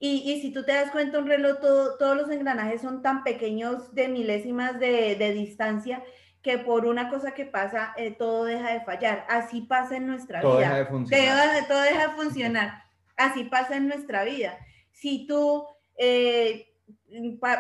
Y, 0.05 0.41
si 0.41 0.51
tú 0.51 0.65
te 0.65 0.73
das 0.73 0.91
cuenta, 0.91 1.21
un 1.21 1.29
reloj, 1.29 1.61
todos 1.61 2.17
los 2.17 2.29
engranajes 2.29 2.81
son 2.81 3.03
tan 3.03 3.23
pequeños 3.23 3.95
de 3.95 4.09
milésimas 4.09 4.81
de, 4.81 5.33
distancia 5.33 6.03
que 6.43 6.59
por 6.59 6.87
una 6.87 7.09
cosa 7.09 7.35
que 7.35 7.47
pasa, 7.47 7.95
eh, 7.97 8.11
todo 8.11 8.43
deja 8.43 8.73
de 8.73 8.81
fallar. 8.81 9.25
Así 9.29 9.61
pasa 9.61 9.97
en 9.97 10.09
nuestra 10.09 10.41
vida. 10.41 10.51
Todo 10.51 10.59
deja 10.59 10.77
de 10.77 10.87
funcionar. 10.87 11.69
Todo, 11.69 11.81
deja 11.83 12.09
de 12.09 12.15
funcionar. 12.17 12.83
Así 13.17 13.45
pasa 13.45 13.77
en 13.77 13.87
nuestra 13.87 14.25
vida. 14.25 14.59
Si 14.91 15.25
tú 15.29 15.67
eh, 15.97 16.67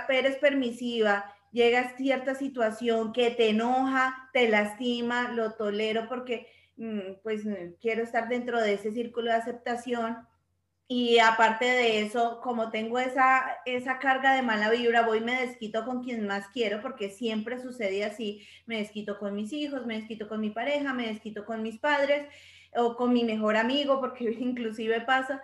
eres 0.08 0.34
permisiva, 0.38 1.32
llega 1.52 1.78
a 1.78 1.96
cierta 1.96 2.34
situación 2.34 3.12
que 3.12 3.30
te 3.30 3.50
enoja, 3.50 4.30
te 4.32 4.48
lastima, 4.48 5.30
lo 5.30 5.52
tolero 5.52 6.08
porque 6.08 6.48
mm, 6.76 7.20
pues 7.22 7.42
quiero 7.80 8.02
estar 8.02 8.28
dentro 8.28 8.60
de 8.60 8.72
ese 8.74 8.90
círculo 8.90 9.30
de 9.30 9.36
aceptación 9.36 10.26
y 10.94 11.18
aparte 11.20 11.64
de 11.64 12.02
eso, 12.02 12.38
como 12.42 12.70
tengo 12.70 12.98
esa, 12.98 13.56
esa 13.64 13.98
carga 13.98 14.36
de 14.36 14.42
mala 14.42 14.68
vibra, 14.68 15.06
voy 15.06 15.18
y 15.18 15.20
me 15.22 15.40
desquito 15.40 15.86
con 15.86 16.04
quien 16.04 16.26
más 16.26 16.48
quiero, 16.48 16.82
porque 16.82 17.08
siempre 17.08 17.58
sucede 17.58 18.04
así. 18.04 18.46
Me 18.66 18.76
desquito 18.76 19.18
con 19.18 19.34
mis 19.34 19.54
hijos, 19.54 19.86
me 19.86 19.96
desquito 19.96 20.28
con 20.28 20.42
mi 20.42 20.50
pareja, 20.50 20.92
me 20.92 21.06
desquito 21.06 21.46
con 21.46 21.62
mis 21.62 21.78
padres 21.78 22.28
o 22.76 22.94
con 22.94 23.10
mi 23.14 23.24
mejor 23.24 23.56
amigo, 23.56 24.00
porque 24.00 24.24
inclusive 24.38 25.00
pasa. 25.00 25.42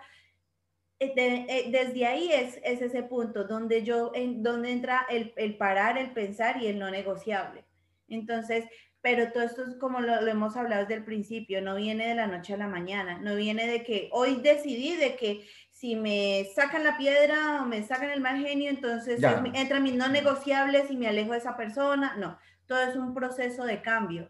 Eh, 0.99 1.13
eh, 1.17 1.71
desde 1.71 2.05
ahí 2.05 2.31
es, 2.31 2.59
es, 2.63 2.83
ese 2.83 3.01
punto 3.01 3.45
donde 3.45 3.83
yo, 3.83 4.11
en, 4.13 4.43
donde 4.43 4.71
entra 4.71 5.07
el, 5.09 5.33
el 5.35 5.57
parar, 5.57 5.97
el 5.97 6.11
pensar 6.11 6.61
y 6.61 6.67
el 6.67 6.77
no 6.77 6.91
negociable. 6.91 7.65
Entonces, 8.07 8.65
pero 9.01 9.31
todo 9.31 9.43
esto 9.43 9.63
es 9.63 9.75
como 9.75 10.01
lo, 10.01 10.27
hemos 10.27 10.57
hablado 10.57 10.81
desde 10.81 10.95
el 10.95 11.05
principio, 11.05 11.61
no 11.61 11.75
viene 11.75 12.07
de 12.07 12.15
la 12.15 12.27
noche 12.27 12.53
a 12.53 12.57
la 12.57 12.67
mañana, 12.67 13.19
no 13.19 13.35
viene 13.35 13.67
de 13.67 13.83
que 13.83 14.09
hoy 14.11 14.35
decidí 14.41 14.95
de 14.95 15.15
que 15.15 15.47
si 15.71 15.95
me 15.95 16.45
sacan 16.53 16.83
la 16.83 16.97
piedra 16.97 17.61
o 17.61 17.65
me 17.65 17.83
sacan 17.83 18.09
el 18.09 18.19
mal 18.19 18.37
genio, 18.39 18.69
entonces 18.69 19.21
entran 19.53 19.83
mis 19.83 19.95
no 19.95 20.09
negociables 20.09 20.91
y 20.91 20.97
me 20.97 21.07
alejo 21.07 21.31
de 21.31 21.37
esa 21.37 21.55
persona, 21.55 22.15
no, 22.17 22.37
todo 22.65 22.81
es 22.81 22.95
un 22.97 23.13
proceso 23.13 23.63
de 23.63 23.81
cambio. 23.81 24.29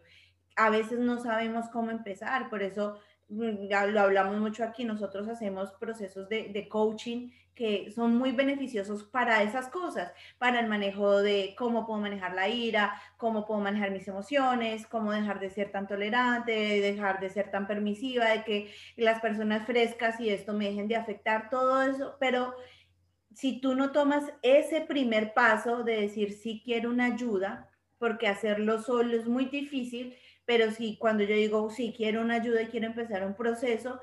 A 0.54 0.70
veces 0.70 1.00
no 1.00 1.20
sabemos 1.20 1.68
cómo 1.70 1.90
empezar, 1.90 2.48
por 2.48 2.62
eso 2.62 2.98
mm, 3.28 3.66
ya 3.68 3.86
lo 3.86 4.00
hablamos 4.00 4.38
mucho 4.38 4.62
aquí, 4.62 4.84
nosotros 4.84 5.26
hacemos 5.26 5.72
procesos 5.72 6.28
de, 6.28 6.50
de 6.52 6.68
coaching 6.68 7.30
que 7.60 7.90
son 7.90 8.16
muy 8.16 8.32
beneficiosos 8.32 9.04
para 9.04 9.42
esas 9.42 9.68
cosas, 9.68 10.14
para 10.38 10.60
el 10.60 10.66
manejo 10.66 11.20
de 11.20 11.54
cómo 11.58 11.86
puedo 11.86 12.00
manejar 12.00 12.32
la 12.34 12.48
ira, 12.48 12.98
cómo 13.18 13.46
puedo 13.46 13.60
manejar 13.60 13.90
mis 13.90 14.08
emociones, 14.08 14.86
cómo 14.86 15.12
dejar 15.12 15.40
de 15.40 15.50
ser 15.50 15.70
tan 15.70 15.86
tolerante, 15.86 16.52
dejar 16.80 17.20
de 17.20 17.28
ser 17.28 17.50
tan 17.50 17.66
permisiva, 17.66 18.30
de 18.30 18.44
que 18.44 18.72
las 18.96 19.20
personas 19.20 19.66
frescas 19.66 20.18
y 20.20 20.30
esto 20.30 20.54
me 20.54 20.70
dejen 20.70 20.88
de 20.88 20.96
afectar, 20.96 21.50
todo 21.50 21.82
eso, 21.82 22.16
pero 22.18 22.54
si 23.34 23.60
tú 23.60 23.74
no 23.74 23.92
tomas 23.92 24.24
ese 24.40 24.80
primer 24.80 25.34
paso 25.34 25.84
de 25.84 26.00
decir 26.00 26.32
sí 26.32 26.62
quiero 26.64 26.88
una 26.88 27.12
ayuda, 27.12 27.68
porque 27.98 28.26
hacerlo 28.26 28.80
solo 28.80 29.14
es 29.14 29.26
muy 29.26 29.44
difícil, 29.44 30.16
pero 30.46 30.70
si 30.70 30.96
cuando 30.96 31.24
yo 31.24 31.34
digo 31.34 31.68
sí 31.68 31.92
quiero 31.94 32.22
una 32.22 32.36
ayuda 32.36 32.62
y 32.62 32.68
quiero 32.68 32.86
empezar 32.86 33.22
un 33.26 33.34
proceso, 33.34 34.00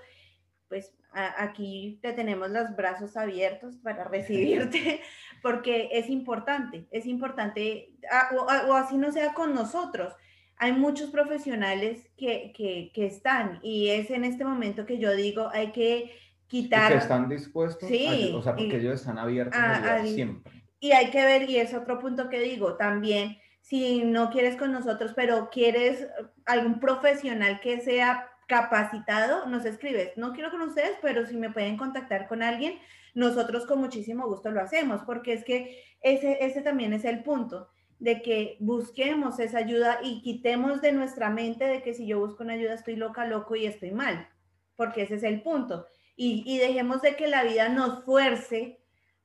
pues 0.70 0.93
aquí 1.13 1.99
te 2.01 2.13
tenemos 2.13 2.49
los 2.49 2.76
brazos 2.76 3.18
abiertos 3.18 3.78
para 3.78 4.03
recibirte, 4.03 5.01
porque 5.41 5.89
es 5.91 6.09
importante, 6.09 6.88
es 6.91 7.05
importante, 7.05 7.91
o, 8.36 8.74
así 8.74 8.97
no 8.97 9.11
sea 9.11 9.34
con 9.34 9.53
nosotros. 9.53 10.13
Hay 10.57 10.74
muchos 10.74 11.11
profesionales 11.11 12.09
que, 12.18 12.51
que, 12.55 13.05
están 13.05 13.59
y 13.61 13.89
es 13.89 14.09
en 14.09 14.24
este 14.24 14.43
momento 14.43 14.86
que 14.86 14.97
yo 14.97 15.15
digo, 15.15 15.49
hay 15.53 15.72
que 15.72 16.11
quitar... 16.47 16.91
que 16.91 16.97
están 16.97 17.30
dispuestos, 17.30 17.88
sí, 17.88 18.32
o 18.34 18.41
sea, 18.41 18.55
porque 18.55 18.78
ellos 18.78 18.99
están 18.99 19.20
abiertos 19.20 19.59
a, 19.59 20.03
siempre. 20.03 20.51
Y 20.80 20.91
hay 20.91 21.09
que 21.09 21.24
ver, 21.24 21.49
y 21.49 21.57
es 21.57 21.74
otro 21.74 21.99
punto 21.99 22.30
que 22.30 22.39
digo, 22.39 22.76
también 22.76 23.38
si 23.61 24.03
no 24.03 24.30
quieres 24.30 24.55
con 24.55 24.72
nosotros, 24.72 25.11
pero 25.15 25.49
quieres 25.49 26.07
algún 26.45 26.80
profesional 26.80 27.59
que 27.59 27.82
sea 27.82 28.30
capacitado, 28.48 29.45
nos 29.45 29.66
escribes. 29.66 30.18
No 30.18 30.34
quiero 30.34 30.50
con 30.52 30.62
ustedes, 30.62 30.98
pero 31.02 31.26
si 31.26 31.36
me 31.38 31.52
pueden 31.52 31.78
contactar 31.78 32.28
con 32.28 32.41
alguien, 32.41 32.80
nosotros 33.14 33.66
con 33.66 33.80
muchísimo 33.80 34.28
gusto 34.28 34.52
lo 34.52 34.62
hacemos, 34.62 35.02
porque 35.06 35.34
es 35.34 35.43
que 35.43 35.84
ese, 36.02 36.43
ese 36.45 36.62
también 36.62 36.93
es 36.93 37.06
el 37.06 37.24
punto 37.24 37.70
de 38.00 38.22
que 38.22 38.58
busquemos 38.60 39.39
esa 39.39 39.58
ayuda 39.58 40.00
y 40.04 40.22
quitemos 40.22 40.82
de 40.82 40.91
nuestra 40.91 41.30
mente 41.30 41.66
de 41.66 41.82
que 41.82 41.93
si 41.93 42.06
yo 42.08 42.20
busco 42.20 42.43
una 42.43 42.54
ayuda 42.54 42.76
estoy 42.76 42.95
loca, 42.95 43.26
loco 43.26 43.56
y 43.56 43.66
estoy 43.66 43.91
mal, 43.91 44.30
porque 44.76 45.04
ese 45.04 45.16
es 45.16 45.24
el 45.24 45.41
punto. 45.41 45.88
Y, 46.16 46.43
y 46.45 46.58
dejemos 46.60 47.02
de 47.02 47.16
que 47.16 47.28
la 47.28 47.43
vida 47.43 47.70
nos 47.70 48.04
fuerce 48.04 48.76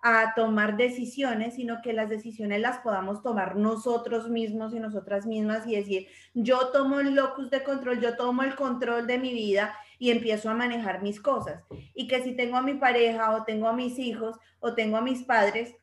a 0.03 0.35
tomar 0.35 0.77
decisiones, 0.77 1.55
sino 1.55 1.81
que 1.81 1.93
las 1.93 2.11
decisiones 2.11 2.61
las 2.61 2.79
podamos 2.79 3.23
tomar 3.23 3.55
nosotros 3.55 4.29
mismos 4.29 4.75
y 4.75 4.81
nosotras 4.81 5.27
mismas 5.27 5.65
y 5.67 5.77
decir, 5.77 6.09
yo 6.35 6.71
tomo 6.73 6.99
el 6.99 7.15
locus 7.15 7.51
de 7.51 7.63
control, 7.63 8.01
yo 8.01 8.17
tomo 8.17 8.43
el 8.43 8.57
control 8.57 9.07
de 9.07 9.19
mi 9.19 9.33
vida 9.33 9.75
y 10.01 10.11
empiezo 10.11 10.51
a 10.51 10.55
manejar 10.55 11.03
mis 11.03 11.21
cosas. 11.21 11.63
Y 11.95 12.09
que 12.09 12.21
si 12.25 12.35
tengo 12.35 12.57
a 12.57 12.63
mi 12.63 12.75
pareja 12.75 13.37
o 13.37 13.45
tengo 13.45 13.69
a 13.69 13.73
mis 13.73 13.97
hijos 14.01 14.37
o 14.59 14.75
tengo 14.75 14.97
a 14.97 15.03
mis 15.03 15.23
padres, 15.23 15.77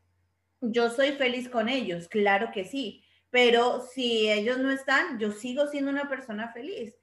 yo 0.60 0.90
soy 0.90 1.14
feliz 1.14 1.48
con 1.48 1.70
ellos, 1.70 2.10
claro 2.10 2.50
que 2.54 2.66
sí, 2.66 3.02
pero 3.30 3.82
si 3.82 4.30
ellos 4.30 4.58
no 4.58 4.70
están, 4.70 5.18
yo 5.18 5.32
sigo 5.32 5.68
siendo 5.68 5.92
una 5.92 6.10
persona 6.10 6.52
feliz. 6.52 6.99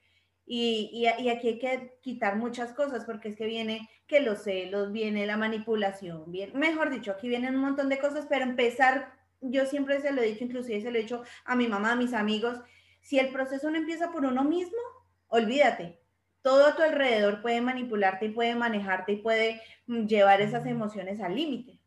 Y, 0.48 0.90
y, 0.92 1.06
aquí 1.28 1.48
hay 1.48 1.58
que 1.58 1.98
quitar 2.00 2.36
muchas 2.36 2.72
cosas 2.72 3.04
porque 3.04 3.30
es 3.30 3.36
que 3.36 3.46
viene 3.46 3.88
que 4.06 4.20
los 4.20 4.44
celos, 4.44 4.92
viene 4.92 5.26
la 5.26 5.36
manipulación, 5.36 6.30
bien, 6.30 6.52
mejor 6.54 6.90
dicho, 6.90 7.10
aquí 7.10 7.28
vienen 7.28 7.56
un 7.56 7.62
montón 7.62 7.88
de 7.88 7.98
cosas, 7.98 8.26
pero 8.28 8.44
empezar, 8.44 9.12
yo 9.40 9.66
siempre 9.66 10.00
se 10.00 10.12
lo 10.12 10.22
he 10.22 10.26
dicho, 10.26 10.44
inclusive 10.44 10.80
se 10.80 10.92
lo 10.92 10.98
he 10.98 11.02
dicho 11.02 11.24
a 11.44 11.56
mi 11.56 11.66
mamá, 11.66 11.92
a 11.92 11.96
mis 11.96 12.14
amigos, 12.14 12.60
si 13.00 13.18
el 13.18 13.32
proceso 13.32 13.70
no 13.70 13.76
empieza 13.76 14.12
por 14.12 14.24
uno 14.24 14.44
mismo, 14.44 14.78
olvídate, 15.26 15.98
todo 16.42 16.66
a 16.66 16.76
tu 16.76 16.82
alrededor 16.82 17.42
puede 17.42 17.60
manipularte 17.60 18.26
y 18.26 18.28
puede 18.28 18.54
manejarte 18.54 19.12
y 19.12 19.16
puede 19.16 19.60
mm, 19.88 20.06
llevar 20.06 20.40
esas 20.40 20.64
emociones 20.66 21.20
al 21.20 21.34
límite. 21.34 21.80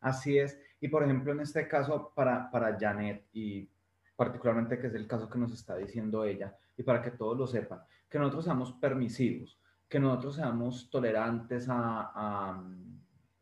Así 0.00 0.38
es. 0.38 0.60
Y 0.80 0.88
por 0.88 1.02
ejemplo, 1.02 1.32
en 1.32 1.40
este 1.40 1.66
caso, 1.66 2.12
para, 2.14 2.50
para 2.50 2.76
Janet, 2.78 3.24
y 3.32 3.66
particularmente 4.14 4.78
que 4.78 4.88
es 4.88 4.94
el 4.94 5.06
caso 5.06 5.30
que 5.30 5.38
nos 5.38 5.54
está 5.54 5.76
diciendo 5.76 6.24
ella, 6.24 6.54
y 6.76 6.82
para 6.82 7.00
que 7.00 7.12
todos 7.12 7.38
lo 7.38 7.46
sepan, 7.46 7.80
que 8.12 8.18
nosotros 8.18 8.44
seamos 8.44 8.72
permisivos, 8.74 9.58
que 9.88 9.98
nosotros 9.98 10.36
seamos 10.36 10.90
tolerantes 10.90 11.66
a, 11.70 12.60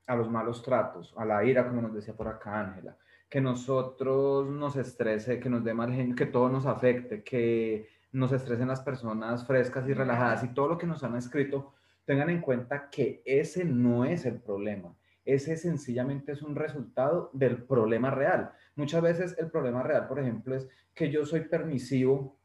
a, 0.07 0.16
los 0.16 0.31
malos 0.31 0.62
tratos, 0.62 1.12
a 1.16 1.25
la 1.25 1.45
ira, 1.45 1.66
como 1.66 1.83
nos 1.83 1.93
decía 1.93 2.14
por 2.14 2.29
acá 2.29 2.61
Ángela, 2.61 2.97
que 3.29 3.41
nosotros 3.41 4.49
nos 4.49 4.77
estrese, 4.77 5.41
que 5.41 5.51
nos 5.51 5.64
dé 5.64 5.75
mal 5.75 5.93
genio, 5.93 6.14
que 6.14 6.27
todo 6.27 6.49
nos 6.49 6.66
afecte, 6.66 7.25
que 7.25 7.89
nos 8.12 8.31
estresen 8.31 8.68
las 8.68 8.81
personas 8.81 9.45
frescas 9.45 9.89
y 9.89 9.93
relajadas 9.93 10.45
y 10.45 10.55
todo 10.55 10.68
lo 10.68 10.79
que 10.79 10.87
nos 10.87 11.03
han 11.03 11.16
escrito, 11.16 11.75
tengan 12.05 12.31
en 12.31 12.41
cuenta 12.41 12.91
que 12.91 13.25
ese 13.27 13.64
no 13.64 14.05
es 14.05 14.25
el 14.25 14.41
problema. 14.41 14.95
Ese 15.25 15.57
sencillamente 15.57 16.31
es 16.31 16.43
un 16.43 16.55
resultado 16.55 17.31
del 17.33 17.64
problema 17.64 18.12
real. 18.12 18.53
Muchas 18.77 19.03
veces 19.03 19.37
el 19.37 19.51
problema 19.51 19.83
real, 19.83 20.07
por 20.07 20.21
ejemplo, 20.21 20.55
es 20.55 20.68
que 20.95 21.11
yo 21.11 21.27
soy 21.27 21.41
permisivo 21.41 22.39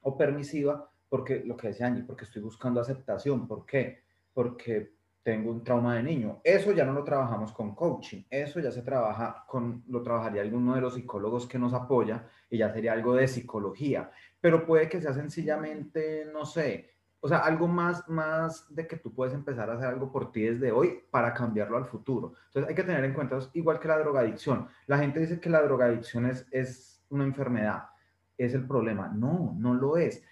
o 0.00 0.16
permisiva 0.16 0.90
porque 1.08 1.42
lo 1.44 1.56
que 1.56 1.68
decía 1.68 1.86
Angie, 1.86 2.04
porque 2.04 2.24
estoy 2.24 2.42
buscando 2.42 2.80
aceptación. 2.80 3.46
¿Por 3.46 3.64
qué? 3.64 4.02
Porque 4.32 4.98
tengo 5.22 5.50
un 5.50 5.62
trauma 5.62 5.96
de 5.96 6.02
niño. 6.02 6.40
Eso 6.42 6.72
ya 6.72 6.86
no 6.86 6.92
lo 6.92 7.04
trabajamos 7.04 7.52
con 7.52 7.74
coaching, 7.74 8.22
eso 8.30 8.60
ya 8.60 8.70
se 8.70 8.80
trabaja 8.80 9.44
con, 9.46 9.84
lo 9.88 10.02
trabajaría 10.02 10.40
alguno 10.40 10.74
de 10.74 10.80
los 10.80 10.94
psicólogos 10.94 11.46
que 11.46 11.58
nos 11.58 11.74
apoya 11.74 12.26
y 12.48 12.56
ya 12.56 12.72
sería 12.72 12.94
algo 12.94 13.14
de 13.14 13.28
psicología, 13.28 14.10
pero 14.40 14.64
puede 14.64 14.88
que 14.88 15.02
sea 15.02 15.12
sencillamente, 15.12 16.26
no 16.32 16.46
sé, 16.46 16.94
o 17.20 17.28
sea, 17.28 17.40
algo 17.40 17.68
más, 17.68 18.08
más 18.08 18.74
de 18.74 18.86
que 18.86 18.96
tú 18.96 19.12
puedes 19.12 19.34
empezar 19.34 19.68
a 19.68 19.74
hacer 19.74 19.88
algo 19.88 20.10
por 20.10 20.32
ti 20.32 20.44
desde 20.44 20.72
hoy 20.72 21.02
para 21.10 21.34
cambiarlo 21.34 21.76
al 21.76 21.84
futuro. 21.84 22.32
Entonces 22.46 22.70
hay 22.70 22.74
que 22.74 22.84
tener 22.84 23.04
en 23.04 23.12
cuenta, 23.12 23.38
igual 23.54 23.80
que 23.80 23.88
la 23.88 23.98
drogadicción. 23.98 24.68
La 24.86 24.96
gente 24.96 25.20
dice 25.20 25.40
que 25.40 25.50
la 25.50 25.60
drogadicción 25.60 26.26
es, 26.26 26.46
es 26.52 27.04
una 27.10 27.24
enfermedad, 27.24 27.90
es 28.38 28.54
el 28.54 28.66
problema. 28.66 29.08
No, 29.08 29.54
no 29.58 29.74
lo 29.74 29.98
es 29.98 30.22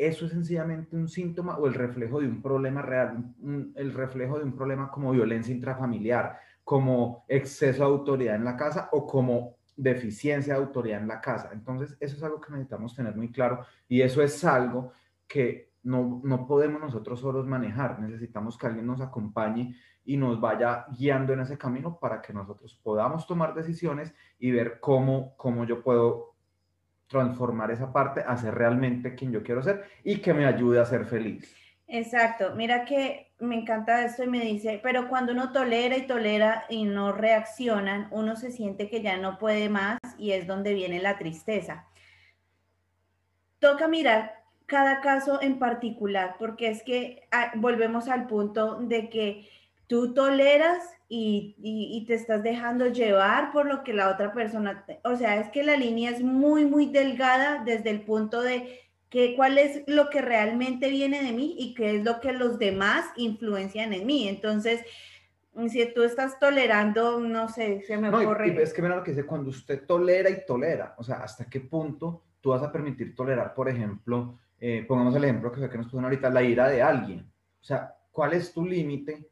eso 0.00 0.24
es 0.24 0.32
sencillamente 0.32 0.96
un 0.96 1.08
síntoma 1.08 1.58
o 1.58 1.66
el 1.66 1.74
reflejo 1.74 2.20
de 2.20 2.26
un 2.26 2.40
problema 2.40 2.80
real, 2.80 3.34
el 3.74 3.92
reflejo 3.92 4.38
de 4.38 4.44
un 4.44 4.56
problema 4.56 4.90
como 4.90 5.12
violencia 5.12 5.54
intrafamiliar, 5.54 6.38
como 6.64 7.26
exceso 7.28 7.80
de 7.80 7.90
autoridad 7.90 8.36
en 8.36 8.46
la 8.46 8.56
casa 8.56 8.88
o 8.92 9.06
como 9.06 9.56
deficiencia 9.76 10.54
de 10.54 10.60
autoridad 10.60 11.02
en 11.02 11.08
la 11.08 11.20
casa. 11.20 11.50
Entonces, 11.52 11.98
eso 12.00 12.16
es 12.16 12.22
algo 12.22 12.40
que 12.40 12.50
necesitamos 12.50 12.96
tener 12.96 13.14
muy 13.14 13.30
claro 13.30 13.66
y 13.88 14.00
eso 14.00 14.22
es 14.22 14.42
algo 14.42 14.94
que 15.28 15.74
no, 15.82 16.22
no 16.24 16.46
podemos 16.46 16.80
nosotros 16.80 17.20
solos 17.20 17.46
manejar. 17.46 18.00
Necesitamos 18.00 18.56
que 18.56 18.68
alguien 18.68 18.86
nos 18.86 19.02
acompañe 19.02 19.76
y 20.02 20.16
nos 20.16 20.40
vaya 20.40 20.86
guiando 20.96 21.34
en 21.34 21.40
ese 21.40 21.58
camino 21.58 21.98
para 21.98 22.22
que 22.22 22.32
nosotros 22.32 22.74
podamos 22.82 23.26
tomar 23.26 23.52
decisiones 23.52 24.14
y 24.38 24.50
ver 24.50 24.80
cómo, 24.80 25.36
cómo 25.36 25.64
yo 25.64 25.82
puedo 25.82 26.29
transformar 27.10 27.72
esa 27.72 27.92
parte 27.92 28.24
a 28.26 28.36
ser 28.36 28.54
realmente 28.54 29.14
quien 29.14 29.32
yo 29.32 29.42
quiero 29.42 29.62
ser 29.62 29.84
y 30.04 30.18
que 30.18 30.32
me 30.32 30.46
ayude 30.46 30.80
a 30.80 30.86
ser 30.86 31.04
feliz. 31.04 31.54
Exacto, 31.88 32.54
mira 32.54 32.84
que 32.84 33.32
me 33.40 33.56
encanta 33.56 34.04
esto 34.04 34.22
y 34.22 34.28
me 34.28 34.44
dice, 34.44 34.78
pero 34.80 35.08
cuando 35.08 35.32
uno 35.32 35.50
tolera 35.50 35.96
y 35.96 36.06
tolera 36.06 36.64
y 36.68 36.84
no 36.84 37.10
reaccionan, 37.10 38.06
uno 38.12 38.36
se 38.36 38.52
siente 38.52 38.88
que 38.88 39.02
ya 39.02 39.16
no 39.16 39.38
puede 39.38 39.68
más 39.68 39.98
y 40.16 40.30
es 40.30 40.46
donde 40.46 40.72
viene 40.72 41.02
la 41.02 41.18
tristeza. 41.18 41.86
Toca 43.58 43.88
mirar 43.88 44.44
cada 44.66 45.00
caso 45.00 45.42
en 45.42 45.58
particular, 45.58 46.36
porque 46.38 46.68
es 46.68 46.84
que 46.84 47.26
ah, 47.32 47.50
volvemos 47.56 48.08
al 48.08 48.28
punto 48.28 48.76
de 48.76 49.08
que 49.08 49.48
tú 49.88 50.14
toleras 50.14 50.78
y, 51.12 52.04
te 52.06 52.14
estás 52.14 52.44
dejando 52.44 52.86
llevar 52.86 53.50
por 53.52 53.66
lo 53.66 53.82
que 53.82 53.92
la 53.92 54.10
otra 54.10 54.32
persona, 54.32 54.84
o 55.02 55.16
sea, 55.16 55.40
es 55.40 55.48
que 55.48 55.64
la 55.64 55.76
línea 55.76 56.10
es 56.10 56.22
muy, 56.22 56.64
muy 56.64 56.86
delgada 56.86 57.64
desde 57.64 57.90
el 57.90 58.02
punto 58.02 58.40
de 58.40 58.78
que 59.08 59.34
cuál 59.34 59.58
es 59.58 59.82
lo 59.88 60.08
que 60.08 60.22
realmente 60.22 60.88
viene 60.88 61.20
de 61.24 61.32
mí 61.32 61.56
y 61.58 61.74
qué 61.74 61.96
es 61.96 62.04
lo 62.04 62.20
que 62.20 62.32
los 62.32 62.60
demás 62.60 63.06
influencian 63.16 63.92
en 63.92 64.06
mí. 64.06 64.28
Entonces, 64.28 64.82
si 65.68 65.84
tú 65.92 66.04
estás 66.04 66.38
tolerando, 66.38 67.18
no 67.18 67.48
sé, 67.48 67.82
se 67.82 67.96
me 67.96 68.08
ocurre. 68.08 68.54
Y, 68.54 68.56
es 68.58 68.72
que 68.72 68.80
mira 68.80 68.94
lo 68.94 69.02
que 69.02 69.10
dice, 69.10 69.26
cuando 69.26 69.50
usted 69.50 69.84
tolera 69.84 70.30
y 70.30 70.46
tolera, 70.46 70.94
o 70.96 71.02
sea, 71.02 71.16
hasta 71.16 71.46
qué 71.46 71.58
punto 71.58 72.22
tú 72.40 72.50
vas 72.50 72.62
a 72.62 72.70
permitir 72.70 73.16
tolerar, 73.16 73.52
por 73.52 73.68
ejemplo, 73.68 74.38
eh, 74.60 74.84
pongamos 74.86 75.16
el 75.16 75.24
ejemplo 75.24 75.50
que, 75.50 75.68
que 75.68 75.76
nos 75.76 75.86
pusieron 75.86 76.04
ahorita, 76.04 76.30
la 76.30 76.42
ira 76.44 76.68
de 76.68 76.82
alguien. 76.82 77.28
O 77.60 77.64
sea, 77.64 77.96
¿cuál 78.12 78.32
es 78.34 78.52
tu 78.52 78.64
límite 78.64 79.28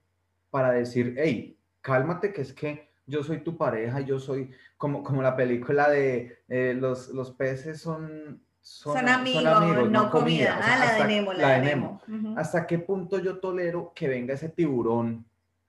para 0.51 0.73
decir, 0.73 1.15
hey, 1.17 1.58
cálmate, 1.81 2.33
que 2.33 2.43
es 2.43 2.53
que 2.53 2.89
yo 3.07 3.23
soy 3.23 3.41
tu 3.41 3.57
pareja, 3.57 4.01
yo 4.01 4.19
soy 4.19 4.51
como, 4.77 5.03
como 5.03 5.23
la 5.23 5.35
película 5.35 5.89
de 5.89 6.39
eh, 6.49 6.77
los, 6.79 7.09
los 7.09 7.33
peces 7.33 7.81
son, 7.81 8.43
son, 8.61 9.09
amigos, 9.09 9.91
no, 9.91 10.11
comida. 10.11 10.61
ah, 10.63 10.79
la 10.79 10.95
de 10.95 11.15
Nemo, 11.15 11.33
la, 11.33 11.59
de 11.59 11.61
Nemo. 11.61 12.03
¿Hasta 12.37 12.67
qué 12.67 12.79
punto 12.79 13.19
yo 13.19 13.39
tolero 13.39 13.93
que 13.95 14.09
venga 14.09 14.35
ese 14.35 14.51
tiburón? 14.51 15.25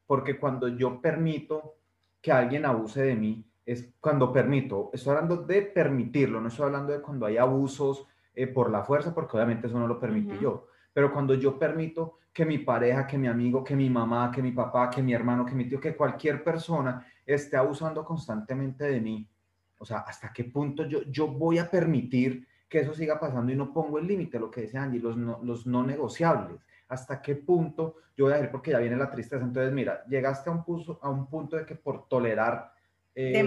Porque 0.05 0.37
cuando 0.37 0.67
yo 0.67 1.01
permito 1.01 1.75
que 2.21 2.31
alguien 2.31 2.65
abuse 2.65 3.01
de 3.01 3.15
mí, 3.15 3.45
es 3.65 3.93
cuando 4.01 4.33
permito, 4.33 4.89
estoy 4.93 5.11
hablando 5.11 5.37
de 5.37 5.61
permitirlo, 5.61 6.41
no 6.41 6.47
estoy 6.47 6.65
hablando 6.65 6.91
de 6.91 7.01
cuando 7.01 7.25
hay 7.25 7.37
abusos 7.37 8.05
eh, 8.33 8.47
por 8.47 8.71
la 8.71 8.83
fuerza, 8.83 9.13
porque 9.13 9.37
obviamente 9.37 9.67
eso 9.67 9.79
no 9.79 9.87
lo 9.87 9.99
permití 9.99 10.37
yo, 10.41 10.67
pero 10.91 11.13
cuando 11.13 11.35
yo 11.35 11.57
permito 11.59 12.18
que 12.33 12.45
mi 12.45 12.59
pareja, 12.59 13.07
que 13.07 13.17
mi 13.17 13.27
amigo, 13.27 13.63
que 13.63 13.75
mi 13.75 13.89
mamá, 13.89 14.31
que 14.31 14.41
mi 14.41 14.51
papá, 14.51 14.89
que 14.89 15.01
mi 15.01 15.13
hermano, 15.13 15.45
que 15.45 15.55
mi 15.55 15.67
tío, 15.67 15.79
que 15.79 15.95
cualquier 15.95 16.43
persona 16.43 17.05
esté 17.25 17.57
abusando 17.57 18.03
constantemente 18.05 18.85
de 18.85 19.01
mí. 19.01 19.29
O 19.77 19.85
sea, 19.85 19.99
¿hasta 19.99 20.31
qué 20.31 20.45
punto 20.45 20.85
yo, 20.85 21.03
yo 21.03 21.27
voy 21.27 21.57
a 21.57 21.69
permitir 21.69 22.47
que 22.67 22.79
eso 22.79 22.93
siga 22.93 23.19
pasando 23.19 23.51
y 23.51 23.55
no 23.55 23.73
pongo 23.73 23.97
el 23.97 24.07
límite, 24.07 24.39
lo 24.39 24.51
que 24.51 24.61
dice 24.61 24.77
Angie, 24.77 24.99
los 24.99 25.17
no, 25.17 25.39
los 25.43 25.65
no 25.65 25.83
negociables? 25.83 26.59
¿Hasta 26.87 27.21
qué 27.21 27.35
punto 27.35 27.95
yo 28.17 28.25
voy 28.25 28.33
a 28.33 28.39
ir 28.39 28.51
porque 28.51 28.71
ya 28.71 28.79
viene 28.79 28.95
la 28.95 29.09
tristeza? 29.09 29.43
Entonces, 29.43 29.73
mira, 29.73 30.03
llegaste 30.05 30.49
a 30.49 30.53
un, 30.53 30.63
a 31.01 31.09
un 31.09 31.27
punto 31.27 31.55
de 31.55 31.65
que 31.65 31.75
por 31.75 32.07
tolerar 32.07 32.73
eh, 33.15 33.43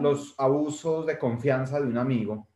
los 0.00 0.34
abusos 0.38 1.06
de 1.06 1.18
confianza 1.18 1.80
de 1.80 1.86
un 1.86 1.98
amigo, 1.98 2.48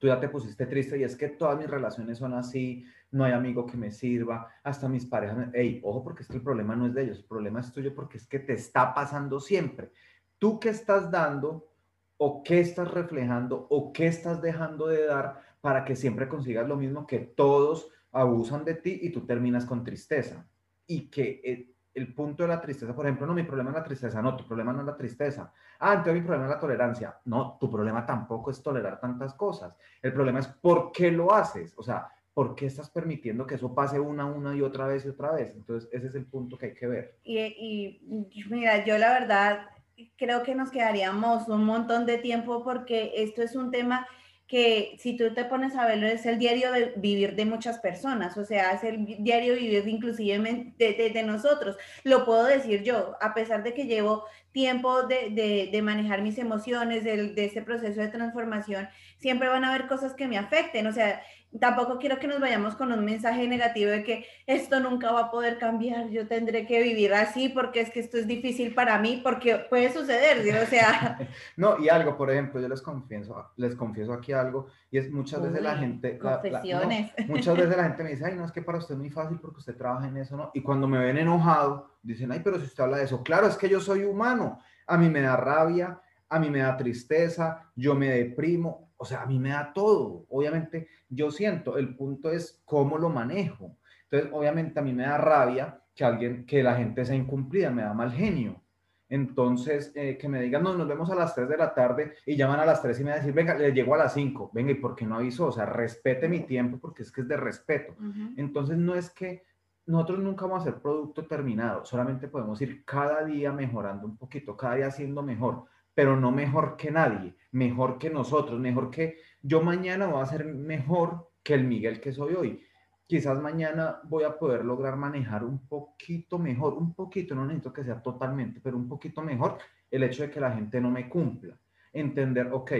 tú 0.00 0.06
ya 0.06 0.18
te 0.18 0.30
pusiste 0.30 0.66
triste 0.66 0.98
y 0.98 1.04
es 1.04 1.14
que 1.14 1.28
todas 1.28 1.58
mis 1.58 1.68
relaciones 1.68 2.18
son 2.18 2.32
así, 2.32 2.84
no 3.10 3.22
hay 3.22 3.32
amigo 3.32 3.66
que 3.66 3.76
me 3.76 3.90
sirva, 3.90 4.48
hasta 4.64 4.88
mis 4.88 5.04
parejas, 5.04 5.50
hey, 5.52 5.80
ojo 5.84 6.02
porque 6.02 6.22
es 6.22 6.28
que 6.28 6.38
el 6.38 6.42
problema 6.42 6.74
no 6.74 6.86
es 6.86 6.94
de 6.94 7.02
ellos, 7.02 7.18
el 7.18 7.26
problema 7.26 7.60
es 7.60 7.70
tuyo 7.70 7.94
porque 7.94 8.16
es 8.16 8.26
que 8.26 8.38
te 8.38 8.54
está 8.54 8.94
pasando 8.94 9.38
siempre. 9.40 9.92
¿Tú 10.38 10.58
qué 10.58 10.70
estás 10.70 11.10
dando 11.10 11.68
o 12.16 12.42
qué 12.42 12.60
estás 12.60 12.90
reflejando 12.90 13.66
o 13.68 13.92
qué 13.92 14.06
estás 14.06 14.40
dejando 14.40 14.86
de 14.86 15.04
dar 15.04 15.42
para 15.60 15.84
que 15.84 15.94
siempre 15.94 16.28
consigas 16.28 16.66
lo 16.66 16.76
mismo 16.76 17.06
que 17.06 17.18
todos 17.18 17.90
abusan 18.10 18.64
de 18.64 18.74
ti 18.74 19.00
y 19.02 19.10
tú 19.10 19.26
terminas 19.26 19.66
con 19.66 19.84
tristeza? 19.84 20.48
Y 20.86 21.10
que 21.10 21.42
eh, 21.44 21.74
el 21.92 22.14
punto 22.14 22.44
de 22.44 22.48
la 22.48 22.60
tristeza, 22.60 22.96
por 22.96 23.04
ejemplo, 23.04 23.26
no, 23.26 23.34
mi 23.34 23.42
problema 23.42 23.68
es 23.70 23.76
la 23.76 23.84
tristeza, 23.84 24.22
no, 24.22 24.34
tu 24.34 24.46
problema 24.46 24.72
no 24.72 24.80
es 24.80 24.86
la 24.86 24.96
tristeza. 24.96 25.52
Ah, 25.80 25.94
entonces 25.94 26.14
mi 26.14 26.20
problema 26.20 26.44
es 26.44 26.50
la 26.50 26.60
tolerancia. 26.60 27.18
No, 27.24 27.56
tu 27.58 27.70
problema 27.70 28.04
tampoco 28.06 28.50
es 28.50 28.62
tolerar 28.62 29.00
tantas 29.00 29.34
cosas. 29.34 29.76
El 30.02 30.12
problema 30.12 30.38
es 30.38 30.46
por 30.46 30.92
qué 30.92 31.10
lo 31.10 31.32
haces. 31.32 31.74
O 31.76 31.82
sea, 31.82 32.08
¿por 32.34 32.54
qué 32.54 32.66
estás 32.66 32.90
permitiendo 32.90 33.46
que 33.46 33.54
eso 33.54 33.74
pase 33.74 33.98
una, 33.98 34.26
una 34.26 34.54
y 34.54 34.62
otra 34.62 34.86
vez 34.86 35.04
y 35.06 35.08
otra 35.08 35.32
vez? 35.32 35.52
Entonces, 35.56 35.88
ese 35.92 36.08
es 36.08 36.14
el 36.14 36.26
punto 36.26 36.58
que 36.58 36.66
hay 36.66 36.74
que 36.74 36.86
ver. 36.86 37.18
Y, 37.24 37.40
y 37.40 38.44
mira, 38.50 38.84
yo 38.84 38.98
la 38.98 39.12
verdad 39.12 39.70
creo 40.16 40.42
que 40.42 40.54
nos 40.54 40.70
quedaríamos 40.70 41.48
un 41.48 41.64
montón 41.64 42.06
de 42.06 42.18
tiempo 42.18 42.62
porque 42.62 43.12
esto 43.16 43.42
es 43.42 43.56
un 43.56 43.70
tema 43.70 44.06
que 44.50 44.96
si 44.98 45.16
tú 45.16 45.32
te 45.32 45.44
pones 45.44 45.76
a 45.76 45.86
verlo 45.86 46.08
es 46.08 46.26
el 46.26 46.40
diario 46.40 46.72
de 46.72 46.92
vivir 46.96 47.36
de 47.36 47.44
muchas 47.44 47.78
personas, 47.78 48.36
o 48.36 48.44
sea, 48.44 48.72
es 48.72 48.82
el 48.82 49.06
diario 49.22 49.54
vivir 49.54 49.86
inclusive 49.86 50.74
de, 50.76 51.22
nosotros. 51.22 51.76
Lo 52.02 52.24
puedo 52.24 52.44
decir 52.44 52.82
yo, 52.82 53.16
a 53.20 53.32
pesar 53.32 53.62
de 53.62 53.74
que 53.74 53.84
llevo 53.84 54.24
tiempo 54.50 55.04
de, 55.04 55.68
de 55.70 55.82
manejar 55.82 56.22
mis 56.22 56.36
emociones, 56.36 57.04
de, 57.04 57.28
de 57.28 57.44
ese 57.44 57.62
proceso 57.62 58.00
de 58.00 58.08
transformación, 58.08 58.88
siempre 59.18 59.46
van 59.46 59.64
a 59.64 59.68
haber 59.68 59.86
cosas 59.86 60.14
que 60.14 60.26
me 60.26 60.36
afecten, 60.36 60.88
o 60.88 60.92
sea, 60.92 61.22
tampoco 61.58 61.98
quiero 61.98 62.18
que 62.18 62.28
nos 62.28 62.40
vayamos 62.40 62.76
con 62.76 62.92
un 62.92 63.04
mensaje 63.04 63.48
negativo 63.48 63.90
de 63.90 64.04
que 64.04 64.26
esto 64.46 64.78
nunca 64.78 65.10
va 65.10 65.22
a 65.22 65.30
poder 65.30 65.58
cambiar, 65.58 66.08
yo 66.10 66.28
tendré 66.28 66.66
que 66.66 66.82
vivir 66.82 67.12
así 67.12 67.48
porque 67.48 67.80
es 67.80 67.90
que 67.90 68.00
esto 68.00 68.18
es 68.18 68.26
difícil 68.26 68.74
para 68.74 68.98
mí, 68.98 69.20
porque 69.22 69.56
puede 69.68 69.92
suceder, 69.92 70.38
o 70.62 70.66
sea... 70.66 71.18
no, 71.56 71.78
y 71.78 71.88
algo, 71.88 72.16
por 72.16 72.30
ejemplo, 72.30 72.60
yo 72.60 72.68
les 72.68 72.80
confieso, 72.80 73.50
les 73.56 73.74
confieso 73.74 74.12
aquí 74.12 74.32
algo, 74.32 74.68
y 74.90 74.98
es 74.98 75.10
muchas 75.10 75.42
veces 75.42 75.62
la 75.62 75.76
gente... 75.76 76.18
Confesiones. 76.18 77.12
muchas 77.28 77.56
veces 77.56 77.76
la 77.76 77.84
gente 77.84 78.04
me 78.04 78.10
dice, 78.10 78.26
ay, 78.26 78.34
no, 78.36 78.44
es 78.44 78.52
que 78.52 78.62
para 78.62 78.78
usted 78.78 78.94
es 78.94 79.00
muy 79.00 79.10
fácil 79.10 79.38
porque 79.40 79.58
usted 79.58 79.76
trabaja 79.76 80.06
en 80.06 80.16
eso, 80.18 80.36
¿no? 80.36 80.50
Y 80.54 80.62
cuando 80.62 80.86
me 80.86 80.98
ven 80.98 81.18
enojado, 81.18 81.90
dicen, 82.02 82.30
ay, 82.30 82.40
pero 82.44 82.58
si 82.58 82.66
usted 82.66 82.84
habla 82.84 82.98
de 82.98 83.04
eso, 83.04 83.22
claro, 83.24 83.48
es 83.48 83.56
que 83.56 83.68
yo 83.68 83.80
soy 83.80 84.04
humano, 84.04 84.60
a 84.86 84.96
mí 84.96 85.08
me 85.08 85.20
da 85.20 85.36
rabia, 85.36 86.00
a 86.28 86.38
mí 86.38 86.48
me 86.48 86.60
da 86.60 86.76
tristeza, 86.76 87.70
yo 87.74 87.94
me 87.94 88.08
deprimo, 88.08 88.89
o 89.02 89.06
sea, 89.06 89.22
a 89.22 89.26
mí 89.26 89.38
me 89.38 89.48
da 89.48 89.72
todo. 89.72 90.26
Obviamente, 90.28 90.88
yo 91.08 91.30
siento, 91.30 91.78
el 91.78 91.96
punto 91.96 92.30
es 92.30 92.60
cómo 92.66 92.98
lo 92.98 93.08
manejo. 93.08 93.78
Entonces, 94.04 94.30
obviamente, 94.30 94.78
a 94.78 94.82
mí 94.82 94.92
me 94.92 95.04
da 95.04 95.16
rabia 95.16 95.80
que 95.94 96.04
alguien, 96.04 96.44
que 96.44 96.62
la 96.62 96.74
gente 96.74 97.06
sea 97.06 97.16
incumplida, 97.16 97.70
me 97.70 97.80
da 97.80 97.94
mal 97.94 98.12
genio. 98.12 98.60
Entonces, 99.08 99.90
eh, 99.94 100.18
que 100.18 100.28
me 100.28 100.42
digan, 100.42 100.62
no, 100.62 100.74
nos 100.74 100.86
vemos 100.86 101.10
a 101.10 101.14
las 101.14 101.34
3 101.34 101.48
de 101.48 101.56
la 101.56 101.72
tarde 101.72 102.12
y 102.26 102.36
llaman 102.36 102.60
a 102.60 102.66
las 102.66 102.82
3 102.82 103.00
y 103.00 103.04
me 103.04 103.12
decir, 103.12 103.32
venga, 103.32 103.54
le 103.54 103.72
llego 103.72 103.94
a 103.94 103.98
las 103.98 104.12
5, 104.12 104.50
venga, 104.52 104.70
¿y 104.72 104.74
por 104.74 104.94
qué 104.94 105.06
no 105.06 105.16
avisó? 105.16 105.46
O 105.46 105.52
sea, 105.52 105.64
respete 105.64 106.28
mi 106.28 106.40
tiempo 106.40 106.78
porque 106.78 107.02
es 107.02 107.10
que 107.10 107.22
es 107.22 107.28
de 107.28 107.38
respeto. 107.38 107.96
Entonces, 108.36 108.76
no 108.76 108.94
es 108.94 109.08
que 109.08 109.44
nosotros 109.86 110.18
nunca 110.18 110.44
vamos 110.44 110.60
a 110.60 110.72
ser 110.72 110.82
producto 110.82 111.26
terminado, 111.26 111.86
solamente 111.86 112.28
podemos 112.28 112.60
ir 112.60 112.84
cada 112.84 113.24
día 113.24 113.50
mejorando 113.50 114.06
un 114.06 114.18
poquito, 114.18 114.58
cada 114.58 114.74
día 114.74 114.90
siendo 114.90 115.22
mejor 115.22 115.64
pero 115.94 116.16
no 116.16 116.30
mejor 116.30 116.76
que 116.76 116.90
nadie, 116.90 117.34
mejor 117.52 117.98
que 117.98 118.10
nosotros, 118.10 118.58
mejor 118.58 118.90
que 118.90 119.18
yo 119.42 119.62
mañana 119.62 120.06
voy 120.06 120.22
a 120.22 120.26
ser 120.26 120.44
mejor 120.44 121.30
que 121.42 121.54
el 121.54 121.64
Miguel 121.64 122.00
que 122.00 122.12
soy 122.12 122.34
hoy. 122.34 122.62
Quizás 123.06 123.40
mañana 123.40 124.00
voy 124.04 124.24
a 124.24 124.38
poder 124.38 124.64
lograr 124.64 124.96
manejar 124.96 125.44
un 125.44 125.66
poquito 125.66 126.38
mejor, 126.38 126.74
un 126.74 126.94
poquito, 126.94 127.34
no 127.34 127.44
necesito 127.44 127.72
que 127.72 127.84
sea 127.84 128.00
totalmente, 128.00 128.60
pero 128.62 128.76
un 128.76 128.88
poquito 128.88 129.20
mejor 129.20 129.58
el 129.90 130.04
hecho 130.04 130.22
de 130.22 130.30
que 130.30 130.40
la 130.40 130.52
gente 130.52 130.80
no 130.80 130.90
me 130.90 131.08
cumpla. 131.08 131.58
Entender, 131.92 132.50
ok, 132.52 132.72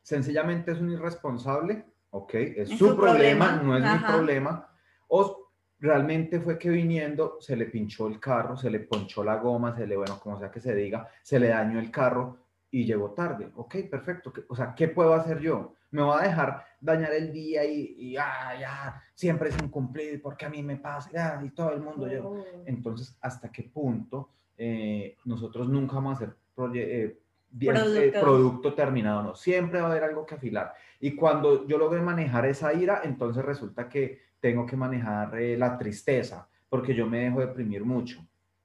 sencillamente 0.00 0.72
es 0.72 0.80
un 0.80 0.92
irresponsable, 0.92 1.84
ok, 2.10 2.34
es, 2.34 2.70
su, 2.70 2.96
problema, 2.96 3.56
no 3.56 3.76
es 3.76 3.82
mi 3.82 3.98
problema, 3.98 4.66
o 5.08 5.43
realmente 5.84 6.40
fue 6.40 6.58
que 6.58 6.70
viniendo 6.70 7.36
se 7.40 7.54
le 7.56 7.66
pinchó 7.66 8.06
el 8.06 8.18
carro, 8.18 8.56
se 8.56 8.70
le 8.70 8.80
ponchó 8.80 9.22
la 9.22 9.36
goma, 9.36 9.76
se 9.76 9.86
le, 9.86 9.96
bueno, 9.96 10.18
como 10.18 10.38
sea 10.38 10.50
que 10.50 10.58
se 10.58 10.74
diga, 10.74 11.06
se 11.22 11.38
le 11.38 11.48
dañó 11.48 11.78
el 11.78 11.90
carro 11.90 12.38
y 12.70 12.86
llegó 12.86 13.10
tarde. 13.10 13.50
Ok, 13.54 13.76
perfecto. 13.90 14.32
O 14.48 14.56
sea, 14.56 14.74
¿qué 14.74 14.88
puedo 14.88 15.12
hacer 15.12 15.40
yo? 15.40 15.74
Me 15.90 16.02
voy 16.02 16.18
a 16.18 16.26
dejar 16.26 16.64
dañar 16.80 17.12
el 17.12 17.30
día 17.30 17.66
y, 17.66 17.96
y 17.98 18.16
ah, 18.16 18.54
ya, 18.58 19.02
siempre 19.14 19.50
es 19.50 19.58
incumplido 19.62 20.18
porque 20.22 20.46
a 20.46 20.48
mí 20.48 20.62
me 20.62 20.76
pasa, 20.76 21.10
ya, 21.12 21.40
y 21.44 21.50
todo 21.50 21.74
el 21.74 21.82
mundo. 21.82 22.08
Yo. 22.08 22.42
Entonces, 22.64 23.18
¿hasta 23.20 23.52
qué 23.52 23.64
punto 23.64 24.30
eh, 24.56 25.18
nosotros 25.26 25.68
nunca 25.68 25.96
vamos 25.96 26.14
a 26.14 26.24
hacer 26.24 26.36
eh, 26.74 27.20
eh, 27.60 28.12
producto 28.18 28.72
terminado? 28.72 29.22
No, 29.22 29.34
siempre 29.34 29.80
va 29.80 29.88
a 29.88 29.90
haber 29.90 30.04
algo 30.04 30.24
que 30.24 30.36
afilar. 30.36 30.72
Y 30.98 31.14
cuando 31.14 31.66
yo 31.66 31.76
logre 31.76 32.00
manejar 32.00 32.46
esa 32.46 32.72
ira, 32.72 33.02
entonces 33.04 33.44
resulta 33.44 33.86
que 33.86 34.24
tengo 34.44 34.66
que 34.66 34.76
manejar 34.76 35.40
eh, 35.40 35.56
la 35.56 35.78
tristeza, 35.78 36.46
porque 36.68 36.94
yo 36.94 37.06
me 37.06 37.20
dejo 37.20 37.40
deprimir 37.40 37.82
mucho. 37.82 38.20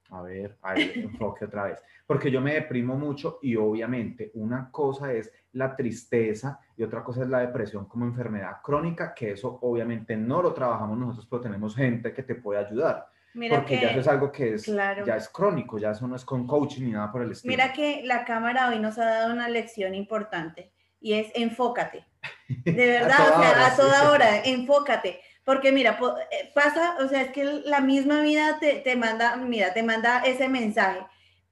A 0.09 0.21
ver, 0.23 0.57
ahí 0.61 0.91
enfoque 0.95 1.45
otra 1.45 1.63
vez. 1.67 1.82
Porque 2.05 2.30
yo 2.30 2.41
me 2.41 2.55
deprimo 2.55 2.97
mucho 2.97 3.39
y 3.41 3.55
obviamente 3.55 4.30
una 4.34 4.69
cosa 4.71 5.13
es 5.13 5.32
la 5.53 5.77
tristeza 5.77 6.59
y 6.75 6.84
otra 6.84 7.01
cosa 7.01 7.23
es 7.23 7.30
la 7.30 7.39
depresión 7.39 7.86
como 7.86 8.03
enfermedad 8.03 8.57
crónica, 8.61 9.13
que 9.13 9.32
eso 9.32 9.57
obviamente 9.61 10.17
no 10.17 10.41
lo 10.41 10.53
trabajamos 10.53 10.97
nosotros, 10.97 11.27
pero 11.30 11.43
tenemos 11.43 11.73
gente 11.77 12.11
que 12.11 12.23
te 12.23 12.36
puede 12.36 12.59
ayudar. 12.59 13.07
porque 13.49 13.80
ya 13.80 13.91
eso 13.91 14.01
es 14.01 14.07
algo 14.09 14.34
que 14.34 14.55
es, 14.55 14.65
ya 14.65 15.15
es 15.15 15.30
crónico, 15.30 15.77
ya 15.77 15.91
eso 15.91 16.05
no 16.09 16.17
es 16.17 16.25
con 16.25 16.45
coaching 16.45 16.88
ni 16.88 16.91
nada 16.91 17.09
por 17.09 17.21
el 17.21 17.32
estilo. 17.32 17.53
Mira 17.53 17.71
que 17.71 18.01
la 18.03 18.25
cámara 18.25 18.67
hoy 18.67 18.80
nos 18.80 18.97
ha 18.97 19.05
dado 19.05 19.32
una 19.32 19.47
lección 19.47 19.95
importante 19.95 20.73
y 20.99 21.13
es 21.13 21.32
enfócate. 21.36 22.05
De 22.49 22.73
verdad, 22.99 23.38
o 23.38 23.41
sea, 23.41 23.67
a 23.67 23.75
toda 23.77 24.11
hora, 24.11 24.41
enfócate. 24.43 25.21
Porque 25.50 25.72
mira, 25.72 25.97
eh, 26.30 26.52
pasa, 26.54 26.95
o 27.04 27.08
sea, 27.08 27.24
es 27.24 27.32
que 27.32 27.43
la 27.43 27.82
misma 27.82 28.22
vida 28.22 28.60
te, 28.60 28.74
te 28.82 28.95
manda, 28.95 29.36
mira, 29.36 29.74
te 29.74 29.82
manda 29.82 30.22
ese 30.24 30.47
mensaje 30.47 31.00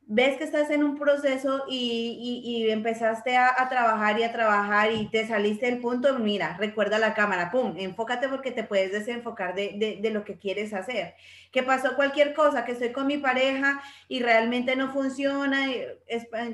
ves 0.09 0.37
que 0.37 0.45
estás 0.45 0.69
en 0.69 0.83
un 0.83 0.97
proceso 0.97 1.65
y, 1.69 2.41
y, 2.45 2.69
empezaste 2.71 3.35
a, 3.35 3.53
trabajar 3.69 4.17
y 4.17 4.23
a 4.23 4.31
trabajar 4.31 4.93
y 4.93 5.07
te 5.09 5.27
saliste 5.27 5.65
del 5.65 5.79
punto, 5.79 6.17
mira, 6.17 6.55
recuerda 6.57 6.97
la 6.97 7.13
cámara, 7.13 7.51
pum, 7.51 7.75
enfócate 7.77 8.29
porque 8.29 8.51
te 8.51 8.63
puedes 8.63 8.93
desenfocar 8.93 9.53
de, 9.53 9.99
de, 10.01 10.11
lo 10.11 10.23
que 10.23 10.37
quieres 10.37 10.73
hacer. 10.73 11.15
Que 11.51 11.61
pasó 11.61 11.95
cualquier 11.95 12.33
cosa, 12.33 12.63
que 12.63 12.71
estoy 12.71 12.93
con 12.93 13.05
mi 13.05 13.17
pareja 13.17 13.81
y 14.07 14.21
realmente 14.21 14.77
no 14.77 14.93
funciona, 14.93 15.65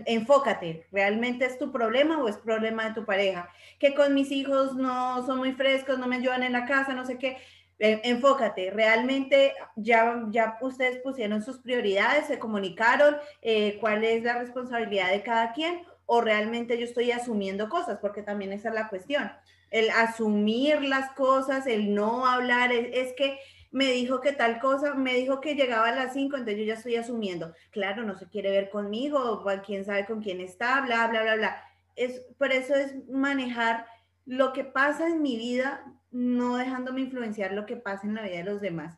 enfócate, 0.05 0.87
¿realmente 0.91 1.45
es 1.45 1.59
tu 1.59 1.71
problema 1.71 2.23
o 2.23 2.27
es 2.27 2.37
problema 2.37 2.85
de 2.85 2.95
tu 2.95 3.05
pareja? 3.05 3.49
Que 3.77 3.93
con 3.93 4.15
mis 4.15 4.31
hijos 4.31 4.73
no 4.75 5.23
son 5.27 5.37
muy 5.37 5.51
frescos, 5.51 5.99
no 5.99 6.07
me 6.07 6.15
ayudan 6.15 6.41
en 6.41 6.53
la 6.53 6.65
casa, 6.65 6.93
no 6.93 7.05
sé 7.05 7.19
qué 7.19 7.37
enfócate, 7.79 8.71
realmente 8.71 9.53
ya, 9.75 10.23
ya 10.29 10.57
ustedes 10.61 10.99
pusieron 10.99 11.41
sus 11.41 11.59
prioridades, 11.59 12.27
se 12.27 12.39
comunicaron 12.39 13.17
eh, 13.41 13.77
cuál 13.79 14.03
es 14.03 14.23
la 14.23 14.39
responsabilidad 14.39 15.11
de 15.11 15.23
cada 15.23 15.51
quien 15.53 15.81
o 16.05 16.21
realmente 16.21 16.77
yo 16.77 16.85
estoy 16.85 17.11
asumiendo 17.11 17.69
cosas, 17.69 17.99
porque 17.99 18.21
también 18.21 18.53
esa 18.53 18.69
es 18.69 18.75
la 18.75 18.89
cuestión. 18.89 19.31
El 19.71 19.89
asumir 19.89 20.81
las 20.83 21.11
cosas, 21.13 21.65
el 21.65 21.93
no 21.93 22.27
hablar, 22.27 22.71
es, 22.71 23.13
que 23.13 23.39
me 23.71 23.91
dijo 23.91 24.21
que 24.21 24.33
tal 24.33 24.59
cosa, 24.59 24.93
me 24.93 25.15
dijo 25.15 25.41
que 25.41 25.55
llegaba 25.55 25.87
a 25.87 25.95
las 25.95 26.13
5, 26.13 26.37
entonces 26.37 26.59
yo 26.59 26.65
ya 26.65 26.75
estoy 26.75 26.95
asumiendo. 26.97 27.53
Claro, 27.71 28.03
no 28.03 28.15
se 28.15 28.27
quiere 28.27 28.51
ver 28.51 28.69
conmigo, 28.69 29.43
quién 29.65 29.85
sabe 29.85 30.05
con 30.05 30.21
quién 30.21 30.41
está, 30.41 30.81
bla, 30.81 31.07
bla, 31.07 31.23
bla, 31.23 31.35
bla. 31.35 31.63
Es, 31.95 32.21
por 32.37 32.51
eso 32.51 32.75
es 32.75 33.07
manejar 33.09 33.87
lo 34.25 34.53
que 34.53 34.63
pasa 34.63 35.07
en 35.07 35.21
mi 35.21 35.37
vida 35.37 35.83
no 36.13 36.57
dejándome 36.57 37.01
influenciar 37.01 37.53
lo 37.53 37.65
que 37.65 37.75
pasa 37.75 38.07
en 38.07 38.15
la 38.15 38.23
vida 38.23 38.37
de 38.37 38.43
los 38.43 38.61
demás 38.61 38.97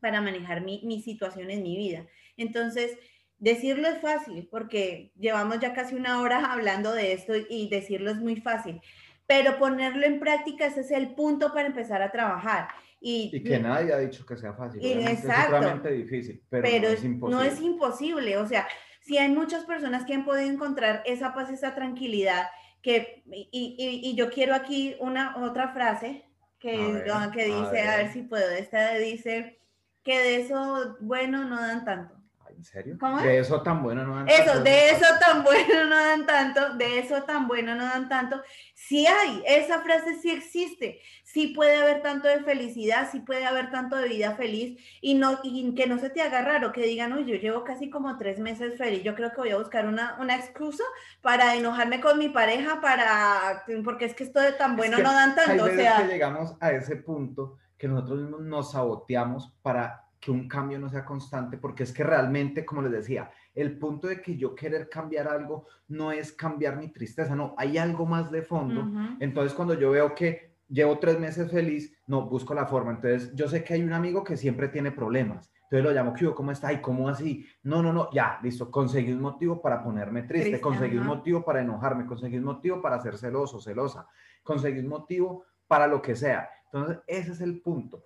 para 0.00 0.20
manejar 0.20 0.60
mi, 0.60 0.82
mi 0.84 1.00
situación 1.00 1.50
en 1.50 1.62
mi 1.62 1.76
vida. 1.76 2.06
Entonces, 2.36 2.98
decirlo 3.38 3.88
es 3.88 4.00
fácil 4.00 4.46
porque 4.50 5.12
llevamos 5.16 5.58
ya 5.60 5.72
casi 5.74 5.94
una 5.94 6.20
hora 6.20 6.44
hablando 6.52 6.92
de 6.92 7.12
esto 7.12 7.32
y 7.48 7.68
decirlo 7.68 8.10
es 8.10 8.18
muy 8.18 8.36
fácil, 8.36 8.80
pero 9.26 9.58
ponerlo 9.58 10.04
en 10.04 10.20
práctica 10.20 10.66
ese 10.66 10.82
es 10.82 10.90
el 10.90 11.14
punto 11.14 11.52
para 11.52 11.66
empezar 11.66 12.02
a 12.02 12.12
trabajar. 12.12 12.68
Y, 13.00 13.42
que 13.42 13.58
nadie 13.58 13.92
ha 13.92 13.98
dicho 13.98 14.24
que 14.24 14.34
sea 14.34 14.54
fácil. 14.54 14.80
Exacto. 14.82 15.56
Es 15.56 15.62
realmente 15.62 15.90
difícil, 15.90 16.42
pero, 16.48 16.88
no, 16.88 16.94
es 16.94 17.04
imposible. 17.04 17.36
no 17.36 17.42
es 17.42 17.60
imposible. 17.60 18.36
O 18.38 18.46
sea, 18.46 18.66
si 19.02 19.18
hay 19.18 19.30
muchas 19.30 19.64
personas 19.64 20.06
que 20.06 20.14
han 20.14 20.24
podido 20.24 20.50
encontrar 20.50 21.02
esa 21.04 21.34
paz, 21.34 21.50
esa 21.50 21.74
tranquilidad, 21.74 22.46
que, 22.80 23.22
y, 23.30 23.48
y, 23.52 24.08
y 24.10 24.14
yo 24.14 24.30
quiero 24.30 24.54
aquí 24.54 24.96
una 25.00 25.36
otra 25.44 25.74
frase 25.74 26.24
que, 26.64 27.04
que 27.34 27.44
dice, 27.44 27.80
a 27.82 27.96
ver. 27.98 28.12
si 28.12 28.22
puedo, 28.22 28.50
esta 28.50 28.94
dice 28.94 29.60
que 30.02 30.18
de 30.18 30.36
eso 30.36 30.96
bueno 31.00 31.44
no 31.44 31.60
dan 31.60 31.84
tanto. 31.84 32.23
¿En 32.56 32.64
serio? 32.64 32.96
¿Cómo 32.98 33.18
es? 33.18 33.24
De 33.24 33.38
eso 33.38 33.62
tan 33.62 33.82
bueno 33.82 34.04
no 34.04 34.16
dan 34.16 34.28
Eso, 34.28 34.44
tanto. 34.44 34.62
de 34.62 34.90
eso 34.90 35.06
tan 35.20 35.42
bueno 35.44 35.84
no 35.84 35.96
dan 35.96 36.26
tanto, 36.26 36.74
de 36.74 36.98
eso 36.98 37.22
tan 37.24 37.48
bueno 37.48 37.74
no 37.74 37.84
dan 37.84 38.08
tanto. 38.08 38.42
Sí 38.74 39.06
hay, 39.06 39.42
esa 39.46 39.80
frase 39.80 40.18
sí 40.20 40.30
existe, 40.30 41.00
sí 41.22 41.48
puede 41.48 41.76
haber 41.76 42.02
tanto 42.02 42.28
de 42.28 42.40
felicidad, 42.44 43.08
sí 43.10 43.20
puede 43.20 43.46
haber 43.46 43.70
tanto 43.70 43.96
de 43.96 44.08
vida 44.08 44.34
feliz 44.36 44.78
y, 45.00 45.14
no, 45.14 45.38
y 45.42 45.74
que 45.74 45.86
no 45.86 45.98
se 45.98 46.10
te 46.10 46.22
haga 46.22 46.42
raro, 46.42 46.72
que 46.72 46.82
digan, 46.82 47.12
uy, 47.12 47.24
yo 47.24 47.36
llevo 47.36 47.64
casi 47.64 47.90
como 47.90 48.16
tres 48.18 48.38
meses 48.38 48.76
feliz, 48.78 49.02
yo 49.02 49.14
creo 49.14 49.30
que 49.30 49.40
voy 49.40 49.50
a 49.50 49.58
buscar 49.58 49.86
una, 49.86 50.16
una 50.20 50.36
excusa 50.36 50.84
para 51.22 51.54
enojarme 51.54 52.00
con 52.00 52.18
mi 52.18 52.28
pareja, 52.28 52.80
para, 52.80 53.64
porque 53.84 54.06
es 54.06 54.14
que 54.14 54.24
esto 54.24 54.40
de 54.40 54.52
tan 54.52 54.72
Es 54.72 54.76
bueno 54.76 54.96
que 54.98 55.02
no 55.02 55.12
dan 55.12 55.34
tanto, 55.34 55.52
Hay 55.52 55.60
o 55.60 55.64
veces 55.64 55.80
sea, 55.80 55.96
que 55.98 56.08
llegamos 56.12 56.56
a 56.60 56.72
ese 56.72 56.96
punto 56.96 57.58
que 57.78 57.88
nosotros 57.88 58.20
mismos 58.20 58.40
nos 58.42 58.72
saboteamos 58.72 59.52
para 59.62 60.03
que 60.24 60.30
un 60.30 60.48
cambio 60.48 60.78
no 60.78 60.88
sea 60.88 61.04
constante, 61.04 61.58
porque 61.58 61.82
es 61.82 61.92
que 61.92 62.02
realmente, 62.02 62.64
como 62.64 62.80
les 62.80 62.92
decía, 62.92 63.30
el 63.54 63.76
punto 63.78 64.06
de 64.06 64.22
que 64.22 64.38
yo 64.38 64.54
querer 64.54 64.88
cambiar 64.88 65.28
algo 65.28 65.66
no 65.88 66.12
es 66.12 66.32
cambiar 66.32 66.78
mi 66.78 66.88
tristeza, 66.88 67.36
no, 67.36 67.54
hay 67.58 67.76
algo 67.76 68.06
más 68.06 68.30
de 68.30 68.40
fondo. 68.40 68.88
Entonces, 69.20 69.52
cuando 69.52 69.74
yo 69.74 69.90
veo 69.90 70.14
que 70.14 70.54
llevo 70.66 70.98
tres 70.98 71.20
meses 71.20 71.50
feliz, 71.50 71.94
no, 72.06 72.26
busco 72.26 72.54
la 72.54 72.64
forma. 72.64 72.92
Entonces, 72.92 73.34
yo 73.34 73.48
sé 73.48 73.62
que 73.62 73.74
hay 73.74 73.82
un 73.82 73.92
amigo 73.92 74.24
que 74.24 74.38
siempre 74.38 74.68
tiene 74.68 74.92
problemas. 74.92 75.52
Entonces 75.64 75.84
lo 75.84 75.92
llamo, 75.92 76.14
¿qué? 76.14 76.32
¿Cómo 76.32 76.52
está? 76.52 76.72
¿Y 76.72 76.80
cómo 76.80 77.06
así? 77.06 77.46
No, 77.62 77.82
no, 77.82 77.92
no, 77.92 78.10
ya, 78.10 78.38
listo. 78.42 78.70
Conseguí 78.70 79.12
un 79.12 79.20
motivo 79.20 79.60
para 79.60 79.82
ponerme 79.82 80.22
triste, 80.22 80.58
conseguí 80.58 80.96
un 80.96 81.06
motivo 81.06 81.44
para 81.44 81.60
enojarme, 81.60 82.06
conseguí 82.06 82.38
un 82.38 82.44
motivo 82.44 82.80
para 82.80 82.98
ser 82.98 83.18
celoso, 83.18 83.60
celosa, 83.60 84.08
conseguí 84.42 84.78
un 84.78 84.88
motivo 84.88 85.44
para 85.66 85.86
lo 85.86 86.00
que 86.00 86.16
sea. 86.16 86.48
Entonces, 86.72 86.98
ese 87.06 87.32
es 87.32 87.40
el 87.40 87.60
punto. 87.60 88.04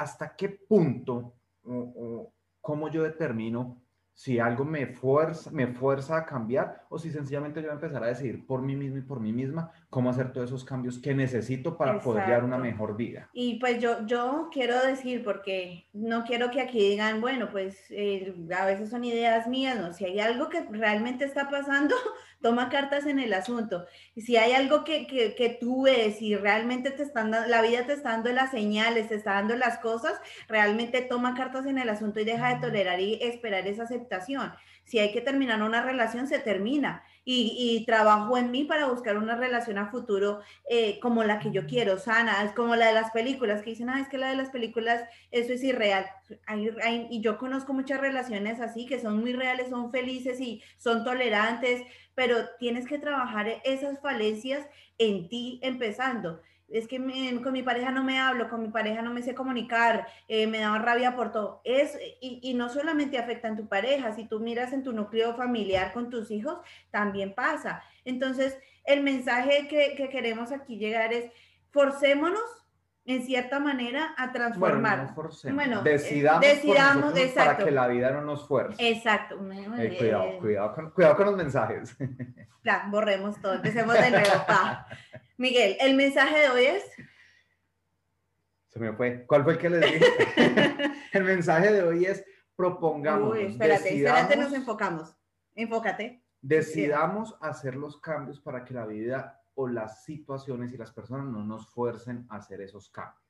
¿Hasta 0.00 0.34
qué 0.34 0.48
punto 0.48 1.34
o, 1.62 1.74
o 1.74 2.32
cómo 2.62 2.88
yo 2.88 3.02
determino 3.02 3.82
si 4.20 4.38
algo 4.38 4.66
me 4.66 4.86
fuerza, 4.86 5.50
me 5.50 5.66
fuerza 5.68 6.18
a 6.18 6.26
cambiar 6.26 6.84
o 6.90 6.98
si 6.98 7.10
sencillamente 7.10 7.62
yo 7.62 7.68
voy 7.68 7.70
a 7.70 7.80
empezar 7.80 8.04
a 8.04 8.08
decidir 8.08 8.46
por 8.46 8.60
mí 8.60 8.76
mismo 8.76 8.98
y 8.98 9.00
por 9.00 9.18
mí 9.18 9.32
misma 9.32 9.72
cómo 9.88 10.10
hacer 10.10 10.30
todos 10.30 10.50
esos 10.50 10.62
cambios 10.62 10.98
que 10.98 11.14
necesito 11.14 11.78
para 11.78 11.98
poder 12.00 12.26
llevar 12.26 12.44
una 12.44 12.58
mejor 12.58 12.96
vida. 12.96 13.30
Y 13.32 13.58
pues 13.58 13.80
yo, 13.80 14.04
yo 14.06 14.50
quiero 14.52 14.78
decir, 14.84 15.24
porque 15.24 15.88
no 15.94 16.24
quiero 16.24 16.50
que 16.50 16.60
aquí 16.60 16.90
digan, 16.90 17.22
bueno, 17.22 17.48
pues 17.50 17.78
eh, 17.88 18.34
a 18.54 18.66
veces 18.66 18.90
son 18.90 19.04
ideas 19.04 19.48
mías, 19.48 19.80
¿no? 19.80 19.94
Si 19.94 20.04
hay 20.04 20.20
algo 20.20 20.50
que 20.50 20.64
realmente 20.70 21.24
está 21.24 21.48
pasando, 21.48 21.94
toma 22.40 22.68
cartas 22.68 23.06
en 23.06 23.18
el 23.18 23.32
asunto. 23.34 23.86
Y 24.14 24.22
si 24.22 24.36
hay 24.36 24.52
algo 24.52 24.84
que, 24.84 25.06
que, 25.06 25.34
que 25.34 25.50
tú 25.60 25.82
ves 25.82 26.20
y 26.22 26.36
realmente 26.36 26.90
te 26.90 27.02
están 27.02 27.30
dando, 27.30 27.48
la 27.48 27.62
vida 27.62 27.84
te 27.86 27.92
está 27.92 28.10
dando 28.10 28.32
las 28.32 28.50
señales, 28.50 29.08
te 29.08 29.14
está 29.16 29.34
dando 29.34 29.56
las 29.56 29.78
cosas, 29.78 30.20
realmente 30.48 31.02
toma 31.02 31.34
cartas 31.34 31.66
en 31.66 31.78
el 31.78 31.88
asunto 31.88 32.20
y 32.20 32.24
deja 32.24 32.54
de 32.54 32.60
tolerar 32.60 33.00
y 33.00 33.18
esperar 33.22 33.66
esa 33.66 33.82
aceptación. 33.84 34.52
Si 34.84 34.98
hay 34.98 35.12
que 35.12 35.20
terminar 35.20 35.62
una 35.62 35.82
relación, 35.82 36.26
se 36.26 36.38
termina. 36.38 37.04
Y, 37.22 37.54
y 37.58 37.84
trabajo 37.84 38.38
en 38.38 38.50
mí 38.50 38.64
para 38.64 38.86
buscar 38.86 39.18
una 39.18 39.36
relación 39.36 39.76
a 39.78 39.90
futuro 39.90 40.40
eh, 40.68 40.98
como 41.00 41.22
la 41.22 41.38
que 41.38 41.50
yo 41.52 41.66
quiero, 41.66 41.98
sana, 41.98 42.42
es 42.42 42.52
como 42.52 42.74
la 42.76 42.86
de 42.88 42.94
las 42.94 43.10
películas, 43.10 43.60
que 43.62 43.70
dicen, 43.70 43.90
ah, 43.90 44.00
es 44.00 44.08
que 44.08 44.16
la 44.18 44.30
de 44.30 44.36
las 44.36 44.48
películas, 44.48 45.04
eso 45.30 45.52
es 45.52 45.62
irreal. 45.62 46.06
Hay- 46.46 46.70
hay- 46.82 47.06
y 47.10 47.20
yo 47.20 47.36
conozco 47.38 47.74
muchas 47.74 48.00
relaciones 48.00 48.58
así, 48.60 48.86
que 48.86 48.98
son 49.00 49.20
muy 49.20 49.34
reales, 49.34 49.68
son 49.68 49.92
felices 49.92 50.40
y 50.40 50.62
son 50.78 51.04
tolerantes, 51.04 51.82
pero 52.20 52.50
tienes 52.58 52.86
que 52.86 52.98
trabajar 52.98 53.48
e- 53.48 53.62
esas 53.64 53.98
falencias 54.00 54.66
en 54.98 55.30
ti 55.30 55.58
empezando. 55.62 56.42
Es 56.68 56.86
que 56.86 56.98
me- 56.98 57.40
con 57.40 57.54
mi 57.54 57.62
pareja 57.62 57.90
no 57.92 58.04
me 58.04 58.18
hablo, 58.18 58.50
con 58.50 58.60
mi 58.60 58.68
pareja 58.68 59.00
no 59.00 59.10
me 59.10 59.22
sé 59.22 59.34
comunicar, 59.34 60.06
eh, 60.28 60.46
me 60.46 60.58
da 60.58 60.76
rabia 60.76 61.16
por 61.16 61.32
todo. 61.32 61.62
Es, 61.64 61.98
y, 62.20 62.52
no 62.52 62.68
solamente 62.68 63.16
afecta 63.16 63.48
en 63.48 63.56
tu 63.56 63.68
pareja, 63.68 64.14
si 64.14 64.26
tú 64.28 64.38
miras 64.38 64.74
en 64.74 64.84
tu 64.84 64.92
núcleo 64.92 65.34
familiar 65.34 65.94
con 65.94 66.10
tus 66.10 66.30
hijos, 66.30 66.58
también 66.90 67.34
pasa. 67.34 67.82
Entonces, 68.04 68.54
el 68.84 69.02
mensaje 69.02 69.66
que 69.66 70.10
queremos 70.10 70.52
aquí 70.52 70.76
llegar 70.76 71.14
es, 71.14 71.32
forcémonos 71.70 72.59
en 73.10 73.24
cierta 73.24 73.58
manera 73.58 74.14
a 74.16 74.26
Bueno, 74.26 74.32
transformar. 74.32 75.14
no. 75.16 75.54
Bueno, 75.54 75.80
eh, 75.80 75.90
decidamos, 75.90 76.44
por 76.44 76.54
decidamos, 76.54 77.16
exacto. 77.16 77.52
para 77.52 77.64
que 77.64 77.70
la 77.72 77.88
vida 77.88 78.10
no 78.12 78.22
nos 78.22 78.46
fuerce. 78.46 78.88
Exacto. 78.88 79.36
Eh, 79.78 79.96
cuidado, 79.98 80.38
cuidado 80.38 80.74
con, 80.74 80.90
cuidado 80.90 81.16
con 81.16 81.26
los 81.26 81.36
mensajes. 81.36 81.96
Ya, 82.62 82.86
borremos 82.90 83.40
todo, 83.40 83.54
empecemos 83.54 83.94
de 83.94 84.10
nuevo. 84.10 84.44
pa. 84.46 84.86
Miguel, 85.38 85.78
el 85.80 85.96
mensaje 85.96 86.40
de 86.40 86.50
hoy 86.50 86.64
es, 86.66 86.84
Se 88.68 88.78
me 88.78 88.92
fue. 88.92 89.24
¿Cuál 89.26 89.44
fue 89.44 89.54
el 89.54 89.58
que 89.58 89.70
les 89.70 89.80
dije? 89.80 90.04
el 91.14 91.24
mensaje 91.24 91.72
de 91.72 91.82
hoy 91.82 92.04
es 92.04 92.22
propongamos. 92.54 93.32
uy, 93.32 93.44
espérate, 93.44 93.96
espérate, 93.96 94.36
nos 94.36 94.52
enfocamos. 94.52 95.16
Enfócate. 95.54 96.22
Decidamos 96.42 97.34
hacer 97.40 97.76
los 97.76 97.98
cambios 97.98 98.38
para 98.40 98.62
que 98.62 98.74
la 98.74 98.84
vida 98.84 99.39
o 99.60 99.68
las 99.68 100.04
situaciones 100.04 100.72
y 100.72 100.78
las 100.78 100.90
personas 100.90 101.26
no 101.26 101.44
nos 101.44 101.66
fuercen 101.68 102.26
a 102.30 102.36
hacer 102.36 102.62
esos 102.62 102.88
cambios. 102.88 103.22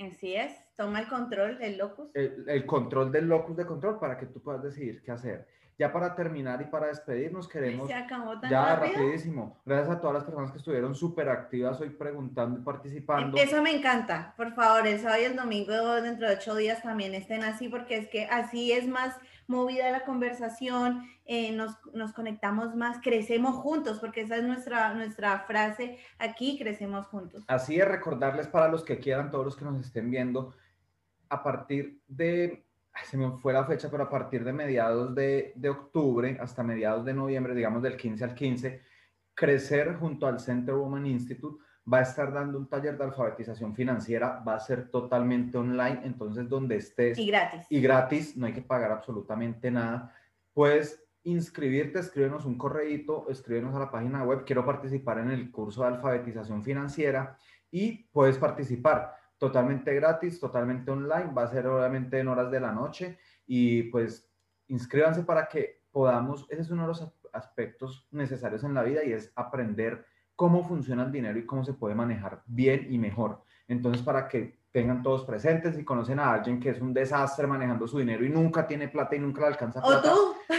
Así 0.00 0.34
es, 0.36 0.52
toma 0.76 1.00
el 1.00 1.08
control 1.08 1.58
del 1.58 1.76
locus. 1.78 2.10
El, 2.14 2.44
el 2.48 2.64
control 2.64 3.10
del 3.10 3.26
locus 3.26 3.56
de 3.56 3.66
control 3.66 3.98
para 3.98 4.16
que 4.16 4.26
tú 4.26 4.40
puedas 4.40 4.62
decidir 4.62 5.02
qué 5.02 5.10
hacer. 5.10 5.48
Ya 5.76 5.92
para 5.92 6.14
terminar 6.14 6.60
y 6.62 6.66
para 6.66 6.86
despedirnos, 6.88 7.48
queremos 7.48 7.88
Se 7.88 7.94
acabó 7.94 8.38
tan 8.38 8.50
ya 8.50 8.76
rápido. 8.76 8.94
rapidísimo. 8.94 9.60
Gracias 9.64 9.96
a 9.96 10.00
todas 10.00 10.14
las 10.14 10.24
personas 10.24 10.50
que 10.52 10.58
estuvieron 10.58 10.94
súper 10.94 11.28
activas 11.28 11.80
hoy 11.80 11.90
preguntando 11.90 12.58
y 12.60 12.62
participando. 12.62 13.36
Eso 13.36 13.62
me 13.62 13.76
encanta. 13.76 14.34
Por 14.36 14.52
favor, 14.54 14.86
el 14.86 14.98
sábado 15.00 15.22
y 15.22 15.24
el 15.24 15.36
domingo 15.36 15.72
dentro 16.00 16.28
de 16.28 16.34
ocho 16.34 16.54
días 16.54 16.82
también 16.82 17.14
estén 17.14 17.42
así, 17.44 17.68
porque 17.68 17.96
es 17.96 18.08
que 18.08 18.26
así 18.26 18.72
es 18.72 18.88
más 18.88 19.16
movida 19.48 19.90
la 19.90 20.04
conversación, 20.04 21.08
eh, 21.24 21.52
nos, 21.52 21.76
nos 21.92 22.12
conectamos 22.12 22.76
más, 22.76 22.98
crecemos 23.02 23.56
juntos, 23.56 23.98
porque 23.98 24.20
esa 24.20 24.36
es 24.36 24.44
nuestra, 24.44 24.94
nuestra 24.94 25.40
frase 25.40 25.98
aquí, 26.18 26.58
crecemos 26.58 27.06
juntos. 27.06 27.44
Así 27.48 27.80
es, 27.80 27.88
recordarles 27.88 28.46
para 28.46 28.68
los 28.68 28.84
que 28.84 28.98
quieran, 28.98 29.30
todos 29.30 29.44
los 29.44 29.56
que 29.56 29.64
nos 29.64 29.84
estén 29.84 30.10
viendo, 30.10 30.54
a 31.30 31.42
partir 31.42 32.00
de, 32.06 32.64
se 33.04 33.16
me 33.16 33.30
fue 33.38 33.52
la 33.52 33.64
fecha, 33.64 33.90
pero 33.90 34.04
a 34.04 34.10
partir 34.10 34.44
de 34.44 34.52
mediados 34.52 35.14
de, 35.14 35.52
de 35.56 35.68
octubre 35.70 36.38
hasta 36.40 36.62
mediados 36.62 37.04
de 37.04 37.14
noviembre, 37.14 37.54
digamos 37.54 37.82
del 37.82 37.96
15 37.96 38.24
al 38.24 38.34
15, 38.34 38.82
Crecer 39.34 39.94
junto 39.94 40.26
al 40.26 40.40
Center 40.40 40.74
Woman 40.74 41.06
Institute 41.06 41.64
va 41.90 41.98
a 41.98 42.02
estar 42.02 42.32
dando 42.32 42.58
un 42.58 42.68
taller 42.68 42.98
de 42.98 43.04
alfabetización 43.04 43.74
financiera, 43.74 44.42
va 44.46 44.54
a 44.56 44.60
ser 44.60 44.90
totalmente 44.90 45.56
online, 45.56 46.00
entonces 46.04 46.48
donde 46.48 46.76
estés 46.76 47.18
Y 47.18 47.26
gratis. 47.28 47.66
y 47.70 47.80
gratis, 47.80 48.36
no 48.36 48.46
hay 48.46 48.52
que 48.52 48.62
pagar 48.62 48.92
absolutamente 48.92 49.70
nada. 49.70 50.12
Puedes 50.52 51.02
inscribirte, 51.24 51.98
escríbenos 51.98 52.44
un 52.44 52.56
correíto, 52.58 53.26
escríbenos 53.30 53.74
a 53.74 53.78
la 53.80 53.90
página 53.90 54.24
web, 54.24 54.44
quiero 54.44 54.64
participar 54.64 55.18
en 55.18 55.30
el 55.30 55.50
curso 55.50 55.82
de 55.82 55.88
alfabetización 55.88 56.62
financiera 56.62 57.36
y 57.70 58.04
puedes 58.12 58.38
participar 58.38 59.14
totalmente 59.38 59.94
gratis, 59.94 60.40
totalmente 60.40 60.90
online, 60.90 61.32
va 61.36 61.44
a 61.44 61.48
ser 61.48 61.66
obviamente 61.68 62.18
en 62.18 62.28
horas 62.28 62.50
de 62.50 62.60
la 62.60 62.72
noche 62.72 63.18
y 63.46 63.84
pues 63.84 64.28
inscríbanse 64.68 65.22
para 65.22 65.48
que 65.48 65.82
podamos, 65.90 66.46
ese 66.50 66.62
es 66.62 66.70
uno 66.70 66.82
de 66.82 66.88
los 66.88 67.02
as- 67.02 67.12
aspectos 67.32 68.06
necesarios 68.10 68.64
en 68.64 68.74
la 68.74 68.82
vida 68.82 69.04
y 69.04 69.12
es 69.12 69.32
aprender 69.36 70.04
cómo 70.38 70.62
funciona 70.62 71.02
el 71.02 71.10
dinero 71.10 71.36
y 71.36 71.44
cómo 71.44 71.64
se 71.64 71.72
puede 71.72 71.96
manejar 71.96 72.42
bien 72.46 72.86
y 72.90 72.96
mejor. 72.96 73.42
Entonces, 73.66 74.02
para 74.02 74.28
que 74.28 74.60
tengan 74.70 75.02
todos 75.02 75.24
presentes 75.24 75.76
y 75.76 75.82
conocen 75.84 76.20
a 76.20 76.32
alguien 76.32 76.60
que 76.60 76.70
es 76.70 76.80
un 76.80 76.94
desastre 76.94 77.48
manejando 77.48 77.88
su 77.88 77.98
dinero 77.98 78.24
y 78.24 78.28
nunca 78.28 78.64
tiene 78.64 78.86
plata 78.86 79.16
y 79.16 79.18
nunca 79.18 79.40
le 79.40 79.48
alcanza 79.48 79.82
plata, 79.82 80.12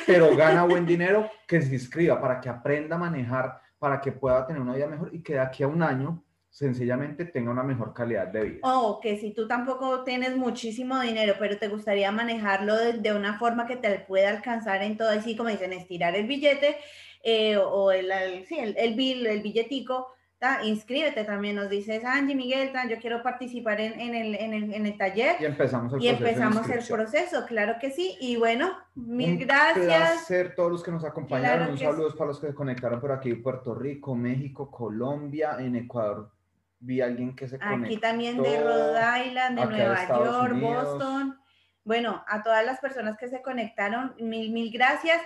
pero 0.05 0.35
gana 0.35 0.65
buen 0.65 0.85
dinero, 0.93 1.29
que 1.47 1.61
se 1.61 1.75
inscriba 1.75 2.19
para 2.19 2.41
que 2.41 2.49
aprenda 2.49 2.97
a 2.97 2.99
manejar, 2.99 3.61
para 3.79 4.01
que 4.01 4.11
pueda 4.11 4.45
tener 4.45 4.61
una 4.61 4.75
vida 4.75 4.87
mejor 4.87 5.15
y 5.15 5.23
que 5.23 5.35
de 5.35 5.39
aquí 5.39 5.63
a 5.63 5.69
un 5.69 5.81
año 5.81 6.25
sencillamente 6.49 7.23
tenga 7.23 7.49
una 7.49 7.63
mejor 7.63 7.93
calidad 7.93 8.27
de 8.27 8.43
vida. 8.43 8.59
O 8.63 8.99
que 8.99 9.17
si 9.17 9.33
tú 9.33 9.47
tampoco 9.47 10.03
tienes 10.03 10.35
muchísimo 10.35 10.99
dinero, 10.99 11.35
pero 11.39 11.57
te 11.57 11.69
gustaría 11.69 12.11
manejarlo 12.11 12.75
de, 12.75 12.93
de 12.97 13.13
una 13.13 13.39
forma 13.39 13.65
que 13.65 13.77
te 13.77 13.97
pueda 13.99 14.29
alcanzar 14.29 14.83
en 14.83 14.97
todo, 14.97 15.09
así 15.09 15.37
como 15.37 15.47
dicen, 15.47 15.71
estirar 15.71 16.15
el 16.17 16.27
billete 16.27 16.75
eh, 17.23 17.57
o 17.57 17.91
el, 17.91 18.11
el- 18.11 18.45
sí, 18.47 18.57
el, 18.57 18.75
el 18.77 18.95
bill, 18.95 19.25
el 19.27 19.41
billetico, 19.41 20.07
ta, 20.37 20.63
inscríbete 20.63 21.25
también, 21.25 21.57
nos 21.57 21.69
dices, 21.69 22.05
Angie, 22.05 22.33
Miguel, 22.33 22.71
ta, 22.71 22.87
yo 22.87 22.97
quiero 22.99 23.21
participar 23.21 23.81
en, 23.81 23.99
en 23.99 24.15
el, 24.15 24.35
en, 24.35 24.53
el, 24.53 24.73
en 24.73 24.85
el 24.85 24.97
taller. 24.97 25.35
Y 25.39 25.43
empezamos 25.45 25.91
el 25.93 25.99
Y 26.01 26.07
proceso 26.07 26.23
de 26.23 26.29
empezamos 26.31 26.69
el 26.69 26.87
proceso, 26.95 27.45
claro 27.45 27.73
que 27.81 27.91
sí. 27.91 28.15
Y 28.21 28.37
bueno, 28.37 28.71
mil 28.95 29.31
Un 29.31 29.37
gracias. 29.39 29.85
placer 29.85 30.55
todos 30.55 30.71
los 30.71 30.81
que 30.83 30.91
nos 30.91 31.03
acompañaron. 31.03 31.57
Claro 31.57 31.71
Un 31.73 31.77
saludo 31.77 32.15
para 32.15 32.29
los 32.29 32.39
que 32.39 32.47
se 32.47 32.53
conectaron 32.55 33.01
por 33.01 33.11
aquí, 33.11 33.33
Puerto 33.33 33.75
Rico, 33.75 34.15
México, 34.15 34.71
Colombia, 34.71 35.57
en 35.59 35.75
Ecuador. 35.75 36.31
Vi 36.79 37.01
a 37.01 37.07
alguien 37.07 37.35
que 37.35 37.49
se 37.49 37.59
conectó. 37.59 37.85
Aquí 37.87 37.97
también 37.97 38.41
de 38.41 38.61
Rhode 38.61 39.27
Island, 39.27 39.59
de 39.59 39.65
de 39.67 39.71
Nueva 39.77 40.01
Estados 40.01 40.25
York, 40.29 40.53
Unidos. 40.53 40.85
Boston. 40.93 41.39
Bueno, 41.83 42.23
a 42.27 42.41
todas 42.43 42.65
las 42.65 42.79
personas 42.79 43.17
que 43.17 43.27
se 43.27 43.41
conectaron, 43.41 44.15
mil, 44.19 44.51
mil 44.53 44.71
gracias. 44.71 45.19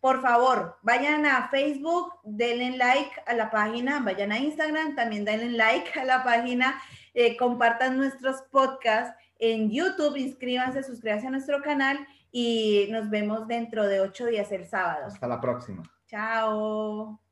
Por 0.00 0.20
favor, 0.20 0.78
vayan 0.82 1.26
a 1.26 1.48
Facebook, 1.48 2.12
denle 2.22 2.76
like 2.76 3.10
a 3.26 3.34
la 3.34 3.50
página, 3.50 4.00
vayan 4.00 4.32
a 4.32 4.38
Instagram, 4.38 4.94
también 4.94 5.24
denle 5.24 5.50
like 5.50 5.98
a 5.98 6.04
la 6.04 6.22
página, 6.22 6.80
eh, 7.14 7.36
compartan 7.36 7.96
nuestros 7.96 8.42
podcasts 8.50 9.16
en 9.38 9.70
YouTube. 9.70 10.16
Inscríbanse, 10.16 10.82
suscríbanse 10.82 11.26
a 11.26 11.30
nuestro 11.30 11.62
canal 11.62 12.06
y 12.30 12.88
nos 12.90 13.10
vemos 13.10 13.48
dentro 13.48 13.86
de 13.86 14.00
ocho 14.00 14.26
días 14.26 14.52
el 14.52 14.66
sábado. 14.66 15.06
Hasta 15.06 15.26
la 15.26 15.40
próxima. 15.40 15.82
Chao. 16.06 17.25